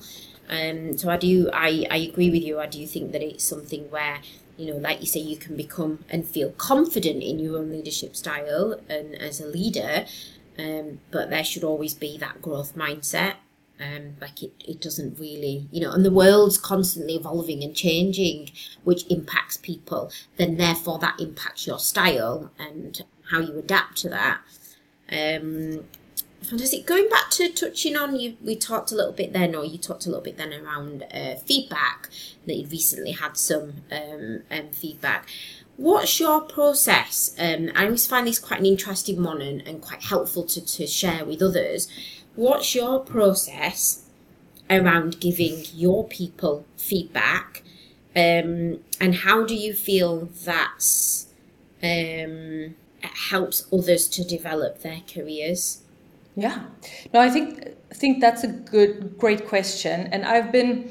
Um, 0.52 0.98
so 0.98 1.10
I 1.10 1.18
do, 1.18 1.50
I, 1.54 1.88
I 1.90 1.98
agree 1.98 2.30
with 2.30 2.44
you. 2.44 2.60
I 2.60 2.68
do 2.68 2.86
think 2.86 3.14
that 3.14 3.24
it's 3.24 3.44
something 3.44 3.90
where 3.90 4.20
you 4.62 4.72
know, 4.72 4.78
like 4.78 5.00
you 5.00 5.08
say, 5.08 5.20
you 5.20 5.38
can 5.38 5.58
become 5.58 6.06
and 6.08 6.24
feel 6.24 6.52
confident 6.52 7.24
in 7.24 7.40
your 7.40 7.58
own 7.58 7.72
leadership 7.72 8.16
style 8.16 8.80
and 8.88 9.16
as 9.16 9.42
a 9.42 9.48
leader. 9.48 10.06
Um, 10.60 11.00
but 11.10 11.32
there 11.32 11.44
should 11.44 11.64
always 11.64 11.96
be 11.96 12.18
that 12.20 12.44
growth 12.44 12.76
mindset. 12.76 13.36
Um, 13.80 14.18
like 14.22 14.44
it, 14.44 14.54
it 14.64 14.80
doesn't 14.80 15.18
really, 15.18 15.68
you 15.72 15.82
know, 15.82 15.92
and 15.92 16.06
the 16.06 16.12
world's 16.12 16.60
constantly 16.60 17.16
evolving 17.16 17.64
and 17.64 17.76
changing, 17.76 18.52
which 18.84 19.08
impacts 19.10 19.58
people. 19.58 20.12
Then, 20.38 20.58
therefore, 20.58 21.00
that 21.00 21.20
impacts 21.20 21.66
your 21.66 21.80
style 21.80 22.52
and 22.60 23.04
how 23.32 23.40
you 23.40 23.58
adapt 23.58 23.98
to 24.00 24.10
that. 24.10 24.42
Um, 25.12 25.86
Fantastic. 26.42 26.88
Going 26.88 27.08
back 27.08 27.30
to 27.32 27.50
touching 27.50 27.96
on 27.96 28.20
you, 28.20 28.36
we 28.42 28.56
talked 28.56 28.92
a 28.92 28.96
little 28.96 29.14
bit 29.14 29.32
then, 29.32 29.56
or 29.56 29.64
you 29.64 29.78
talked 29.78 30.06
a 30.06 30.10
little 30.10 30.24
bit 30.24 30.38
then 30.38 30.54
around 30.54 31.04
uh, 31.14 31.36
feedback 31.36 32.10
that 32.46 32.56
you'd 32.56 32.72
recently 32.72 33.12
had 33.12 33.38
some 33.38 33.74
um, 33.92 34.42
um, 34.50 34.70
feedback. 34.72 35.28
What's 35.78 36.20
your 36.20 36.42
process? 36.42 37.36
Um, 37.40 37.70
I 37.76 37.86
always 37.86 38.08
find 38.08 38.28
this 38.28 38.40
quite 38.40 38.60
an 38.60 38.66
interesting 38.66 39.24
one 39.24 39.42
and, 39.42 39.62
and 39.68 39.82
quite 39.82 40.04
helpful 40.04 40.44
to, 40.46 40.66
to 40.66 40.88
share 40.88 41.26
with 41.26 41.42
others. 41.42 41.88
What's 42.36 42.74
your 42.74 43.00
process 43.00 44.06
around 44.70 45.20
giving 45.20 45.64
your 45.74 46.08
people 46.08 46.66
feedback? 46.76 47.62
Um, 48.16 48.80
and 49.00 49.16
how 49.16 49.46
do 49.46 49.56
you 49.56 49.74
feel 49.74 50.26
that 50.44 50.84
um, 51.84 52.76
helps 53.02 53.68
others 53.72 54.08
to 54.10 54.24
develop 54.24 54.82
their 54.82 55.02
careers? 55.08 55.84
Yeah, 56.36 56.64
no, 57.14 57.20
I 57.20 57.30
think 57.30 57.68
I 57.92 57.94
think 57.94 58.22
that's 58.22 58.44
a 58.44 58.48
good, 58.48 59.18
great 59.18 59.48
question, 59.48 60.08
and 60.14 60.26
I've 60.26 60.52
been, 60.52 60.90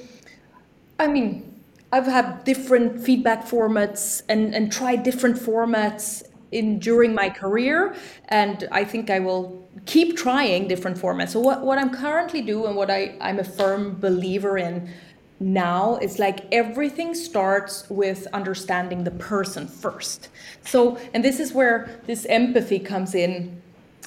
I 0.98 1.06
mean, 1.06 1.60
I've 1.92 2.06
had 2.06 2.44
different 2.44 3.02
feedback 3.02 3.46
formats 3.46 4.22
and 4.28 4.54
and 4.54 4.70
tried 4.70 5.02
different 5.02 5.36
formats 5.36 6.22
in 6.52 6.78
during 6.78 7.14
my 7.14 7.30
career, 7.30 7.94
and 8.28 8.68
I 8.70 8.84
think 8.84 9.08
I 9.08 9.18
will 9.20 9.66
keep 9.86 10.16
trying 10.16 10.68
different 10.68 10.98
formats. 10.98 11.30
So 11.30 11.40
what 11.40 11.62
what 11.64 11.78
I'm 11.78 11.90
currently 11.90 12.42
doing, 12.42 12.66
and 12.66 12.76
what 12.76 12.90
I 12.90 13.16
I'm 13.20 13.38
a 13.38 13.44
firm 13.44 13.98
believer 13.98 14.58
in 14.58 14.90
now 15.40 15.96
is 16.02 16.18
like 16.18 16.44
everything 16.52 17.14
starts 17.14 17.88
with 17.88 18.26
understanding 18.34 19.04
the 19.04 19.10
person 19.12 19.66
first. 19.66 20.28
So, 20.66 20.98
and 21.14 21.24
this 21.24 21.40
is 21.40 21.54
where 21.54 21.88
this 22.06 22.26
empathy 22.26 22.78
comes 22.78 23.14
in 23.14 23.62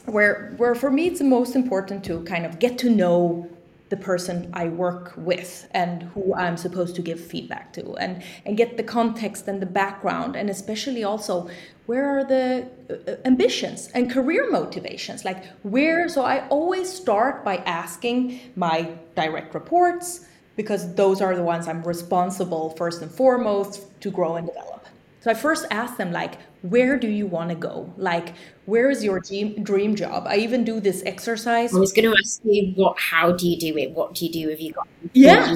where 0.05 0.53
where 0.57 0.75
for 0.75 0.91
me 0.91 1.07
it's 1.07 1.21
most 1.21 1.55
important 1.55 2.03
to 2.05 2.23
kind 2.23 2.45
of 2.45 2.59
get 2.59 2.77
to 2.77 2.89
know 2.89 3.49
the 3.89 3.97
person 3.97 4.49
I 4.53 4.69
work 4.69 5.13
with 5.15 5.67
and 5.71 6.03
who 6.03 6.33
I'm 6.33 6.57
supposed 6.57 6.95
to 6.95 7.01
give 7.01 7.19
feedback 7.19 7.73
to 7.73 7.95
and 7.97 8.23
and 8.45 8.57
get 8.57 8.75
the 8.75 8.83
context 8.83 9.47
and 9.47 9.61
the 9.61 9.67
background 9.67 10.35
and 10.35 10.49
especially 10.49 11.03
also 11.03 11.49
where 11.85 12.05
are 12.17 12.23
the 12.23 12.67
uh, 12.89 13.15
ambitions 13.25 13.89
and 13.93 14.09
career 14.09 14.49
motivations 14.49 15.23
like 15.23 15.45
where 15.63 16.09
so 16.09 16.23
I 16.23 16.47
always 16.47 16.91
start 16.91 17.45
by 17.45 17.57
asking 17.57 18.39
my 18.55 18.89
direct 19.15 19.53
reports 19.53 20.25
because 20.55 20.93
those 20.95 21.21
are 21.21 21.35
the 21.35 21.43
ones 21.43 21.67
I'm 21.67 21.83
responsible 21.83 22.71
first 22.71 23.01
and 23.01 23.11
foremost 23.11 23.85
to 24.01 24.11
grow 24.11 24.35
and 24.35 24.47
develop. 24.47 24.85
So 25.21 25.31
I 25.31 25.33
first 25.33 25.65
ask 25.71 25.97
them 25.97 26.11
like 26.11 26.37
where 26.63 26.97
do 26.97 27.09
you 27.09 27.27
want 27.27 27.49
to 27.49 27.55
go? 27.55 27.93
Like, 27.97 28.33
where 28.65 28.89
is 28.89 29.03
your 29.03 29.19
dream, 29.19 29.63
dream 29.63 29.95
job? 29.95 30.25
I 30.27 30.37
even 30.37 30.63
do 30.63 30.79
this 30.79 31.03
exercise. 31.05 31.75
I 31.75 31.79
was 31.79 31.91
going 31.91 32.09
to 32.09 32.15
ask 32.23 32.41
you, 32.43 32.71
what? 32.75 32.97
How 32.97 33.33
do 33.33 33.47
you 33.47 33.59
do 33.59 33.77
it? 33.77 33.91
What 33.91 34.15
do 34.15 34.25
you 34.25 34.31
do? 34.31 34.49
Have 34.49 34.61
you 34.61 34.71
got? 34.71 34.87
Yeah, 35.13 35.53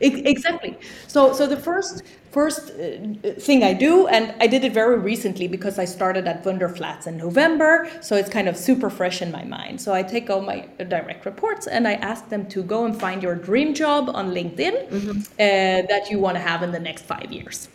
exactly. 0.00 0.76
So, 1.06 1.32
so 1.32 1.46
the 1.46 1.56
first 1.56 2.02
first 2.30 2.70
uh, 2.70 3.32
thing 3.38 3.62
I 3.62 3.72
do, 3.72 4.06
and 4.08 4.34
I 4.40 4.46
did 4.46 4.62
it 4.62 4.72
very 4.74 4.98
recently 4.98 5.48
because 5.48 5.78
I 5.78 5.86
started 5.86 6.28
at 6.28 6.44
Wunderflats 6.44 7.06
in 7.06 7.16
November, 7.16 7.88
so 8.02 8.14
it's 8.14 8.28
kind 8.28 8.46
of 8.46 8.58
super 8.58 8.90
fresh 8.90 9.22
in 9.22 9.30
my 9.32 9.44
mind. 9.44 9.80
So 9.80 9.94
I 9.94 10.02
take 10.02 10.28
all 10.28 10.42
my 10.42 10.68
direct 10.76 11.24
reports 11.24 11.66
and 11.66 11.88
I 11.88 11.94
ask 11.94 12.28
them 12.28 12.46
to 12.48 12.62
go 12.62 12.84
and 12.84 12.98
find 12.98 13.22
your 13.22 13.34
dream 13.34 13.72
job 13.72 14.10
on 14.12 14.32
LinkedIn 14.32 14.88
mm-hmm. 14.88 15.10
uh, 15.10 15.86
that 15.92 16.08
you 16.10 16.18
want 16.18 16.36
to 16.36 16.42
have 16.42 16.62
in 16.62 16.72
the 16.72 16.80
next 16.80 17.04
five 17.06 17.32
years. 17.32 17.68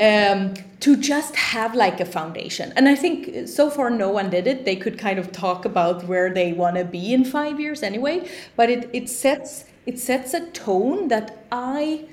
Um, 0.00 0.54
to 0.80 0.96
just 0.96 1.34
have 1.34 1.74
like 1.74 1.98
a 1.98 2.04
foundation. 2.04 2.72
And 2.76 2.88
I 2.88 2.94
think 2.94 3.48
so 3.48 3.68
far 3.68 3.90
no 3.90 4.10
one 4.10 4.30
did 4.30 4.46
it. 4.46 4.64
They 4.64 4.76
could 4.76 4.96
kind 4.96 5.18
of 5.18 5.32
talk 5.32 5.64
about 5.64 6.04
where 6.04 6.32
they 6.32 6.52
want 6.52 6.76
to 6.76 6.84
be 6.84 7.12
in 7.12 7.24
five 7.24 7.58
years 7.58 7.82
anyway, 7.82 8.28
but 8.54 8.70
it, 8.70 8.88
it 8.92 9.08
sets 9.08 9.64
it 9.86 9.98
sets 9.98 10.34
a 10.34 10.46
tone 10.50 11.08
that 11.08 11.46
I 11.50 12.06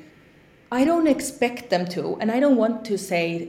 I 0.71 0.83
don't 0.83 1.07
expect 1.07 1.69
them 1.69 1.85
to, 1.89 2.17
and 2.19 2.31
I 2.31 2.39
don't 2.39 2.57
want 2.57 2.83
to 2.85 2.97
say 2.97 3.45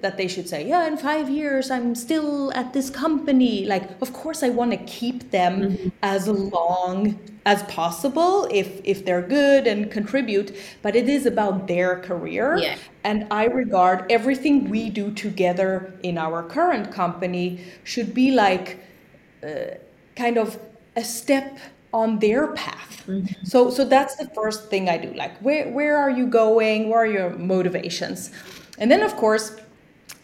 that 0.00 0.16
they 0.16 0.26
should 0.26 0.48
say, 0.48 0.66
yeah, 0.66 0.86
in 0.86 0.96
five 0.96 1.30
years 1.30 1.70
I'm 1.70 1.94
still 1.94 2.52
at 2.54 2.72
this 2.72 2.90
company. 2.90 3.64
Like, 3.64 3.84
of 4.02 4.12
course, 4.12 4.42
I 4.42 4.48
want 4.48 4.72
to 4.72 4.78
keep 4.78 5.30
them 5.30 5.60
mm-hmm. 5.60 5.88
as 6.02 6.26
long 6.26 7.20
as 7.46 7.62
possible 7.64 8.48
if 8.50 8.80
if 8.82 9.04
they're 9.04 9.22
good 9.22 9.66
and 9.68 9.90
contribute. 9.92 10.56
But 10.82 10.96
it 10.96 11.08
is 11.08 11.24
about 11.24 11.68
their 11.68 12.00
career, 12.00 12.56
yeah. 12.56 12.76
And 13.06 13.26
I 13.30 13.44
regard 13.44 14.10
everything 14.10 14.68
we 14.68 14.90
do 14.90 15.12
together 15.12 15.94
in 16.02 16.18
our 16.18 16.42
current 16.42 16.90
company 16.90 17.60
should 17.84 18.12
be 18.12 18.32
like 18.32 18.80
uh, 19.44 19.76
kind 20.16 20.36
of 20.36 20.58
a 20.96 21.04
step 21.04 21.56
on 21.92 22.18
their 22.18 22.48
path. 22.48 23.04
Mm-hmm. 23.06 23.44
So 23.44 23.70
so 23.70 23.84
that's 23.84 24.16
the 24.16 24.28
first 24.38 24.60
thing 24.70 24.88
I 24.88 24.98
do. 24.98 25.10
Like 25.14 25.34
where 25.38 25.70
where 25.70 25.96
are 25.96 26.10
you 26.10 26.26
going? 26.26 26.88
Where 26.88 27.00
are 27.04 27.12
your 27.18 27.30
motivations? 27.30 28.32
And 28.80 28.90
then 28.90 29.02
of 29.02 29.14
course, 29.16 29.56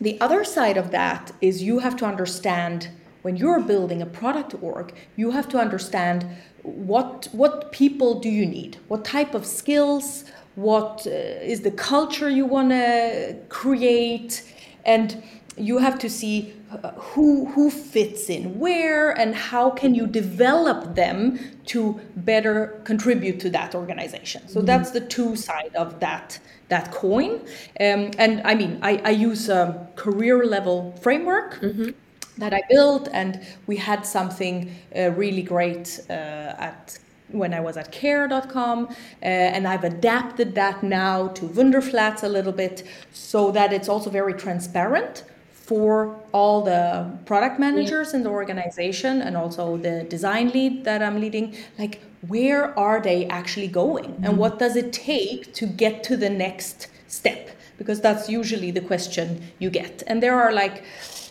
the 0.00 0.20
other 0.20 0.42
side 0.44 0.76
of 0.76 0.90
that 0.90 1.32
is 1.40 1.62
you 1.62 1.78
have 1.78 1.96
to 2.00 2.04
understand 2.04 2.88
when 3.22 3.36
you're 3.36 3.60
building 3.60 4.02
a 4.02 4.06
product 4.20 4.52
org, 4.60 4.92
you 5.14 5.30
have 5.30 5.48
to 5.50 5.58
understand 5.66 6.18
what 6.62 7.28
what 7.32 7.70
people 7.70 8.18
do 8.18 8.28
you 8.28 8.46
need? 8.58 8.72
What 8.88 9.04
type 9.04 9.34
of 9.38 9.46
skills? 9.46 10.24
What 10.54 11.06
uh, 11.06 11.10
is 11.10 11.62
the 11.62 11.70
culture 11.70 12.28
you 12.28 12.46
want 12.46 12.70
to 12.70 13.36
create? 13.48 14.44
And 14.84 15.22
you 15.56 15.78
have 15.78 15.98
to 15.98 16.08
see 16.08 16.54
who 16.96 17.46
who 17.46 17.70
fits 17.70 18.30
in 18.30 18.58
where 18.58 19.10
and 19.10 19.34
how 19.34 19.70
can 19.70 19.94
you 19.94 20.06
develop 20.06 20.94
them 20.94 21.38
to 21.66 22.00
better 22.16 22.80
contribute 22.84 23.38
to 23.40 23.50
that 23.50 23.74
organization 23.74 24.46
so 24.48 24.58
mm-hmm. 24.58 24.66
that's 24.66 24.90
the 24.90 25.00
two 25.00 25.36
side 25.36 25.74
of 25.74 26.00
that 26.00 26.38
that 26.68 26.90
coin 26.90 27.40
um, 27.80 28.10
and 28.18 28.40
i 28.44 28.54
mean 28.54 28.78
i, 28.82 29.00
I 29.04 29.10
use 29.10 29.48
a 29.48 29.86
career 29.96 30.46
level 30.46 30.96
framework 31.02 31.60
mm-hmm. 31.60 31.90
that 32.38 32.54
i 32.54 32.62
built 32.70 33.08
and 33.12 33.44
we 33.66 33.76
had 33.76 34.06
something 34.06 34.74
uh, 34.96 35.10
really 35.10 35.42
great 35.42 36.00
uh, 36.08 36.12
at 36.12 36.98
when 37.32 37.52
I 37.54 37.60
was 37.60 37.76
at 37.76 37.90
care.com, 37.92 38.86
uh, 38.88 38.94
and 39.24 39.66
I've 39.66 39.84
adapted 39.84 40.54
that 40.54 40.82
now 40.82 41.28
to 41.28 41.46
Wunderflats 41.46 42.22
a 42.22 42.28
little 42.28 42.52
bit 42.52 42.84
so 43.12 43.50
that 43.52 43.72
it's 43.72 43.88
also 43.88 44.10
very 44.10 44.34
transparent 44.34 45.24
for 45.50 46.20
all 46.32 46.62
the 46.62 47.10
product 47.24 47.58
managers 47.58 48.10
yeah. 48.10 48.16
in 48.16 48.22
the 48.24 48.28
organization 48.28 49.22
and 49.22 49.36
also 49.36 49.76
the 49.76 50.04
design 50.04 50.50
lead 50.50 50.84
that 50.84 51.02
I'm 51.02 51.20
leading, 51.20 51.56
like 51.78 52.02
where 52.26 52.76
are 52.78 53.00
they 53.00 53.26
actually 53.26 53.68
going 53.68 54.10
mm-hmm. 54.10 54.24
and 54.24 54.38
what 54.38 54.58
does 54.58 54.76
it 54.76 54.92
take 54.92 55.54
to 55.54 55.66
get 55.66 56.02
to 56.04 56.16
the 56.16 56.28
next 56.28 56.88
step? 57.06 57.50
Because 57.78 58.00
that's 58.00 58.28
usually 58.28 58.70
the 58.70 58.80
question 58.80 59.42
you 59.58 59.70
get. 59.70 60.02
And 60.06 60.22
there 60.22 60.38
are 60.38 60.52
like, 60.52 60.84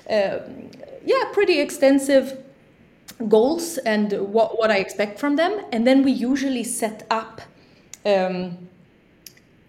uh, 0.09 0.39
yeah, 1.05 1.23
pretty 1.33 1.59
extensive 1.59 2.43
goals 3.29 3.77
and 3.79 4.11
what, 4.33 4.57
what 4.57 4.71
I 4.71 4.77
expect 4.77 5.19
from 5.19 5.35
them. 5.35 5.61
And 5.71 5.85
then 5.85 6.03
we 6.03 6.11
usually 6.11 6.63
set 6.63 7.05
up 7.09 7.41
um, 8.05 8.69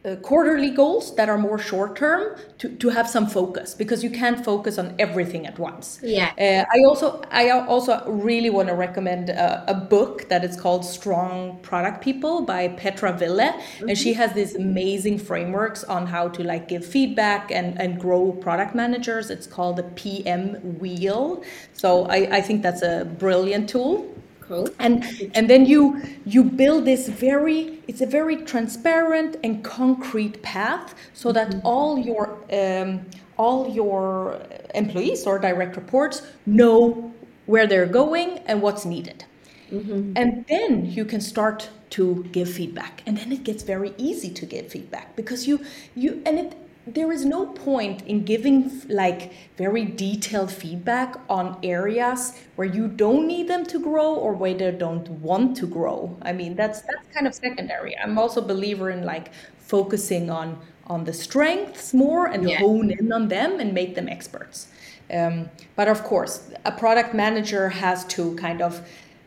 uh, 0.05 0.17
quarterly 0.17 0.71
goals 0.71 1.15
that 1.15 1.29
are 1.29 1.39
more 1.39 1.59
short 1.59 1.95
term 1.97 2.37
to, 2.59 2.69
to 2.77 2.89
have 2.89 3.09
some 3.09 3.27
focus 3.27 3.73
because 3.73 4.03
you 4.03 4.11
can't 4.11 4.45
focus 4.45 4.77
on 4.77 4.95
everything 4.99 5.47
at 5.47 5.59
once. 5.59 6.01
Yeah. 6.03 6.33
Uh, 6.37 6.65
I 6.77 6.85
also 6.85 7.23
I 7.31 7.51
also 7.51 8.03
really 8.09 8.51
want 8.51 8.69
to 8.69 8.75
recommend 8.75 9.29
a, 9.29 9.65
a, 9.71 9.75
book 9.75 10.29
that 10.29 10.45
is 10.45 10.61
called 10.61 10.85
Strong 10.85 11.59
Product 11.63 12.01
People 12.03 12.43
by 12.43 12.69
Petra 12.69 13.17
Wille 13.19 13.53
mm-hmm. 13.53 13.89
and 13.89 13.97
she 13.97 14.13
has 14.15 14.33
these 14.33 14.57
amazing 14.57 15.19
frameworks 15.19 15.85
on 15.85 16.07
how 16.07 16.29
to 16.29 16.43
like 16.43 16.67
give 16.69 16.85
feedback 16.85 17.53
and 17.53 17.81
and 17.81 18.01
grow 18.01 18.33
product 18.33 18.75
managers. 18.75 19.31
It's 19.31 19.47
called 19.47 19.77
the 19.77 19.85
PM 19.85 20.79
Wheel. 20.81 21.45
So 21.75 22.07
I 22.07 22.39
I 22.39 22.41
think 22.41 22.63
that's 22.63 22.83
a 22.83 23.05
brilliant 23.05 23.69
tool. 23.69 24.13
Cool. 24.49 24.69
And 24.79 25.05
and 25.35 25.49
then 25.49 25.67
you 25.67 26.03
you 26.25 26.45
build 26.45 26.85
this 26.85 27.09
very 27.09 27.81
it's 27.89 28.01
a 28.01 28.07
very 28.07 28.37
transparent 28.37 29.37
and 29.45 29.63
concrete 29.63 30.43
path 30.43 30.95
so 31.15 31.33
that 31.33 31.49
mm-hmm. 31.51 31.67
all 31.67 31.99
your 31.99 32.39
um, 32.53 33.07
all 33.37 33.69
your 33.69 34.41
employees 34.75 35.27
or 35.27 35.39
direct 35.39 35.77
reports 35.77 36.23
know 36.47 37.13
where 37.47 37.67
they're 37.67 37.87
going 37.87 38.39
and 38.47 38.63
what's 38.63 38.85
needed. 38.85 39.25
Mm-hmm. 39.71 40.13
And 40.17 40.45
then 40.49 40.87
you 40.87 41.05
can 41.05 41.21
start 41.21 41.71
to 41.91 42.25
give 42.33 42.51
feedback. 42.51 43.03
And 43.07 43.17
then 43.17 43.33
it 43.33 43.43
gets 43.45 43.63
very 43.63 43.95
easy 43.97 44.31
to 44.31 44.47
give 44.47 44.69
feedback 44.69 45.17
because 45.17 45.47
you 45.47 45.61
you 45.95 46.23
and 46.27 46.39
it 46.39 46.62
there 46.87 47.13
is 47.13 47.25
no 47.25 47.47
point 47.47 48.03
in 48.07 48.25
giving 48.25 48.83
like 48.89 49.33
very 49.57 49.85
detailed 49.85 50.51
feedback 50.51 51.17
on 51.29 51.57
areas 51.63 52.39
where 52.57 52.67
you 52.67 52.89
don't 52.89 53.27
need 53.27 53.49
them 53.49 53.65
to 53.67 53.79
grow 53.79 54.15
or 54.15 54.33
where 54.33 54.55
they 54.55 54.73
don't 54.73 55.09
want 55.09 55.57
to 55.59 55.67
grow. 55.67 56.17
I 56.23 56.33
mean 56.33 56.57
that's 56.57 56.83
that's 56.83 57.07
kind 57.15 57.27
of 57.27 57.35
secondary. 57.35 57.97
I'm 57.97 58.19
also 58.19 58.43
a 58.43 58.47
believer 58.47 58.91
in 58.91 59.05
like 59.05 59.33
focusing 59.59 60.29
on 60.29 60.59
on 60.87 61.05
the 61.05 61.13
strengths 61.13 61.95
more 61.95 62.27
and 62.27 62.49
yeah. 62.49 62.59
hone 62.59 62.91
in 62.91 63.13
on 63.13 63.29
them 63.29 63.61
and 63.61 63.73
make 63.73 63.95
them 63.95 64.09
experts. 64.09 64.69
Um, 65.13 65.51
but 65.77 65.87
of 65.87 66.03
course 66.03 66.51
a 66.65 66.73
product 66.73 67.15
manager 67.15 67.69
has 67.69 68.05
to 68.07 68.35
kind 68.37 68.61
of 68.61 68.83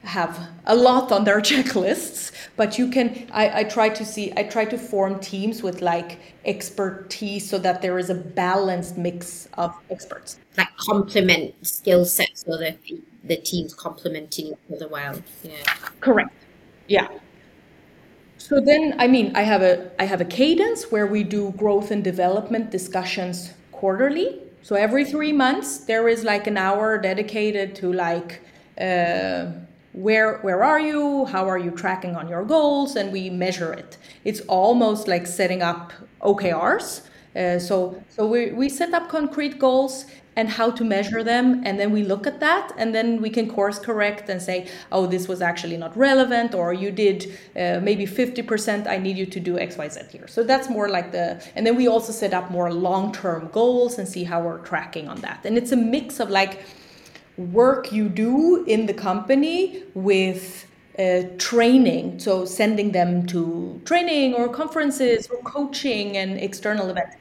have 0.06 0.48
a 0.66 0.76
lot 0.76 1.12
on 1.12 1.24
their 1.24 1.42
checklists 1.52 2.32
but 2.56 2.78
you 2.78 2.90
can 2.90 3.28
I, 3.32 3.62
I 3.62 3.64
try 3.64 3.90
to 3.90 4.06
see 4.06 4.32
i 4.38 4.44
try 4.44 4.66
to 4.66 4.78
form 4.78 5.20
teams 5.20 5.64
with 5.64 5.82
like 5.82 6.20
expertise 6.46 7.50
so 7.50 7.58
that 7.60 7.82
there 7.82 7.98
is 7.98 8.10
a 8.10 8.16
balanced 8.16 8.98
mix 8.98 9.50
of 9.56 9.74
experts. 9.90 10.40
Like 10.58 10.68
complement 10.78 11.54
skill 11.66 12.06
sets 12.06 12.46
so 12.46 12.58
that 12.58 12.78
the 13.24 13.38
teams 13.38 13.74
complementing 13.74 14.48
each 14.48 14.76
other 14.76 14.88
well 14.88 15.22
yeah. 15.44 15.52
Correct. 16.00 16.32
Yeah. 16.88 17.08
So 18.38 18.62
then 18.62 18.96
i 19.00 19.08
mean 19.08 19.36
i 19.36 19.42
have 19.42 19.62
a 19.62 19.92
i 20.00 20.06
have 20.06 20.22
a 20.22 20.26
cadence 20.26 20.92
where 20.92 21.08
we 21.08 21.24
do 21.24 21.52
growth 21.58 21.92
and 21.92 22.04
development 22.04 22.70
discussions 22.72 23.54
quarterly. 23.72 24.42
So 24.62 24.76
every 24.76 25.06
three 25.06 25.34
months 25.34 25.80
there 25.80 26.08
is 26.08 26.24
like 26.24 26.48
an 26.48 26.58
hour 26.58 26.98
dedicated 26.98 27.76
to 27.76 27.92
like 27.92 28.42
uh, 28.80 29.52
where 29.96 30.40
where 30.40 30.64
are 30.64 30.80
you? 30.80 31.26
How 31.26 31.48
are 31.50 31.58
you 31.58 31.72
tracking 31.72 32.16
on 32.16 32.28
your 32.28 32.44
goals? 32.44 32.96
And 32.96 33.12
we 33.12 33.30
measure 33.30 33.74
it. 33.74 33.98
It's 34.24 34.42
almost 34.42 35.08
like 35.08 35.26
setting 35.26 35.62
up 35.62 35.94
okrs 36.22 37.02
uh, 37.36 37.60
so 37.60 38.02
so 38.10 38.26
we, 38.26 38.52
we 38.52 38.70
set 38.70 38.94
up 38.94 39.10
concrete 39.10 39.60
goals 39.60 40.06
and 40.38 40.50
how 40.50 40.70
to 40.70 40.84
measure 40.84 41.24
them 41.24 41.62
and 41.66 41.80
then 41.80 41.92
we 41.92 42.04
look 42.04 42.26
at 42.28 42.40
that 42.40 42.72
and 42.78 42.96
then 42.96 43.22
we 43.22 43.30
can 43.30 43.50
course 43.50 43.78
correct 43.78 44.30
and 44.30 44.42
say 44.42 44.68
oh 44.92 45.06
this 45.06 45.28
was 45.28 45.42
actually 45.42 45.78
not 45.78 45.96
relevant 45.98 46.54
or 46.54 46.74
you 46.74 46.92
did 46.92 47.38
uh, 47.56 47.80
maybe 47.82 48.06
50% 48.06 48.88
i 48.88 48.98
need 48.98 49.18
you 49.18 49.26
to 49.26 49.40
do 49.40 49.56
xyz 49.56 50.12
here. 50.12 50.28
So 50.28 50.44
that's 50.44 50.70
more 50.70 50.90
like 50.90 51.12
the 51.12 51.44
and 51.56 51.66
then 51.66 51.76
we 51.76 51.88
also 51.88 52.14
set 52.14 52.34
up 52.34 52.52
more 52.52 52.72
long-term 52.72 53.50
goals 53.52 53.98
and 53.98 54.08
see 54.08 54.24
how 54.24 54.42
we're 54.42 54.60
tracking 54.60 55.08
on 55.10 55.20
that. 55.22 55.42
And 55.46 55.58
it's 55.58 55.72
a 55.72 55.78
mix 55.78 56.20
of 56.20 56.30
like 56.30 56.64
work 57.38 57.92
you 57.92 58.10
do 58.10 58.64
in 58.66 58.86
the 58.86 58.94
company 58.94 59.84
with 59.94 60.68
uh, 60.98 61.24
training, 61.38 62.20
so 62.20 62.46
sending 62.46 62.92
them 62.92 63.26
to 63.28 63.82
training 63.86 64.34
or 64.34 64.48
conferences 64.48 65.28
or 65.28 65.38
coaching 65.40 66.18
and 66.18 66.40
external 66.40 66.90
events. 66.90 67.18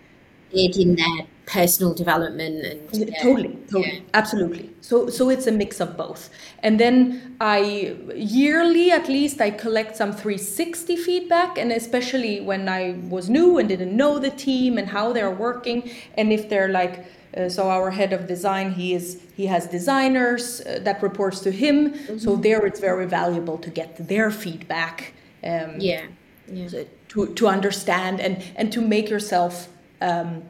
In 0.53 0.95
their 0.95 1.27
personal 1.47 1.93
development 1.93 2.65
and 2.65 3.09
yeah, 3.11 3.21
totally, 3.21 3.59
totally, 3.69 3.97
yeah. 3.97 4.01
absolutely. 4.15 4.71
So, 4.81 5.09
so 5.09 5.29
it's 5.29 5.49
a 5.49 5.53
mix 5.53 5.81
of 5.81 5.97
both. 5.97 6.31
And 6.63 6.79
then 6.79 7.37
I 7.41 7.97
yearly, 8.15 8.93
at 8.93 9.09
least, 9.09 9.41
I 9.41 9.51
collect 9.51 9.97
some 9.97 10.13
360 10.13 10.97
feedback, 10.97 11.59
and 11.59 11.73
especially 11.73 12.41
when 12.41 12.69
I 12.69 12.93
was 13.09 13.29
new 13.29 13.59
and 13.59 13.69
didn't 13.69 13.97
know 13.97 14.21
the 14.21 14.31
team 14.31 14.79
and 14.79 14.89
how 14.89 15.13
they're 15.13 15.31
working, 15.31 15.91
and 16.17 16.33
if 16.33 16.49
they're 16.49 16.69
like 16.69 17.05
uh, 17.37 17.49
so 17.49 17.69
our 17.69 17.91
head 17.91 18.13
of 18.13 18.27
design, 18.27 18.73
he 18.73 18.95
is 18.95 19.21
he 19.37 19.47
has 19.47 19.67
designers 19.67 20.61
uh, 20.61 20.79
that 20.83 21.03
reports 21.03 21.41
to 21.41 21.51
him. 21.51 21.91
Mm-hmm. 21.91 22.19
So 22.19 22.37
there, 22.37 22.65
it's 22.67 22.81
very 22.81 23.07
valuable 23.07 23.59
to 23.59 23.71
get 23.71 24.09
their 24.09 24.31
feedback. 24.31 25.15
Um, 25.43 25.77
yeah. 25.79 26.07
yeah. 26.47 26.85
To 27.09 27.27
to 27.35 27.49
understand 27.49 28.21
and 28.21 28.43
and 28.57 28.73
to 28.73 28.81
make 28.81 29.11
yourself. 29.11 29.69
Um, 30.01 30.43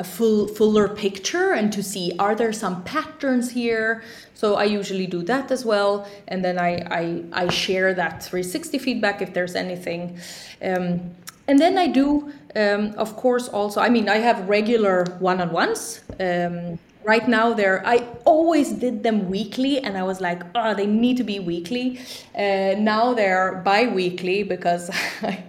a 0.00 0.04
full 0.04 0.46
fuller 0.46 0.88
picture 0.88 1.52
and 1.52 1.72
to 1.72 1.82
see 1.82 2.12
are 2.20 2.34
there 2.36 2.52
some 2.52 2.84
patterns 2.84 3.50
here 3.50 4.04
so 4.32 4.54
i 4.54 4.62
usually 4.62 5.08
do 5.08 5.22
that 5.24 5.50
as 5.50 5.64
well 5.64 6.08
and 6.28 6.44
then 6.44 6.56
i 6.56 6.76
i, 6.90 7.24
I 7.32 7.48
share 7.48 7.92
that 7.94 8.22
360 8.22 8.78
feedback 8.78 9.20
if 9.22 9.34
there's 9.34 9.56
anything 9.56 10.16
um, 10.62 11.10
and 11.48 11.58
then 11.58 11.78
I 11.78 11.86
do, 11.88 12.32
um, 12.54 12.94
of 12.96 13.16
course, 13.16 13.48
also. 13.48 13.80
I 13.80 13.88
mean, 13.88 14.08
I 14.08 14.18
have 14.18 14.48
regular 14.48 15.04
one-on-ones. 15.18 16.00
Um, 16.20 16.78
right 17.04 17.26
now, 17.28 17.52
they're. 17.54 17.84
I 17.86 17.98
always 18.24 18.72
did 18.72 19.02
them 19.02 19.28
weekly, 19.30 19.78
and 19.80 19.96
I 19.96 20.02
was 20.02 20.20
like, 20.20 20.42
oh, 20.54 20.74
they 20.74 20.86
need 20.86 21.16
to 21.18 21.24
be 21.24 21.38
weekly. 21.38 22.00
Uh, 22.34 22.74
now 22.78 23.14
they're 23.14 23.62
bi-weekly 23.64 24.42
because 24.42 24.90
I, 25.22 25.42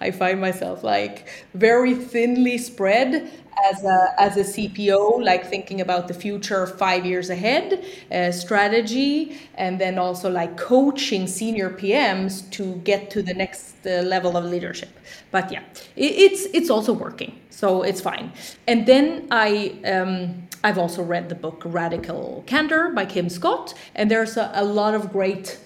I 0.00 0.10
find 0.10 0.40
myself 0.40 0.84
like 0.84 1.28
very 1.54 1.94
thinly 1.94 2.58
spread 2.58 3.30
as 3.72 3.84
a, 3.84 4.14
as 4.18 4.36
a 4.36 4.44
CPO, 4.44 5.18
like 5.18 5.46
thinking 5.46 5.80
about 5.80 6.06
the 6.06 6.14
future 6.14 6.66
five 6.66 7.04
years 7.04 7.28
ahead, 7.28 7.84
uh, 8.12 8.30
strategy, 8.30 9.36
and 9.56 9.80
then 9.80 9.98
also 9.98 10.30
like 10.30 10.56
coaching 10.56 11.26
senior 11.26 11.70
PMs 11.70 12.48
to 12.52 12.76
get 12.84 13.10
to 13.10 13.22
the 13.22 13.34
next 13.34 13.74
uh, 13.86 14.02
level 14.02 14.36
of 14.36 14.44
leadership. 14.44 14.90
But 15.32 15.50
yeah, 15.50 15.62
it, 15.96 16.12
it's 16.32 16.46
it's 16.54 16.70
also 16.70 16.92
working, 16.92 17.38
so 17.50 17.82
it's 17.82 18.00
fine. 18.00 18.32
And 18.66 18.86
then 18.86 19.26
I. 19.30 19.74
Um, 19.84 20.47
I've 20.64 20.78
also 20.78 21.02
read 21.02 21.28
the 21.28 21.34
book 21.34 21.62
Radical 21.64 22.42
Candor 22.46 22.90
by 22.90 23.06
Kim 23.06 23.28
Scott, 23.28 23.74
and 23.94 24.10
there's 24.10 24.36
a, 24.36 24.50
a 24.54 24.64
lot 24.64 24.94
of 24.94 25.12
great 25.12 25.58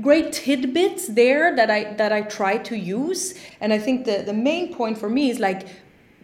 great 0.00 0.32
tidbits 0.32 1.08
there 1.08 1.54
that 1.56 1.70
I 1.70 1.94
that 1.94 2.12
I 2.12 2.22
try 2.22 2.58
to 2.58 2.76
use. 2.76 3.34
And 3.60 3.72
I 3.72 3.78
think 3.78 4.06
the, 4.06 4.22
the 4.24 4.32
main 4.32 4.74
point 4.74 4.98
for 4.98 5.08
me 5.08 5.30
is 5.30 5.38
like 5.38 5.66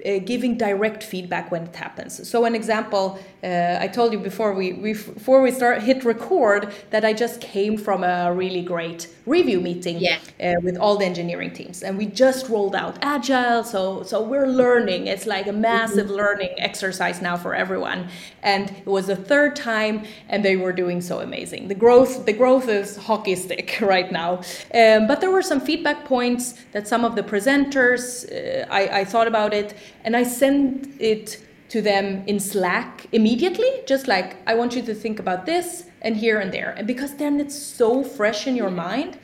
uh, 0.04 0.18
giving 0.24 0.56
direct 0.56 1.02
feedback 1.02 1.50
when 1.50 1.64
it 1.64 1.76
happens. 1.76 2.28
So 2.28 2.44
an 2.44 2.54
example, 2.54 3.18
uh, 3.44 3.78
I 3.80 3.88
told 3.88 4.12
you 4.12 4.18
before 4.18 4.54
we, 4.54 4.72
we 4.72 4.94
before 4.94 5.42
we 5.42 5.50
start 5.50 5.82
hit 5.82 6.04
record 6.04 6.72
that 6.90 7.04
I 7.04 7.12
just 7.12 7.40
came 7.40 7.76
from 7.76 8.02
a 8.02 8.32
really 8.32 8.62
great 8.62 9.08
review 9.26 9.60
meeting 9.60 9.98
yeah. 9.98 10.18
uh, 10.40 10.54
with 10.62 10.78
all 10.78 10.96
the 10.96 11.04
engineering 11.04 11.52
teams, 11.52 11.82
and 11.82 11.98
we 11.98 12.06
just 12.06 12.48
rolled 12.48 12.74
out 12.74 12.98
agile. 13.02 13.62
So 13.62 14.02
so 14.02 14.22
we're 14.22 14.48
learning. 14.48 15.06
It's 15.06 15.26
like 15.26 15.46
a 15.46 15.52
massive 15.52 16.06
mm-hmm. 16.06 16.16
learning 16.16 16.54
exercise 16.58 17.20
now 17.20 17.36
for 17.36 17.54
everyone. 17.54 18.08
And 18.42 18.70
it 18.70 18.86
was 18.86 19.08
the 19.08 19.16
third 19.16 19.54
time, 19.54 20.04
and 20.28 20.44
they 20.44 20.56
were 20.56 20.72
doing 20.72 21.00
so 21.00 21.20
amazing. 21.20 21.68
The 21.68 21.74
growth 21.74 22.24
the 22.24 22.32
growth 22.32 22.68
is 22.68 22.96
hockey 22.96 23.36
stick 23.36 23.78
right 23.82 24.10
now. 24.10 24.40
Um, 24.74 25.06
but 25.06 25.20
there 25.20 25.30
were 25.30 25.42
some 25.42 25.60
feedback 25.60 26.04
points 26.06 26.54
that 26.72 26.88
some 26.88 27.04
of 27.04 27.16
the 27.16 27.22
presenters 27.22 28.24
uh, 28.32 28.66
I, 28.70 29.00
I 29.00 29.04
thought 29.04 29.26
about 29.26 29.52
it 29.52 29.74
and 30.04 30.16
I 30.16 30.22
sent 30.22 30.88
it 31.00 31.45
to 31.68 31.82
them 31.82 32.24
in 32.26 32.38
Slack 32.40 33.06
immediately, 33.12 33.70
just 33.86 34.06
like 34.08 34.36
I 34.46 34.54
want 34.54 34.74
you 34.76 34.82
to 34.82 34.94
think 34.94 35.18
about 35.18 35.46
this 35.46 35.84
and 36.02 36.16
here 36.16 36.38
and 36.40 36.52
there. 36.52 36.70
And 36.76 36.86
because 36.86 37.16
then 37.16 37.40
it's 37.40 37.56
so 37.56 38.04
fresh 38.04 38.46
in 38.46 38.56
your 38.56 38.70
mind 38.70 39.18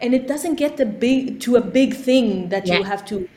and 0.00 0.14
it 0.14 0.28
doesn't 0.28 0.56
get 0.56 0.76
the 0.76 0.84
big 0.84 1.40
to 1.40 1.56
a 1.56 1.60
big 1.60 1.94
thing 1.94 2.50
that 2.50 2.66
yeah. 2.66 2.78
you 2.78 2.84
have 2.84 3.04
to 3.06 3.28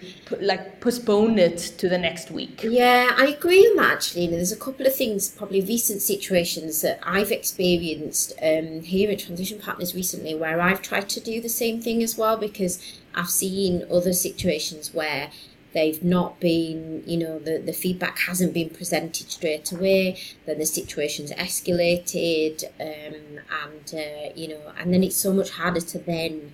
like 0.42 0.82
postpone 0.82 1.40
it 1.40 1.58
to 1.78 1.88
the 1.88 1.98
next 1.98 2.32
week. 2.32 2.62
Yeah, 2.64 3.12
I 3.16 3.28
agree 3.28 3.66
on 3.68 3.78
that 3.78 3.94
actually. 3.94 4.28
There's 4.28 4.52
a 4.52 4.58
couple 4.58 4.86
of 4.86 4.94
things, 4.94 5.30
probably 5.30 5.62
recent 5.62 6.02
situations 6.02 6.82
that 6.82 7.00
I've 7.04 7.32
experienced 7.32 8.34
um, 8.42 8.82
here 8.82 9.10
at 9.12 9.20
Transition 9.20 9.60
Partners 9.60 9.96
recently 9.96 10.36
where 10.36 10.60
I've 10.60 10.82
tried 10.82 11.08
to 11.10 11.20
do 11.20 11.40
the 11.40 11.50
same 11.50 11.82
thing 11.82 12.04
as 12.04 12.18
well 12.18 12.36
because 12.36 12.84
I've 13.16 13.30
seen 13.30 13.86
other 13.90 14.14
situations 14.14 14.94
where 14.94 15.32
they've 15.74 16.04
not 16.04 16.40
been, 16.40 17.04
you 17.06 17.18
know, 17.18 17.40
the, 17.40 17.58
the 17.58 17.74
feedback 17.74 18.20
hasn't 18.20 18.54
been 18.54 18.70
presented 18.70 19.30
straight 19.32 19.72
away, 19.72 20.20
then 20.46 20.58
the 20.58 20.66
situation's 20.66 21.32
escalated, 21.34 22.64
um, 22.80 23.40
and, 23.64 23.94
uh, 23.94 24.34
you 24.36 24.48
know, 24.48 24.74
and 24.78 24.94
then 24.94 25.04
it's 25.04 25.16
so 25.16 25.34
much 25.34 25.52
harder 25.52 25.82
to 25.82 26.00
then 26.00 26.52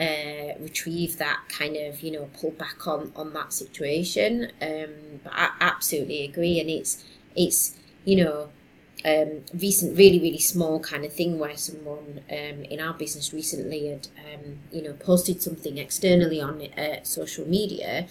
uh, 0.00 0.54
retrieve 0.58 1.18
that 1.18 1.40
kind 1.48 1.76
of, 1.76 2.00
you 2.00 2.10
know, 2.10 2.28
pull 2.38 2.50
back 2.52 2.86
on, 2.86 3.12
on 3.14 3.32
that 3.32 3.52
situation. 3.52 4.50
Um, 4.60 5.20
but 5.22 5.32
I 5.34 5.50
absolutely 5.60 6.24
agree. 6.24 6.58
And 6.60 6.70
it's, 6.70 7.04
it's, 7.36 7.76
you 8.04 8.16
know, 8.16 8.48
um, 9.04 9.44
recent, 9.54 9.96
really, 9.96 10.20
really 10.20 10.38
small 10.38 10.80
kind 10.80 11.04
of 11.04 11.12
thing 11.12 11.38
where 11.38 11.56
someone 11.56 12.20
um, 12.30 12.64
in 12.64 12.80
our 12.80 12.94
business 12.94 13.32
recently 13.32 13.88
had, 13.88 14.08
um, 14.32 14.58
you 14.72 14.82
know, 14.82 14.92
posted 14.94 15.42
something 15.42 15.78
externally 15.78 16.40
on 16.40 16.62
uh, 16.62 17.02
social 17.02 17.46
media, 17.46 18.06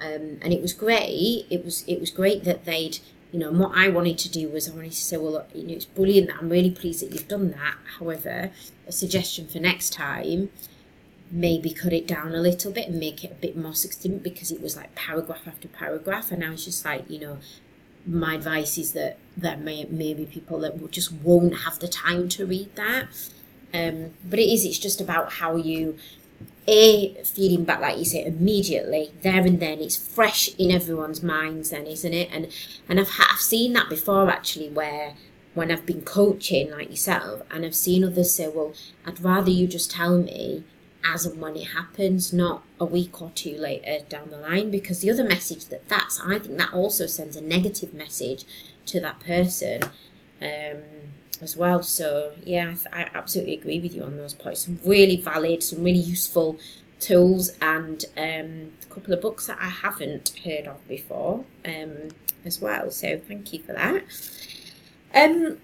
um, 0.00 0.38
and 0.42 0.52
it 0.52 0.62
was 0.62 0.72
great. 0.72 1.46
It 1.50 1.64
was 1.64 1.84
it 1.86 2.00
was 2.00 2.10
great 2.10 2.44
that 2.44 2.64
they'd 2.64 2.98
you 3.32 3.38
know, 3.38 3.52
what 3.52 3.76
I 3.76 3.88
wanted 3.88 4.18
to 4.18 4.28
do 4.28 4.48
was 4.48 4.68
I 4.68 4.74
wanted 4.74 4.92
to 4.92 5.04
say, 5.04 5.16
well, 5.16 5.46
you 5.54 5.66
know, 5.66 5.74
it's 5.74 5.84
brilliant 5.84 6.28
that 6.28 6.38
I'm 6.40 6.48
really 6.48 6.70
pleased 6.70 7.02
that 7.02 7.12
you've 7.12 7.28
done 7.28 7.52
that. 7.52 7.76
However, 7.98 8.50
a 8.88 8.92
suggestion 8.92 9.46
for 9.46 9.60
next 9.60 9.92
time, 9.92 10.50
maybe 11.30 11.70
cut 11.72 11.92
it 11.92 12.08
down 12.08 12.34
a 12.34 12.40
little 12.40 12.72
bit 12.72 12.88
and 12.88 12.98
make 12.98 13.22
it 13.22 13.30
a 13.30 13.34
bit 13.34 13.56
more 13.56 13.74
succinct 13.74 14.24
because 14.24 14.50
it 14.50 14.60
was 14.60 14.76
like 14.76 14.94
paragraph 14.96 15.46
after 15.46 15.68
paragraph, 15.68 16.32
and 16.32 16.44
I 16.44 16.50
was 16.50 16.64
just 16.64 16.84
like, 16.84 17.08
you 17.08 17.20
know, 17.20 17.38
my 18.06 18.34
advice 18.34 18.78
is 18.78 18.92
that 18.92 19.18
there 19.36 19.56
may 19.56 19.84
maybe 19.84 20.26
people 20.26 20.60
that 20.60 20.90
just 20.90 21.12
won't 21.12 21.58
have 21.60 21.78
the 21.78 21.88
time 21.88 22.28
to 22.30 22.46
read 22.46 22.74
that. 22.76 23.06
Um, 23.72 24.12
but 24.28 24.38
it 24.38 24.52
is, 24.52 24.64
it's 24.64 24.78
just 24.78 25.00
about 25.00 25.34
how 25.34 25.56
you 25.56 25.96
a 26.66 27.14
feeding 27.24 27.64
back 27.64 27.80
like 27.80 27.98
you 27.98 28.04
say 28.04 28.24
immediately 28.24 29.12
there 29.22 29.44
and 29.44 29.60
then 29.60 29.80
it's 29.80 29.96
fresh 29.96 30.54
in 30.56 30.70
everyone's 30.70 31.22
minds 31.22 31.70
then 31.70 31.86
isn't 31.86 32.12
it 32.12 32.28
and 32.32 32.48
and 32.88 33.00
I've, 33.00 33.10
I've 33.18 33.40
seen 33.40 33.72
that 33.72 33.88
before 33.88 34.30
actually 34.30 34.68
where 34.68 35.14
when 35.54 35.70
I've 35.72 35.86
been 35.86 36.02
coaching 36.02 36.70
like 36.70 36.90
yourself 36.90 37.42
and 37.50 37.64
I've 37.64 37.74
seen 37.74 38.04
others 38.04 38.34
say 38.34 38.48
well 38.48 38.74
I'd 39.06 39.20
rather 39.20 39.50
you 39.50 39.66
just 39.66 39.90
tell 39.90 40.18
me 40.18 40.64
as 41.04 41.26
and 41.26 41.40
when 41.40 41.56
it 41.56 41.68
happens 41.68 42.32
not 42.32 42.62
a 42.78 42.84
week 42.84 43.20
or 43.22 43.30
two 43.34 43.56
later 43.56 44.04
down 44.08 44.30
the 44.30 44.36
line 44.36 44.70
because 44.70 45.00
the 45.00 45.10
other 45.10 45.24
message 45.24 45.66
that 45.66 45.88
that's 45.88 46.20
I 46.20 46.38
think 46.38 46.58
that 46.58 46.72
also 46.72 47.06
sends 47.06 47.36
a 47.36 47.40
negative 47.40 47.94
message 47.94 48.44
to 48.86 49.00
that 49.00 49.20
person 49.20 49.82
um, 50.42 50.82
as 51.40 51.56
well. 51.56 51.82
So 51.82 52.32
yeah, 52.44 52.74
I, 52.92 53.08
absolutely 53.14 53.54
agree 53.54 53.80
with 53.80 53.94
you 53.94 54.02
on 54.02 54.16
those 54.16 54.34
points. 54.34 54.64
Some 54.64 54.80
really 54.84 55.16
valid, 55.16 55.62
some 55.62 55.82
really 55.82 55.98
useful 55.98 56.58
tools, 56.98 57.50
and 57.60 58.04
um, 58.16 58.72
a 58.82 58.94
couple 58.94 59.14
of 59.14 59.20
books 59.20 59.46
that 59.46 59.58
I 59.60 59.68
haven't 59.68 60.38
heard 60.44 60.66
of 60.66 60.86
before 60.86 61.44
um, 61.64 62.08
as 62.44 62.60
well. 62.60 62.90
So 62.90 63.18
thank 63.18 63.52
you 63.52 63.60
for 63.60 63.72
that. 63.72 64.02
Um, 65.14 65.58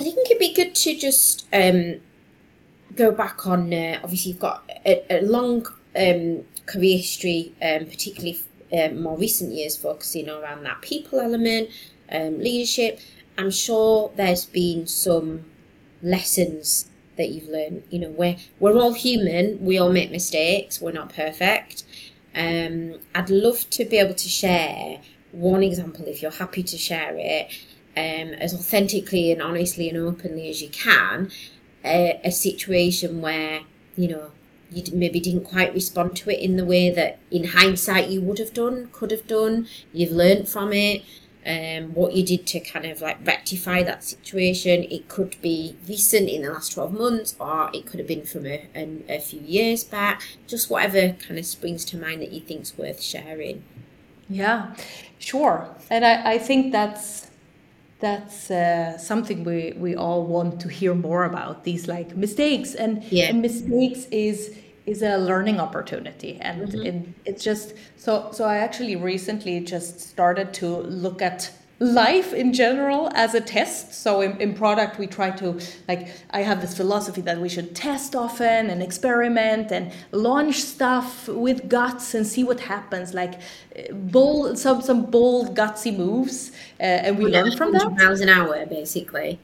I 0.00 0.04
think 0.04 0.26
it'd 0.26 0.38
be 0.38 0.52
good 0.52 0.74
to 0.74 0.96
just 0.96 1.46
um, 1.52 2.00
go 2.96 3.12
back 3.12 3.46
on. 3.46 3.72
Uh, 3.72 4.00
obviously, 4.02 4.32
you've 4.32 4.40
got 4.40 4.68
a, 4.86 5.04
a 5.10 5.22
long 5.22 5.66
um, 5.96 6.44
career 6.66 6.98
history, 6.98 7.52
um, 7.62 7.86
particularly 7.86 8.40
um, 8.72 9.02
more 9.02 9.16
recent 9.16 9.52
years, 9.52 9.76
focusing 9.76 10.28
around 10.28 10.64
that 10.64 10.80
people 10.82 11.20
element, 11.20 11.70
um, 12.10 12.38
leadership. 12.38 13.00
I'm 13.36 13.50
sure 13.50 14.12
there's 14.16 14.46
been 14.46 14.86
some 14.86 15.44
lessons 16.02 16.88
that 17.16 17.30
you've 17.30 17.48
learned. 17.48 17.84
You 17.90 18.00
know, 18.00 18.10
we're 18.10 18.36
we're 18.60 18.78
all 18.78 18.94
human. 18.94 19.64
We 19.64 19.78
all 19.78 19.92
make 19.92 20.10
mistakes. 20.10 20.80
We're 20.80 20.92
not 20.92 21.14
perfect. 21.14 21.84
Um, 22.34 22.98
I'd 23.14 23.30
love 23.30 23.68
to 23.70 23.84
be 23.84 23.98
able 23.98 24.14
to 24.14 24.28
share 24.28 25.00
one 25.34 25.62
example, 25.62 26.06
if 26.06 26.22
you're 26.22 26.30
happy 26.30 26.62
to 26.62 26.78
share 26.78 27.14
it, 27.16 27.52
um, 27.96 28.34
as 28.34 28.54
authentically 28.54 29.32
and 29.32 29.42
honestly 29.42 29.88
and 29.88 29.98
openly 29.98 30.48
as 30.48 30.62
you 30.62 30.68
can. 30.68 31.30
A, 31.84 32.20
a 32.24 32.30
situation 32.30 33.20
where 33.20 33.60
you 33.96 34.08
know 34.08 34.30
you 34.70 34.82
maybe 34.92 35.20
didn't 35.20 35.44
quite 35.44 35.72
respond 35.74 36.16
to 36.16 36.30
it 36.30 36.40
in 36.40 36.56
the 36.56 36.64
way 36.64 36.90
that, 36.90 37.18
in 37.30 37.44
hindsight, 37.44 38.08
you 38.08 38.20
would 38.20 38.38
have 38.38 38.52
done, 38.52 38.88
could 38.92 39.10
have 39.10 39.26
done. 39.26 39.68
You've 39.92 40.10
learned 40.12 40.48
from 40.48 40.72
it 40.72 41.02
um, 41.46 41.94
what 41.94 42.14
you 42.14 42.24
did 42.24 42.46
to 42.48 42.60
kind 42.60 42.86
of 42.86 43.00
like 43.00 43.24
rectify 43.24 43.82
that 43.82 44.02
situation. 44.02 44.84
It 44.84 45.08
could 45.08 45.40
be 45.42 45.76
recent 45.88 46.28
in 46.28 46.42
the 46.42 46.50
last 46.50 46.72
12 46.72 46.92
months, 46.92 47.36
or 47.38 47.70
it 47.72 47.86
could 47.86 48.00
have 48.00 48.08
been 48.08 48.24
from 48.24 48.46
a, 48.46 48.68
a, 48.74 49.16
a 49.16 49.20
few 49.20 49.40
years 49.40 49.84
back. 49.84 50.22
Just 50.46 50.70
whatever 50.70 51.12
kind 51.12 51.38
of 51.38 51.46
springs 51.46 51.84
to 51.86 51.96
mind 51.96 52.22
that 52.22 52.32
you 52.32 52.40
think's 52.40 52.76
worth 52.76 53.00
sharing. 53.00 53.62
Yeah, 54.28 54.74
sure. 55.18 55.68
And 55.90 56.04
I, 56.04 56.32
I 56.32 56.38
think 56.38 56.72
that's 56.72 57.30
that's 58.00 58.50
uh, 58.50 58.98
something 58.98 59.44
we, 59.44 59.72
we 59.76 59.94
all 59.94 60.26
want 60.26 60.60
to 60.60 60.68
hear 60.68 60.94
more 60.94 61.24
about 61.24 61.64
these 61.64 61.88
like 61.88 62.16
mistakes 62.16 62.74
and, 62.74 63.02
yeah. 63.04 63.26
and 63.26 63.40
mistakes 63.40 64.06
is 64.10 64.56
is 64.86 65.02
a 65.02 65.16
learning 65.16 65.58
opportunity 65.58 66.38
and 66.42 66.68
mm-hmm. 66.68 66.86
it, 66.86 67.08
it's 67.24 67.42
just 67.42 67.72
so 67.96 68.28
so 68.32 68.44
i 68.44 68.58
actually 68.58 68.96
recently 68.96 69.58
just 69.60 69.98
started 69.98 70.52
to 70.52 70.66
look 70.66 71.22
at 71.22 71.50
life 71.78 72.32
in 72.32 72.52
general 72.52 73.10
as 73.14 73.34
a 73.34 73.40
test. 73.40 73.94
So 73.94 74.20
in, 74.20 74.40
in 74.40 74.54
product 74.54 74.98
we 74.98 75.06
try 75.06 75.30
to 75.32 75.58
like 75.88 76.08
i 76.30 76.40
have 76.40 76.60
this 76.60 76.76
philosophy 76.76 77.20
that 77.22 77.40
we 77.40 77.48
should 77.48 77.74
test 77.74 78.14
often 78.14 78.70
and 78.70 78.82
experiment 78.82 79.72
and 79.72 79.92
launch 80.12 80.56
stuff 80.60 81.28
with 81.28 81.68
guts 81.68 82.14
and 82.14 82.26
see 82.26 82.44
what 82.44 82.60
happens. 82.60 83.14
Like 83.14 83.40
bold 83.92 84.58
some 84.58 84.82
some 84.82 85.10
bold 85.10 85.56
gutsy 85.56 85.96
moves 85.96 86.52
uh, 86.80 87.06
and 87.06 87.18
we 87.18 87.26
learn 87.26 87.56
from 87.56 87.72
that. 87.72 87.92
miles 87.96 88.20
an 88.20 88.28
hour 88.28 88.64
basically 88.66 89.38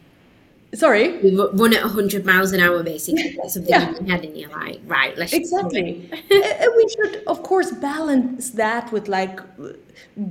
Sorry, 0.73 1.19
we 1.19 1.35
run 1.35 1.75
at 1.75 1.83
100 1.83 2.25
miles 2.25 2.53
an 2.53 2.61
hour 2.61 2.83
basically. 2.83 3.33
Get 3.35 3.51
something 3.51 3.71
yeah. 3.71 3.89
in 3.89 4.07
your 4.07 4.17
head, 4.17 4.25
and 4.25 4.37
you're 4.37 4.51
like, 4.51 4.81
right, 4.87 5.17
let's 5.19 5.33
exactly. 5.33 6.09
we 6.31 6.89
should, 6.89 7.25
of 7.27 7.43
course, 7.43 7.73
balance 7.73 8.51
that 8.51 8.93
with 8.93 9.09
like 9.09 9.41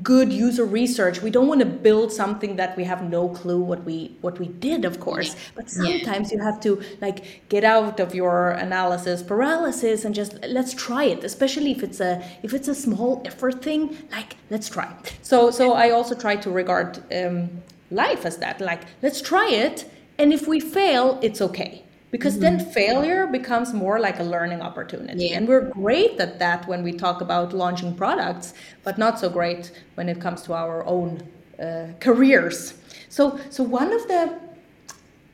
good 0.01 0.31
user 0.31 0.65
research. 0.65 1.21
We 1.21 1.29
don't 1.29 1.47
want 1.47 1.59
to 1.59 1.65
build 1.65 2.11
something 2.11 2.55
that 2.55 2.77
we 2.77 2.85
have 2.85 3.03
no 3.03 3.29
clue 3.29 3.59
what 3.59 3.83
we 3.83 4.15
what 4.21 4.39
we 4.39 4.47
did, 4.47 4.85
of 4.85 4.99
course. 4.99 5.35
But 5.55 5.69
sometimes 5.69 6.31
yeah. 6.31 6.37
you 6.37 6.43
have 6.43 6.59
to 6.61 6.81
like 7.01 7.49
get 7.49 7.63
out 7.63 7.99
of 7.99 8.15
your 8.15 8.51
analysis 8.51 9.21
paralysis 9.21 10.05
and 10.05 10.15
just 10.15 10.37
let's 10.47 10.73
try 10.73 11.03
it. 11.03 11.23
Especially 11.23 11.71
if 11.71 11.83
it's 11.83 11.99
a 11.99 12.23
if 12.43 12.53
it's 12.53 12.67
a 12.67 12.75
small 12.75 13.21
effort 13.25 13.61
thing, 13.61 13.97
like 14.11 14.37
let's 14.49 14.69
try. 14.69 14.89
So 15.21 15.51
so 15.51 15.73
I 15.73 15.89
also 15.89 16.15
try 16.15 16.35
to 16.37 16.49
regard 16.49 16.99
um, 17.13 17.49
life 17.91 18.25
as 18.25 18.37
that. 18.37 18.61
Like 18.61 18.83
let's 19.01 19.21
try 19.21 19.49
it 19.49 19.85
and 20.19 20.33
if 20.33 20.47
we 20.47 20.59
fail, 20.59 21.17
it's 21.21 21.41
okay 21.41 21.83
because 22.11 22.33
mm-hmm. 22.33 22.57
then 22.57 22.59
failure 22.59 23.27
becomes 23.27 23.73
more 23.73 23.99
like 23.99 24.19
a 24.19 24.23
learning 24.23 24.61
opportunity. 24.61 25.27
Yeah. 25.27 25.37
And 25.37 25.47
we're 25.47 25.69
great 25.69 26.19
at 26.19 26.39
that 26.39 26.67
when 26.67 26.83
we 26.83 26.91
talk 26.91 27.21
about 27.21 27.53
launching 27.53 27.95
products, 27.95 28.53
but 28.83 28.97
not 28.97 29.19
so 29.19 29.29
great 29.29 29.71
when 29.95 30.09
it 30.09 30.19
comes 30.19 30.41
to 30.43 30.53
our 30.53 30.85
own 30.85 31.27
uh, 31.61 31.87
careers. 31.99 32.73
So, 33.09 33.39
so 33.49 33.63
one 33.63 33.91
of 33.91 34.07
the 34.07 34.39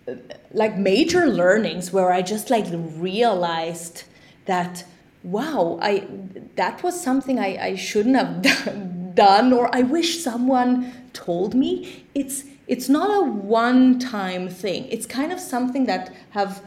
uh, 0.07 0.15
like 0.51 0.77
major 0.77 1.27
learnings 1.27 1.91
where 1.91 2.11
I 2.11 2.21
just 2.21 2.49
like 2.49 2.65
realized 2.69 4.03
that 4.45 4.85
wow, 5.23 5.79
I 5.81 6.07
that 6.55 6.83
was 6.83 7.01
something 7.01 7.39
I, 7.39 7.57
I 7.69 7.75
shouldn't 7.75 8.15
have 8.15 9.15
done 9.15 9.51
or 9.51 9.73
I 9.75 9.81
wish 9.81 10.23
someone 10.23 10.93
told 11.13 11.55
me. 11.55 12.05
It's 12.13 12.43
it's 12.67 12.89
not 12.89 13.09
a 13.09 13.29
one 13.29 13.99
time 13.99 14.49
thing. 14.49 14.87
It's 14.89 15.05
kind 15.05 15.31
of 15.31 15.39
something 15.39 15.85
that 15.85 16.13
have 16.31 16.61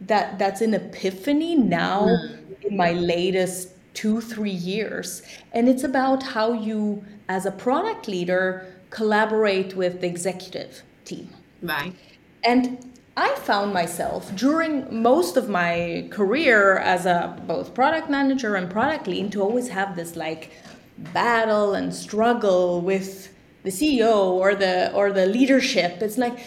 that 0.00 0.38
that's 0.38 0.60
an 0.60 0.74
epiphany 0.74 1.54
now 1.54 2.06
mm. 2.06 2.64
in 2.64 2.76
my 2.76 2.92
latest 2.92 3.70
two 3.94 4.20
three 4.20 4.50
years. 4.50 5.22
And 5.52 5.68
it's 5.68 5.84
about 5.84 6.22
how 6.22 6.52
you 6.52 7.04
as 7.28 7.46
a 7.46 7.52
product 7.52 8.08
leader 8.08 8.66
collaborate 8.90 9.74
with 9.74 10.00
the 10.00 10.06
executive 10.06 10.82
team. 11.04 11.28
Right. 11.62 11.94
And 12.42 12.92
I 13.16 13.34
found 13.36 13.72
myself 13.72 14.34
during 14.34 15.02
most 15.02 15.36
of 15.36 15.48
my 15.48 16.08
career 16.10 16.78
as 16.78 17.06
a 17.06 17.40
both 17.46 17.74
product 17.74 18.10
manager 18.10 18.56
and 18.56 18.68
product 18.68 19.06
lead 19.06 19.30
to 19.32 19.42
always 19.42 19.68
have 19.68 19.94
this 19.94 20.16
like 20.16 20.50
battle 20.98 21.74
and 21.74 21.94
struggle 21.94 22.80
with 22.80 23.33
the 23.64 23.70
CEO 23.70 24.14
or 24.14 24.54
the 24.54 24.92
or 24.92 25.12
the 25.12 25.26
leadership. 25.26 26.02
It's 26.02 26.18
like 26.18 26.38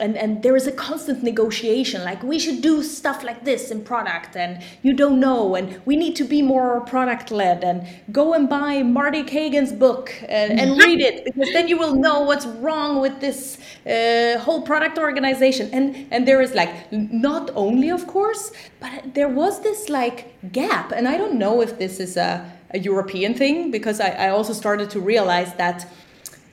and 0.00 0.16
and 0.16 0.42
there 0.42 0.56
is 0.56 0.66
a 0.66 0.72
constant 0.72 1.22
negotiation 1.22 2.04
like 2.04 2.22
we 2.22 2.38
should 2.38 2.62
do 2.62 2.82
stuff 2.82 3.24
like 3.24 3.44
this 3.44 3.70
in 3.70 3.82
product 3.82 4.36
and 4.36 4.62
you 4.82 4.92
don't 4.92 5.18
know 5.18 5.54
and 5.54 5.80
we 5.84 5.96
need 5.96 6.14
to 6.16 6.24
be 6.24 6.40
more 6.42 6.80
product 6.82 7.30
led 7.30 7.64
and 7.64 7.86
go 8.12 8.34
and 8.34 8.48
buy 8.48 8.82
marty 8.82 9.22
cagan's 9.22 9.72
book 9.72 10.14
and, 10.28 10.58
and 10.60 10.78
read 10.84 11.00
it 11.00 11.24
because 11.24 11.48
then 11.52 11.68
you 11.68 11.76
will 11.76 11.94
know 11.94 12.20
what's 12.20 12.46
wrong 12.46 13.00
with 13.00 13.20
this 13.20 13.58
uh, 13.86 14.38
whole 14.38 14.62
product 14.62 14.98
organization 14.98 15.68
and 15.72 16.06
and 16.10 16.26
there 16.26 16.40
is 16.40 16.54
like 16.54 16.70
not 16.92 17.50
only 17.54 17.90
of 17.90 18.06
course 18.06 18.52
but 18.80 19.14
there 19.14 19.28
was 19.28 19.60
this 19.62 19.88
like 19.88 20.34
gap 20.52 20.92
and 20.92 21.08
i 21.08 21.16
don't 21.16 21.34
know 21.34 21.60
if 21.60 21.78
this 21.78 21.98
is 21.98 22.16
a, 22.16 22.50
a 22.70 22.78
european 22.78 23.34
thing 23.34 23.70
because 23.70 24.00
I, 24.00 24.10
I 24.10 24.28
also 24.28 24.52
started 24.52 24.90
to 24.90 25.00
realize 25.00 25.54
that 25.54 25.86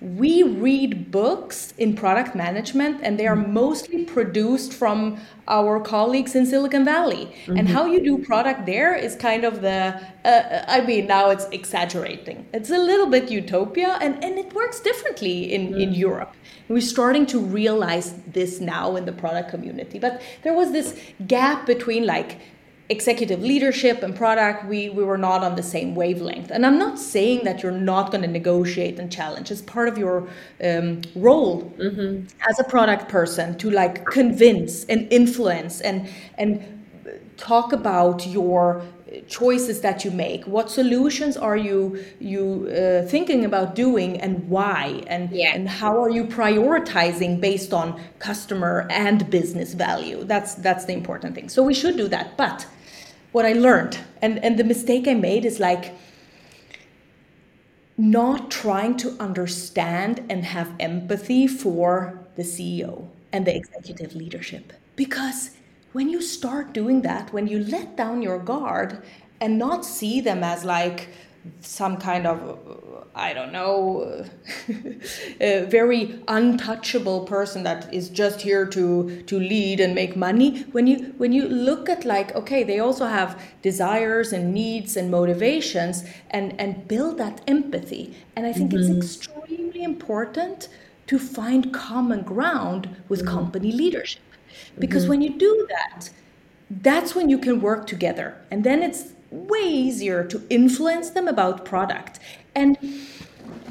we 0.02 0.44
read 0.44 1.10
books 1.12 1.74
in 1.78 1.96
product 1.96 2.36
management 2.36 3.00
and 3.02 3.20
they 3.20 3.28
are 3.28 3.36
mostly 3.36 4.04
produced 4.04 4.74
from 4.74 5.20
our 5.48 5.80
colleagues 5.80 6.36
in 6.36 6.46
silicon 6.46 6.84
valley. 6.84 7.26
Mm-hmm. 7.26 7.58
and 7.58 7.70
how 7.70 7.86
you 7.86 8.04
do 8.04 8.18
product 8.18 8.66
there 8.66 8.96
is 8.96 9.16
kind 9.16 9.44
of 9.44 9.62
the 9.62 10.00
uh, 10.26 10.66
i 10.68 10.82
mean 10.82 11.08
now 11.08 11.30
it's 11.30 11.46
exaggerating. 11.52 12.46
It's 12.54 12.70
a 12.70 12.78
little 12.78 13.08
bit 13.08 13.32
utopia 13.32 13.98
and, 14.02 14.24
and 14.24 14.38
it 14.38 14.54
works 14.54 14.80
differently 14.80 15.54
in, 15.54 15.68
mm-hmm. 15.68 15.82
in 15.82 15.94
europe. 15.94 16.34
We're 16.68 16.82
starting 16.82 17.26
to 17.28 17.40
realize 17.40 18.14
this 18.28 18.60
now 18.60 18.96
in 18.96 19.06
the 19.06 19.12
product 19.12 19.50
community. 19.50 20.00
But 20.00 20.22
there 20.44 20.54
was 20.54 20.72
this 20.72 21.00
gap 21.28 21.66
between 21.68 22.06
like 22.06 22.40
executive 22.90 23.42
leadership 23.42 24.04
and 24.04 24.16
product 24.16 24.66
we 24.66 24.90
we 24.90 25.04
were 25.04 25.18
not 25.18 25.44
on 25.44 25.56
the 25.56 25.64
same 25.64 25.96
wavelength. 25.96 26.52
And 26.52 26.66
i'm 26.66 26.78
not 26.78 27.00
saying 27.00 27.44
that 27.44 27.64
you're 27.64 27.72
not 27.72 28.12
going 28.12 28.22
to 28.22 28.28
negotiate 28.28 29.00
and 29.00 29.12
challenge. 29.12 29.50
It's 29.52 29.62
part 29.62 29.88
of 29.88 29.98
your 29.98 30.28
um, 30.64 31.02
role 31.16 31.74
mm-hmm. 31.80 32.26
as 32.50 32.60
a 32.60 32.64
product 32.64 33.10
person 33.10 33.58
to 33.58 33.72
like 33.72 34.06
convince 34.06 34.86
and 34.86 35.12
influence 35.12 35.82
and 35.82 36.08
and 36.38 36.76
talk 37.38 37.74
about 37.74 38.26
your 38.28 38.84
choices 39.28 39.82
that 39.82 40.04
you 40.04 40.12
make. 40.12 40.46
What 40.46 40.70
solutions 40.70 41.38
are 41.38 41.58
you 41.58 42.04
you 42.20 42.68
uh, 42.70 43.08
thinking 43.08 43.46
about 43.46 43.76
doing 43.76 44.20
and 44.22 44.48
why? 44.50 45.04
And 45.08 45.30
yeah. 45.32 45.56
and 45.56 45.68
how 45.68 46.02
are 46.02 46.10
you 46.10 46.26
prioritizing 46.26 47.42
based 47.42 47.74
on 47.74 48.00
customer 48.20 48.88
and 48.90 49.30
business 49.30 49.74
value? 49.74 50.24
That's 50.24 50.56
that's 50.56 50.86
the 50.86 50.94
important 50.94 51.36
thing. 51.36 51.50
So 51.50 51.64
we 51.64 51.74
should 51.74 51.98
do 51.98 52.08
that. 52.10 52.38
But 52.38 52.68
what 53.36 53.46
i 53.46 53.52
learned. 53.52 53.98
And 54.22 54.40
and 54.46 54.58
the 54.58 54.64
mistake 54.64 55.10
i 55.10 55.14
made 55.14 55.44
is 55.44 55.60
like 55.60 55.94
not 57.98 58.50
trying 58.50 58.96
to 59.04 59.10
understand 59.20 60.24
and 60.30 60.46
have 60.46 60.72
empathy 60.80 61.46
for 61.46 61.92
the 62.38 62.44
ceo 62.44 63.10
and 63.34 63.46
the 63.46 63.54
executive 63.54 64.16
leadership. 64.16 64.72
Because 64.96 65.52
when 65.92 66.08
you 66.08 66.22
start 66.22 66.72
doing 66.72 67.02
that, 67.02 67.34
when 67.34 67.48
you 67.48 67.60
let 67.60 67.98
down 67.98 68.22
your 68.22 68.40
guard 68.40 69.04
and 69.42 69.60
not 69.60 69.84
see 69.84 70.22
them 70.22 70.42
as 70.42 70.64
like 70.64 71.10
some 71.62 71.98
kind 71.98 72.28
of 72.28 72.58
I 73.18 73.34
don't 73.34 73.54
know, 73.54 74.26
a 75.40 75.64
very 75.64 76.20
untouchable 76.28 77.24
person 77.24 77.64
that 77.64 77.94
is 77.94 78.10
just 78.10 78.42
here 78.42 78.66
to 78.68 79.24
to 79.24 79.40
lead 79.40 79.80
and 79.80 79.96
make 79.96 80.18
money. 80.18 80.64
When 80.74 80.86
you 80.86 81.14
when 81.18 81.32
you 81.32 81.48
look 81.48 81.90
at 81.90 82.04
like 82.04 82.36
okay, 82.36 82.64
they 82.64 82.80
also 82.80 83.06
have 83.06 83.42
desires 83.62 84.34
and 84.34 84.54
needs 84.54 84.98
and 84.98 85.10
motivations, 85.10 86.04
and 86.32 86.60
and 86.60 86.88
build 86.90 87.18
that 87.20 87.42
empathy. 87.48 88.14
And 88.36 88.46
I 88.46 88.52
think 88.52 88.74
mm-hmm. 88.74 88.98
it's 88.98 89.18
extremely 89.18 89.84
important 89.84 90.68
to 91.08 91.18
find 91.18 91.74
common 91.74 92.24
ground 92.24 92.90
with 93.08 93.22
mm-hmm. 93.22 93.38
company 93.38 93.72
leadership 93.72 94.24
because 94.78 95.04
mm-hmm. 95.04 95.12
when 95.12 95.22
you 95.22 95.38
do 95.38 95.68
that, 95.70 96.10
that's 96.70 97.16
when 97.16 97.30
you 97.30 97.38
can 97.38 97.62
work 97.62 97.88
together. 97.88 98.36
And 98.52 98.64
then 98.64 98.82
it's 98.84 99.14
way 99.32 99.68
easier 99.68 100.24
to 100.26 100.42
influence 100.50 101.12
them 101.12 101.28
about 101.28 101.66
product. 101.66 102.20
And 102.56 102.78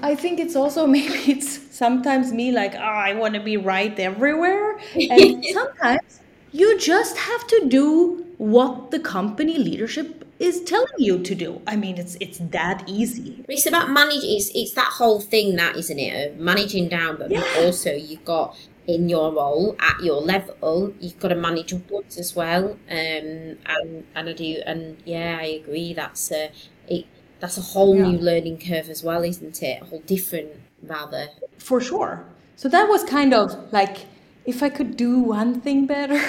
I 0.03 0.15
think 0.15 0.39
it's 0.39 0.57
also 0.57 0.87
maybe 0.99 1.31
it's 1.31 1.75
sometimes 1.75 2.33
me 2.33 2.53
like, 2.53 2.75
oh, 2.75 2.79
I 2.79 3.15
want 3.15 3.35
to 3.35 3.41
be 3.41 3.57
right 3.57 3.99
everywhere. 3.99 4.79
And 4.95 5.45
sometimes 5.53 6.21
you 6.53 6.79
just 6.79 7.17
have 7.17 7.47
to 7.49 7.67
do 7.69 8.25
what 8.39 8.91
the 8.91 9.01
company 9.01 9.59
leadership 9.59 10.25
is 10.39 10.63
telling 10.65 10.99
you 10.99 11.23
to 11.23 11.35
do. 11.35 11.61
I 11.67 11.77
mean, 11.77 11.97
it's 11.97 12.17
it's 12.21 12.39
that 12.39 12.85
easy. 12.87 13.45
It's 13.49 13.67
about 13.67 13.91
managing. 13.91 14.37
It's, 14.37 14.51
it's 14.55 14.73
that 14.73 14.93
whole 14.93 15.21
thing, 15.21 15.57
that 15.57 15.77
isn't 15.77 15.99
it? 15.99 16.33
Of 16.33 16.39
managing 16.39 16.89
down, 16.89 17.17
but 17.17 17.31
yeah. 17.31 17.45
also 17.59 17.93
you've 17.93 18.25
got 18.25 18.57
in 18.87 19.09
your 19.09 19.33
role 19.33 19.77
at 19.81 20.01
your 20.01 20.21
level, 20.21 20.93
you've 21.01 21.19
got 21.19 21.29
to 21.29 21.35
manage 21.35 21.73
upwards 21.73 22.19
as 22.19 22.37
well. 22.37 22.73
Um, 22.91 23.59
and 23.67 24.05
and 24.15 24.29
I 24.29 24.33
do, 24.33 24.63
and 24.67 24.97
yeah, 25.05 25.39
I 25.41 25.47
agree. 25.63 25.93
That's 25.95 26.31
a 26.33 26.51
it, 26.89 27.07
that's 27.41 27.59
a 27.59 27.63
whole 27.63 27.97
yeah. 27.97 28.11
new 28.11 28.19
learning 28.19 28.59
curve 28.59 28.89
as 28.89 29.03
well, 29.03 29.23
isn't 29.23 29.63
it? 29.63 29.83
A 29.83 29.85
whole 29.85 30.03
different, 30.07 30.51
rather. 30.83 31.29
For 31.59 31.81
sure. 31.81 32.25
So 32.57 32.69
that 32.69 32.89
was 32.89 33.05
kind 33.05 33.35
of 33.35 33.73
like, 33.73 34.07
if 34.45 34.63
I 34.63 34.69
could 34.69 34.97
do 34.97 35.19
one 35.19 35.61
thing 35.61 35.87
better, 35.87 36.21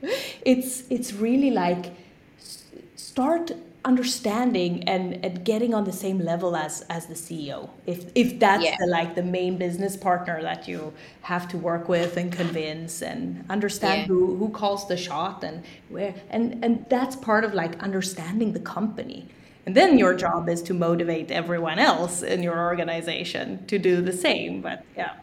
it's 0.44 0.84
it's 0.90 1.12
really 1.12 1.50
like 1.50 1.92
start 2.96 3.52
understanding 3.84 4.84
and, 4.84 5.24
and 5.24 5.44
getting 5.44 5.74
on 5.74 5.84
the 5.84 5.92
same 5.92 6.18
level 6.18 6.54
as 6.54 6.82
as 6.88 7.06
the 7.06 7.14
CEO 7.14 7.68
if 7.86 8.06
if 8.14 8.38
that's 8.38 8.64
yeah. 8.64 8.76
the 8.78 8.86
like 8.86 9.14
the 9.14 9.22
main 9.22 9.58
business 9.58 9.96
partner 9.96 10.40
that 10.40 10.68
you 10.68 10.92
have 11.22 11.48
to 11.48 11.58
work 11.58 11.88
with 11.88 12.16
and 12.16 12.32
convince 12.32 13.02
and 13.02 13.44
understand 13.50 14.02
yeah. 14.02 14.06
who 14.06 14.36
who 14.36 14.48
calls 14.50 14.86
the 14.86 14.96
shot 14.96 15.42
and 15.42 15.64
where 15.88 16.14
and 16.30 16.64
and 16.64 16.86
that's 16.88 17.16
part 17.16 17.44
of 17.44 17.54
like 17.54 17.76
understanding 17.82 18.52
the 18.52 18.60
company 18.60 19.28
and 19.66 19.76
then 19.76 19.98
your 19.98 20.10
mm-hmm. 20.10 20.18
job 20.18 20.48
is 20.48 20.62
to 20.62 20.74
motivate 20.74 21.30
everyone 21.32 21.80
else 21.80 22.22
in 22.22 22.42
your 22.42 22.58
organization 22.60 23.64
to 23.66 23.78
do 23.78 24.00
the 24.00 24.12
same 24.12 24.60
but 24.62 24.84
yeah 24.96 25.14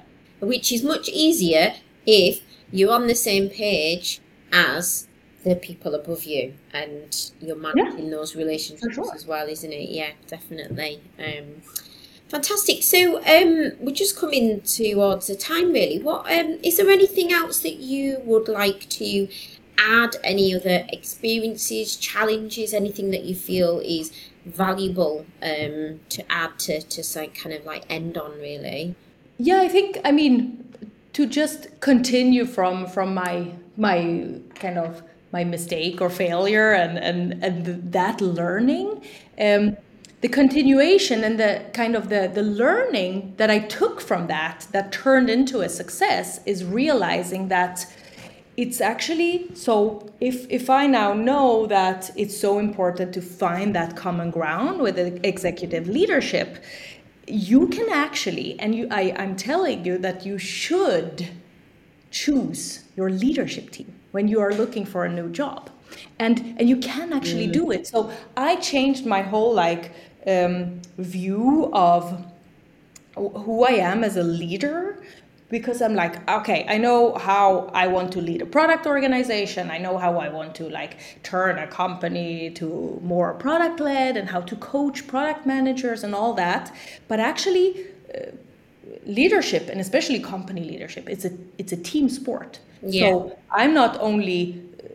which 0.42 0.72
is 0.72 0.84
much 0.84 1.08
easier 1.10 1.76
if 2.06 2.42
you're 2.72 2.92
on 2.92 3.08
the 3.08 3.16
same 3.16 3.50
page 3.50 4.20
as 4.52 5.08
the 5.44 5.56
people 5.56 5.96
above 5.96 6.24
you 6.24 6.54
and 6.74 7.32
you're 7.40 7.56
managing 7.56 8.06
yeah. 8.06 8.12
those 8.12 8.36
relationships 8.36 8.96
sure. 8.96 9.14
as 9.16 9.26
well, 9.26 9.48
isn't 9.48 9.72
it? 9.72 9.90
Yeah, 9.90 10.12
definitely. 10.28 11.02
Um, 11.18 11.62
fantastic. 12.28 12.84
So 12.84 13.18
um, 13.20 13.72
we're 13.80 13.96
just 13.96 14.18
coming 14.18 14.62
towards 14.62 15.28
the 15.28 15.36
time, 15.36 15.72
really. 15.72 16.00
What 16.00 16.30
um, 16.32 16.60
is 16.64 16.78
there 16.78 16.90
anything 16.90 17.32
else 17.32 17.62
that 17.62 17.76
you 17.76 18.22
would 18.26 18.48
like 18.48 18.90
to 18.90 19.28
add? 19.78 20.18
Any 20.24 20.54
other 20.54 20.86
experiences, 20.90 21.96
challenges, 21.96 22.74
anything 22.74 23.12
that 23.12 23.24
you 23.24 23.36
feel 23.36 23.80
is 23.80 24.12
valuable 24.46 25.26
um, 25.42 26.02
to 26.10 26.24
add 26.30 26.60
to 26.60 26.82
to 26.82 27.28
kind 27.28 27.56
of 27.56 27.66
like 27.66 27.86
end 27.90 28.18
on, 28.18 28.32
really? 28.40 28.96
Yeah, 29.38 29.62
I 29.62 29.70
think. 29.70 30.00
I 30.04 30.12
mean, 30.12 30.66
to 31.14 31.26
just 31.26 31.80
continue 31.80 32.46
from 32.46 32.86
from 32.88 33.14
my 33.14 33.54
my 33.78 34.36
kind 34.56 34.78
of 34.78 35.02
my 35.32 35.44
mistake 35.44 36.02
or 36.02 36.10
failure 36.10 36.72
and 36.72 36.98
and, 36.98 37.44
and 37.44 37.92
that 37.92 38.22
learning 38.22 39.04
um, 39.40 39.78
the 40.22 40.28
continuation 40.28 41.24
and 41.24 41.40
the 41.40 41.64
kind 41.74 41.96
of 41.96 42.10
the 42.10 42.30
the 42.34 42.44
learning 42.44 43.34
that 43.38 43.50
I 43.50 43.60
took 43.60 44.02
from 44.02 44.28
that 44.28 44.68
that 44.72 44.92
turned 44.92 45.30
into 45.30 45.62
a 45.62 45.70
success 45.70 46.40
is 46.46 46.66
realizing 46.66 47.48
that 47.50 47.86
it's 48.58 48.82
actually 48.82 49.50
so 49.54 50.12
if 50.20 50.46
if 50.50 50.70
I 50.70 50.88
now 50.88 51.14
know 51.14 51.66
that 51.68 52.12
it's 52.18 52.38
so 52.38 52.60
important 52.60 53.14
to 53.14 53.22
find 53.22 53.74
that 53.76 53.96
common 53.96 54.32
ground 54.32 54.82
with 54.82 54.96
the 54.96 55.26
executive 55.26 55.88
leadership 55.88 56.62
you 57.28 57.68
can 57.68 57.88
actually 57.90 58.60
and 58.60 58.76
you 58.76 58.88
I, 58.92 59.14
I'm 59.18 59.36
telling 59.36 59.86
you 59.86 59.98
that 60.00 60.26
you 60.26 60.38
should 60.38 61.30
choose 62.12 62.84
your 62.98 63.10
leadership 63.10 63.70
team 63.70 63.99
when 64.12 64.28
you 64.28 64.40
are 64.40 64.54
looking 64.54 64.86
for 64.86 65.06
a 65.06 65.10
new 65.10 65.30
job. 65.30 65.70
And 66.18 66.56
and 66.58 66.70
you 66.70 66.78
can 66.78 67.14
actually 67.14 67.48
mm. 67.48 67.54
do 67.54 67.72
it. 67.72 67.88
So 67.88 68.12
i 68.38 68.56
changed 68.58 69.06
my 69.06 69.22
whole 69.22 69.54
like 69.54 69.92
um, 70.28 70.82
view 70.98 71.70
of 71.74 72.26
who 73.16 73.64
i 73.64 73.72
am 73.72 74.04
as 74.04 74.16
a 74.18 74.24
leader 74.24 75.02
because 75.50 75.82
i'm 75.82 75.96
like 75.96 76.16
okay 76.30 76.66
i 76.70 76.78
know 76.78 77.16
how 77.16 77.70
i 77.74 77.88
want 77.88 78.12
to 78.12 78.22
lead 78.22 78.42
a 78.42 78.46
product 78.46 78.86
organization. 78.86 79.72
I 79.72 79.78
know 79.78 79.98
how 79.98 80.18
i 80.18 80.30
want 80.30 80.56
to 80.56 80.70
like 80.70 80.98
turn 81.24 81.58
a 81.58 81.68
company 81.68 82.52
to 82.52 83.00
more 83.04 83.34
product 83.34 83.80
led 83.80 84.16
and 84.16 84.30
how 84.30 84.42
to 84.42 84.56
coach 84.58 85.08
product 85.08 85.46
managers 85.46 86.04
and 86.04 86.14
all 86.14 86.34
that. 86.34 86.74
But 87.08 87.20
actually 87.20 87.88
uh, 88.14 88.32
leadership 89.06 89.70
and 89.70 89.80
especially 89.80 90.20
company 90.20 90.64
leadership 90.64 91.08
it's 91.10 91.26
a 91.26 91.32
it's 91.58 91.72
a 91.72 91.78
team 91.78 92.10
sport 92.10 92.60
yeah. 92.82 93.10
So 93.10 93.38
I'm 93.52 93.74
not 93.74 93.98
only 94.00 94.62
uh, 94.84 94.88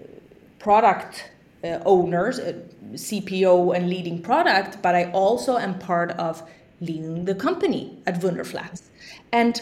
product 0.59 1.30
uh, 1.62 1.80
owners, 1.84 2.38
uh, 2.38 2.55
CPO 2.92 3.76
and 3.76 3.88
leading 3.88 4.22
product, 4.22 4.80
but 4.82 4.95
I 4.95 5.11
also 5.12 5.59
am 5.59 5.78
part 5.78 6.12
of 6.12 6.42
leading 6.80 7.24
the 7.24 7.34
company 7.34 7.99
at 8.07 8.20
Wunderflats. 8.20 8.82
And 9.32 9.61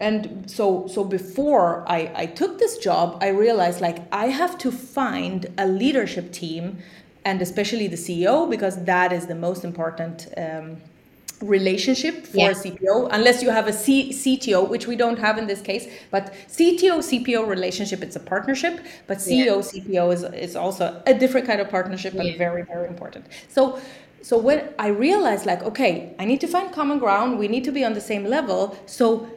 and 0.00 0.50
so 0.50 0.86
so 0.88 1.04
before 1.04 1.84
I, 1.86 2.10
I 2.14 2.26
took 2.26 2.58
this 2.58 2.78
job, 2.78 3.18
I 3.20 3.28
realized 3.28 3.80
like 3.80 3.98
I 4.12 4.26
have 4.26 4.58
to 4.58 4.72
find 4.72 5.46
a 5.58 5.66
leadership 5.66 6.32
team 6.32 6.78
and 7.24 7.40
especially 7.40 7.86
the 7.86 7.96
CEO 7.96 8.50
because 8.50 8.84
that 8.84 9.12
is 9.12 9.26
the 9.26 9.34
most 9.34 9.64
important 9.64 10.26
um, 10.36 10.78
relationship 11.42 12.26
for 12.26 12.38
yeah. 12.38 12.50
CPO, 12.52 13.08
unless 13.12 13.42
you 13.42 13.50
have 13.50 13.66
a 13.66 13.72
C- 13.72 14.10
CTO, 14.12 14.68
which 14.68 14.86
we 14.86 14.96
don't 14.96 15.18
have 15.18 15.38
in 15.38 15.46
this 15.46 15.60
case. 15.60 15.86
But 16.10 16.32
CTO 16.48 16.98
CPO 16.98 17.46
relationship, 17.46 18.02
it's 18.02 18.16
a 18.16 18.20
partnership. 18.20 18.80
But 19.06 19.18
CEO 19.18 19.44
yeah. 19.44 19.54
CPO 19.54 20.12
is 20.14 20.22
is 20.48 20.56
also 20.56 21.02
a 21.06 21.14
different 21.14 21.46
kind 21.46 21.60
of 21.60 21.68
partnership 21.68 22.14
and 22.14 22.28
yeah. 22.28 22.38
very 22.38 22.62
very 22.62 22.88
important. 22.88 23.26
So. 23.48 23.80
So 24.24 24.38
when 24.38 24.68
I 24.78 24.86
realized 24.86 25.46
like 25.46 25.64
okay, 25.64 26.14
I 26.16 26.24
need 26.24 26.40
to 26.42 26.46
find 26.46 26.70
common 26.70 27.00
ground, 27.00 27.40
we 27.40 27.48
need 27.48 27.64
to 27.64 27.72
be 27.72 27.84
on 27.84 27.94
the 27.94 28.00
same 28.00 28.24
level. 28.24 28.78
So 28.86 29.28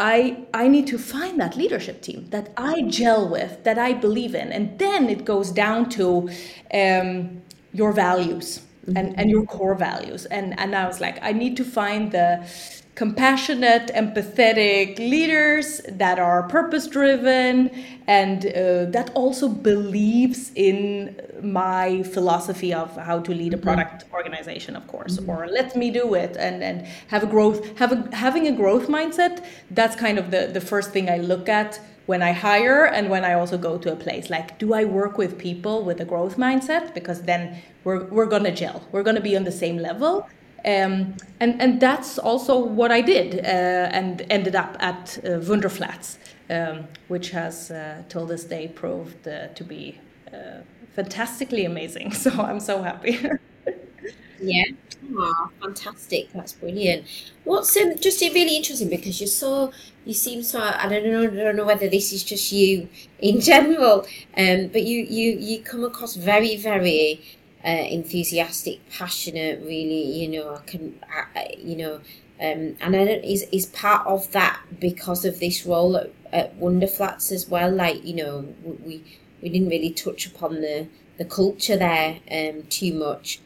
I 0.00 0.46
I 0.52 0.66
need 0.66 0.88
to 0.88 0.98
find 0.98 1.40
that 1.40 1.56
leadership 1.56 2.02
team 2.02 2.26
that 2.30 2.52
I 2.56 2.82
gel 2.82 3.28
with, 3.28 3.62
that 3.62 3.78
I 3.78 3.92
believe 3.92 4.34
in, 4.34 4.50
and 4.50 4.76
then 4.80 5.08
it 5.08 5.24
goes 5.24 5.52
down 5.52 5.88
to 5.90 6.28
um, 6.72 7.42
your 7.72 7.92
values 7.92 8.60
mm-hmm. 8.84 8.96
and, 8.96 9.18
and 9.18 9.30
your 9.30 9.44
core 9.44 9.74
values. 9.74 10.26
And, 10.26 10.58
and 10.58 10.74
I 10.74 10.86
was 10.86 11.00
like, 11.00 11.18
I 11.22 11.32
need 11.32 11.56
to 11.56 11.64
find 11.64 12.12
the, 12.12 12.46
compassionate, 12.94 13.88
empathetic 13.88 14.98
leaders 14.98 15.80
that 15.88 16.18
are 16.18 16.44
purpose 16.44 16.86
driven 16.86 17.70
and 18.06 18.46
uh, 18.46 18.84
that 18.90 19.10
also 19.14 19.48
believes 19.48 20.52
in 20.54 21.20
my 21.42 22.02
philosophy 22.04 22.72
of 22.72 22.94
how 22.96 23.18
to 23.18 23.32
lead 23.32 23.52
a 23.52 23.56
mm-hmm. 23.56 23.64
product 23.64 24.04
organization 24.12 24.76
of 24.76 24.86
course 24.86 25.16
mm-hmm. 25.16 25.30
or 25.30 25.48
let 25.48 25.74
me 25.74 25.90
do 25.90 26.14
it 26.14 26.36
and 26.36 26.62
and 26.62 26.86
have 27.08 27.24
a 27.24 27.26
growth 27.26 27.76
have 27.78 27.90
a 27.90 28.16
having 28.16 28.46
a 28.46 28.52
growth 28.52 28.86
mindset 28.86 29.44
that's 29.72 29.96
kind 29.96 30.18
of 30.18 30.30
the 30.30 30.50
the 30.52 30.60
first 30.60 30.92
thing 30.92 31.10
i 31.10 31.18
look 31.18 31.48
at 31.48 31.80
when 32.06 32.22
I 32.22 32.32
hire 32.32 32.84
and 32.84 33.08
when 33.08 33.24
I 33.24 33.32
also 33.34 33.56
go 33.56 33.78
to 33.78 33.92
a 33.92 33.96
place. 33.96 34.30
Like, 34.30 34.58
do 34.58 34.74
I 34.74 34.84
work 34.84 35.16
with 35.18 35.38
people 35.38 35.84
with 35.84 36.00
a 36.00 36.04
growth 36.04 36.36
mindset? 36.36 36.94
Because 36.94 37.22
then 37.22 37.62
we're, 37.84 38.04
we're 38.04 38.26
gonna 38.26 38.52
gel. 38.52 38.82
We're 38.92 39.02
gonna 39.02 39.20
be 39.20 39.36
on 39.36 39.44
the 39.44 39.52
same 39.52 39.78
level. 39.78 40.28
Um, 40.66 41.14
and 41.40 41.60
and 41.60 41.78
that's 41.78 42.18
also 42.18 42.58
what 42.58 42.90
I 42.90 43.02
did, 43.02 43.40
uh, 43.44 43.98
and 43.98 44.24
ended 44.30 44.56
up 44.56 44.78
at 44.80 45.18
uh, 45.18 45.38
Wunderflats, 45.40 46.16
um, 46.48 46.88
which 47.08 47.30
has 47.30 47.70
uh, 47.70 48.02
till 48.08 48.24
this 48.24 48.44
day 48.44 48.68
proved 48.68 49.28
uh, 49.28 49.48
to 49.48 49.64
be 49.64 50.00
uh, 50.32 50.62
fantastically 50.94 51.66
amazing. 51.66 52.12
So 52.24 52.30
I'm 52.30 52.60
so 52.60 52.82
happy. 52.82 53.18
yeah, 54.46 54.64
oh, 55.16 55.50
fantastic! 55.60 56.32
That's 56.32 56.52
brilliant. 56.52 57.06
What's 57.44 57.76
um, 57.76 57.94
just 57.98 58.20
really 58.20 58.56
interesting 58.56 58.88
because 58.88 59.20
you're 59.20 59.28
so 59.28 59.72
you 60.04 60.14
seem 60.14 60.42
so 60.42 60.60
I 60.60 60.88
don't 60.88 61.04
know 61.06 61.22
I 61.22 61.26
don't 61.44 61.56
know 61.56 61.64
whether 61.64 61.88
this 61.88 62.12
is 62.12 62.22
just 62.24 62.52
you 62.52 62.88
in 63.18 63.40
general, 63.50 64.06
um, 64.36 64.68
but 64.68 64.82
you 64.82 65.00
you 65.04 65.32
you 65.38 65.62
come 65.62 65.84
across 65.84 66.14
very 66.16 66.56
very 66.56 67.20
uh, 67.64 67.68
enthusiastic, 67.68 68.80
passionate. 68.90 69.60
Really, 69.60 70.02
you 70.20 70.28
know, 70.28 70.54
I 70.56 70.60
can, 70.66 71.00
I, 71.34 71.54
you 71.58 71.76
know, 71.76 71.94
um, 72.40 72.76
and 72.80 72.96
I 72.96 73.04
don't, 73.04 73.24
is 73.24 73.46
is 73.52 73.66
part 73.66 74.06
of 74.06 74.30
that 74.32 74.60
because 74.80 75.24
of 75.24 75.40
this 75.40 75.64
role 75.64 75.96
at, 75.96 76.10
at 76.32 76.58
Wunderflats 76.58 77.32
as 77.32 77.48
well. 77.48 77.70
Like, 77.70 78.04
you 78.04 78.14
know, 78.14 78.54
we 78.62 79.02
we 79.42 79.48
didn't 79.48 79.68
really 79.68 79.90
touch 79.90 80.26
upon 80.26 80.60
the 80.60 80.88
the 81.18 81.24
culture 81.24 81.76
there 81.76 82.18
um, 82.30 82.64
too 82.68 82.92
much, 82.92 83.40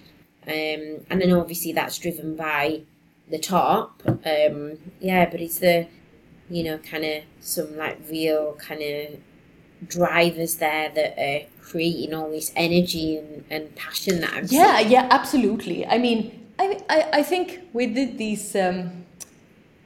um, 0.48 1.04
and 1.10 1.20
then 1.20 1.32
obviously 1.32 1.72
that's 1.72 1.98
driven 1.98 2.36
by 2.36 2.82
the 3.30 3.38
top. 3.38 4.02
Um, 4.06 4.78
yeah, 5.00 5.28
but 5.30 5.40
it's 5.40 5.58
the 5.58 5.86
you 6.50 6.64
know 6.64 6.78
kind 6.78 7.04
of 7.04 7.22
some 7.40 7.76
like 7.76 7.98
real 8.10 8.54
kind 8.54 8.82
of 8.82 9.20
drivers 9.86 10.56
there 10.56 10.90
that 10.94 11.18
are 11.18 11.46
creating 11.62 12.14
all 12.14 12.30
this 12.30 12.52
energy 12.56 13.16
and, 13.16 13.44
and 13.50 13.74
passion 13.76 14.20
that 14.20 14.32
I'm 14.32 14.46
yeah 14.48 14.78
seeing. 14.78 14.90
yeah 14.90 15.08
absolutely 15.10 15.86
I 15.86 15.98
mean 15.98 16.48
I, 16.58 16.80
I, 16.88 17.08
I 17.14 17.22
think 17.22 17.60
we 17.72 17.86
did 17.86 18.18
these 18.18 18.56
um, 18.56 19.04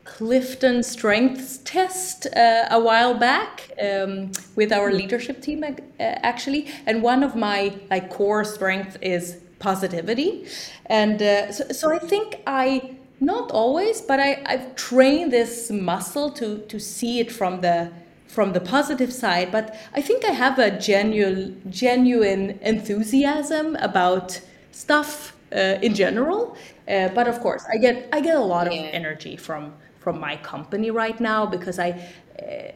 Clifton 0.04 0.82
Strengths 0.82 1.58
test 1.58 2.26
uh, 2.34 2.66
a 2.70 2.80
while 2.80 3.14
back 3.14 3.70
um, 3.82 4.32
with 4.56 4.72
our 4.72 4.90
leadership 4.92 5.42
team 5.42 5.62
uh, 5.62 5.72
actually 6.00 6.68
and 6.86 7.02
one 7.02 7.22
of 7.22 7.36
my 7.36 7.74
like 7.90 8.08
core 8.08 8.44
strengths 8.44 8.96
is 9.02 9.38
positivity. 9.62 10.46
And 10.86 11.22
uh, 11.22 11.52
so, 11.52 11.62
so 11.70 11.92
I 11.92 11.98
think 11.98 12.42
I 12.46 12.96
not 13.20 13.52
always 13.52 14.00
but 14.00 14.18
I, 14.18 14.42
I've 14.46 14.74
trained 14.74 15.32
this 15.32 15.70
muscle 15.70 16.28
to 16.40 16.58
to 16.72 16.78
see 16.80 17.20
it 17.20 17.30
from 17.30 17.60
the 17.60 17.90
from 18.26 18.54
the 18.54 18.60
positive 18.60 19.12
side, 19.12 19.52
but 19.52 19.76
I 19.94 20.00
think 20.00 20.24
I 20.24 20.32
have 20.44 20.58
a 20.58 20.70
genuine 20.70 21.60
genuine 21.68 22.58
enthusiasm 22.62 23.76
about 23.76 24.40
stuff 24.70 25.36
uh, 25.52 25.86
in 25.86 25.94
general. 25.94 26.56
Uh, 26.88 27.08
but 27.14 27.28
of 27.28 27.40
course, 27.40 27.64
I 27.72 27.76
get 27.76 28.08
I 28.12 28.20
get 28.20 28.36
a 28.36 28.46
lot 28.54 28.66
of 28.66 28.72
energy 28.72 29.36
from 29.36 29.74
from 30.02 30.18
my 30.18 30.36
company 30.36 30.90
right 30.90 31.20
now 31.20 31.46
because 31.46 31.78
I 31.78 31.90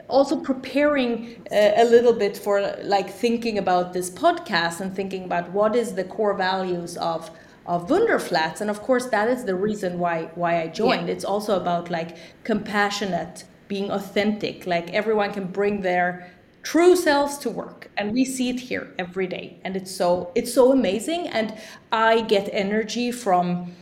also 0.08 0.36
preparing 0.40 1.42
uh, 1.50 1.72
a 1.76 1.84
little 1.84 2.12
bit 2.12 2.36
for 2.36 2.76
like 2.82 3.10
thinking 3.10 3.58
about 3.58 3.92
this 3.92 4.10
podcast 4.10 4.80
and 4.80 4.94
thinking 4.94 5.24
about 5.24 5.50
what 5.50 5.74
is 5.74 5.94
the 5.94 6.04
core 6.04 6.34
values 6.34 6.96
of 6.98 7.30
of 7.66 7.88
Wunderflats. 7.88 8.60
And 8.60 8.70
of 8.70 8.80
course 8.82 9.06
that 9.06 9.28
is 9.28 9.44
the 9.44 9.54
reason 9.54 9.98
why 9.98 10.30
why 10.34 10.62
I 10.62 10.68
joined. 10.68 11.08
Yeah. 11.08 11.14
It's 11.14 11.24
also 11.24 11.56
about 11.56 11.90
like 11.90 12.16
compassionate 12.44 13.44
being 13.68 13.90
authentic. 13.90 14.66
Like 14.66 14.92
everyone 14.92 15.32
can 15.32 15.46
bring 15.46 15.80
their 15.80 16.30
true 16.62 16.96
selves 16.96 17.38
to 17.38 17.50
work. 17.50 17.90
And 17.96 18.12
we 18.12 18.24
see 18.24 18.50
it 18.50 18.60
here 18.60 18.92
every 18.98 19.26
day. 19.26 19.58
And 19.64 19.76
it's 19.76 19.90
so 19.90 20.30
it's 20.34 20.52
so 20.52 20.72
amazing. 20.72 21.28
And 21.28 21.54
i 21.92 22.20
get 22.22 22.48
energy 22.52 23.10
from 23.12 23.72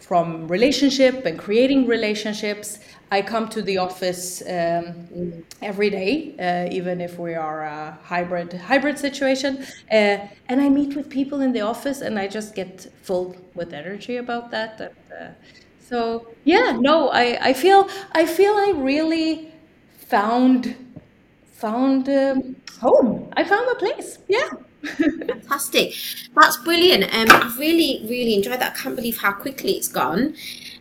from 0.00 0.46
relationship 0.48 1.24
and 1.24 1.38
creating 1.38 1.86
relationships 1.86 2.78
i 3.16 3.20
come 3.22 3.46
to 3.48 3.60
the 3.62 3.76
office 3.78 4.42
um, 4.56 5.44
every 5.62 5.90
day 5.90 6.34
uh, 6.46 6.74
even 6.78 7.00
if 7.00 7.18
we 7.18 7.34
are 7.34 7.62
a 7.62 7.98
hybrid 8.12 8.52
hybrid 8.70 8.98
situation 8.98 9.52
uh, 9.90 10.16
and 10.50 10.60
i 10.60 10.68
meet 10.68 10.94
with 10.96 11.08
people 11.08 11.40
in 11.40 11.52
the 11.52 11.60
office 11.60 12.00
and 12.00 12.18
i 12.18 12.26
just 12.26 12.54
get 12.54 12.86
full 13.02 13.36
with 13.54 13.72
energy 13.72 14.16
about 14.16 14.50
that 14.50 14.80
and, 14.80 14.90
uh, 15.20 15.32
so 15.80 16.26
yeah, 16.44 16.76
no, 16.80 17.10
I, 17.10 17.38
I 17.48 17.52
feel 17.52 17.88
I 18.12 18.24
feel 18.24 18.52
I 18.54 18.72
really 18.74 19.52
found 19.98 20.74
found 21.52 22.08
um, 22.08 22.56
home. 22.80 23.30
I 23.36 23.44
found 23.44 23.66
my 23.66 23.74
place. 23.78 24.18
Yeah. 24.28 24.48
Fantastic. 25.26 25.94
That's 26.34 26.56
brilliant. 26.58 27.04
Um, 27.04 27.26
I've 27.30 27.58
really, 27.58 28.04
really 28.08 28.34
enjoyed 28.34 28.60
that. 28.60 28.72
I 28.72 28.78
can't 28.82 28.96
believe 28.96 29.18
how 29.18 29.32
quickly 29.32 29.72
it's 29.72 29.88
gone. 29.88 30.34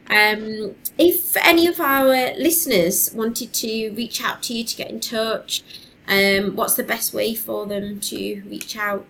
Um, 0.09 0.75
if 0.97 1.35
any 1.37 1.67
of 1.67 1.79
our 1.79 2.33
listeners 2.37 3.11
wanted 3.13 3.53
to 3.53 3.91
reach 3.91 4.23
out 4.23 4.43
to 4.43 4.53
you 4.53 4.63
to 4.63 4.75
get 4.75 4.89
in 4.89 4.99
touch, 4.99 5.63
um, 6.07 6.55
what's 6.55 6.75
the 6.75 6.83
best 6.83 7.13
way 7.13 7.33
for 7.35 7.65
them 7.65 7.99
to 8.01 8.41
reach 8.47 8.77
out? 8.77 9.05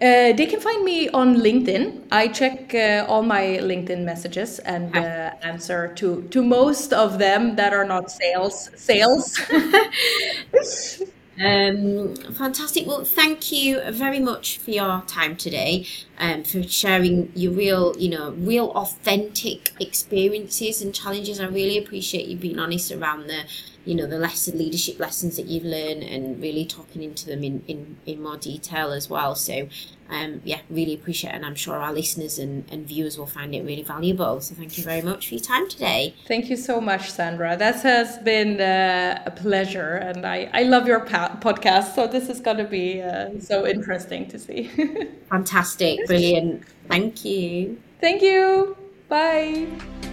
Uh, 0.00 0.32
they 0.32 0.46
can 0.46 0.60
find 0.60 0.84
me 0.84 1.08
on 1.10 1.36
LinkedIn. 1.36 2.02
I 2.10 2.26
check 2.28 2.74
uh, 2.74 3.06
all 3.08 3.22
my 3.22 3.58
LinkedIn 3.62 4.02
messages 4.04 4.58
and 4.60 4.96
uh, 4.96 5.30
answer 5.42 5.92
to 5.94 6.22
to 6.30 6.42
most 6.42 6.92
of 6.92 7.18
them 7.18 7.54
that 7.56 7.72
are 7.72 7.84
not 7.84 8.10
sales 8.10 8.70
sales. 8.74 9.38
um, 11.40 12.14
fantastic. 12.34 12.86
Well, 12.86 13.04
thank 13.04 13.50
you 13.50 13.80
very 13.90 14.20
much 14.20 14.58
for 14.58 14.70
your 14.70 15.02
time 15.06 15.36
today, 15.36 15.86
um, 16.18 16.44
for 16.44 16.62
sharing 16.62 17.32
your 17.34 17.52
real, 17.52 17.96
you 17.98 18.10
know, 18.10 18.32
real 18.32 18.70
authentic 18.72 19.72
experiences 19.80 20.82
and 20.82 20.94
challenges. 20.94 21.40
I 21.40 21.46
really 21.46 21.78
appreciate 21.78 22.26
you 22.28 22.36
being 22.36 22.58
honest 22.58 22.92
around 22.92 23.28
the 23.28 23.44
you 23.84 23.96
know 23.96 24.06
the 24.06 24.18
lesson 24.18 24.58
leadership 24.58 25.00
lessons 25.00 25.36
that 25.36 25.46
you've 25.46 25.64
learned 25.64 26.04
and 26.04 26.40
really 26.40 26.64
talking 26.64 27.02
into 27.02 27.26
them 27.26 27.42
in 27.42 27.64
in, 27.66 27.96
in 28.06 28.22
more 28.22 28.36
detail 28.36 28.92
as 28.92 29.10
well 29.10 29.34
so 29.34 29.66
um 30.12 30.40
yeah 30.44 30.60
really 30.70 30.94
appreciate 30.94 31.30
it 31.30 31.36
and 31.36 31.46
i'm 31.46 31.54
sure 31.54 31.76
our 31.76 31.92
listeners 31.92 32.38
and, 32.38 32.64
and 32.70 32.86
viewers 32.86 33.18
will 33.18 33.26
find 33.26 33.54
it 33.54 33.62
really 33.64 33.82
valuable. 33.82 34.40
So 34.40 34.54
thank 34.54 34.76
you 34.78 34.84
very 34.84 35.02
much 35.02 35.28
for 35.28 35.34
your 35.34 35.42
time 35.42 35.68
today. 35.68 36.14
Thank 36.26 36.50
you 36.50 36.56
so 36.56 36.80
much 36.80 37.10
sandra. 37.10 37.56
That 37.56 37.82
has 37.82 38.18
been 38.18 38.60
uh, 38.60 39.22
a 39.26 39.30
pleasure 39.30 39.94
and 40.08 40.26
i 40.26 40.48
i 40.52 40.62
love 40.62 40.86
your 40.86 41.00
podcast 41.00 41.94
so 41.94 42.06
this 42.06 42.28
is 42.28 42.40
going 42.40 42.58
to 42.58 42.68
be 42.80 43.02
uh, 43.02 43.40
so 43.40 43.66
interesting 43.66 44.28
to 44.28 44.38
see. 44.38 44.70
Fantastic 45.30 46.06
brilliant. 46.06 46.64
Thank 46.88 47.24
you. 47.24 47.80
Thank 48.00 48.22
you. 48.22 48.76
Bye 49.08 50.11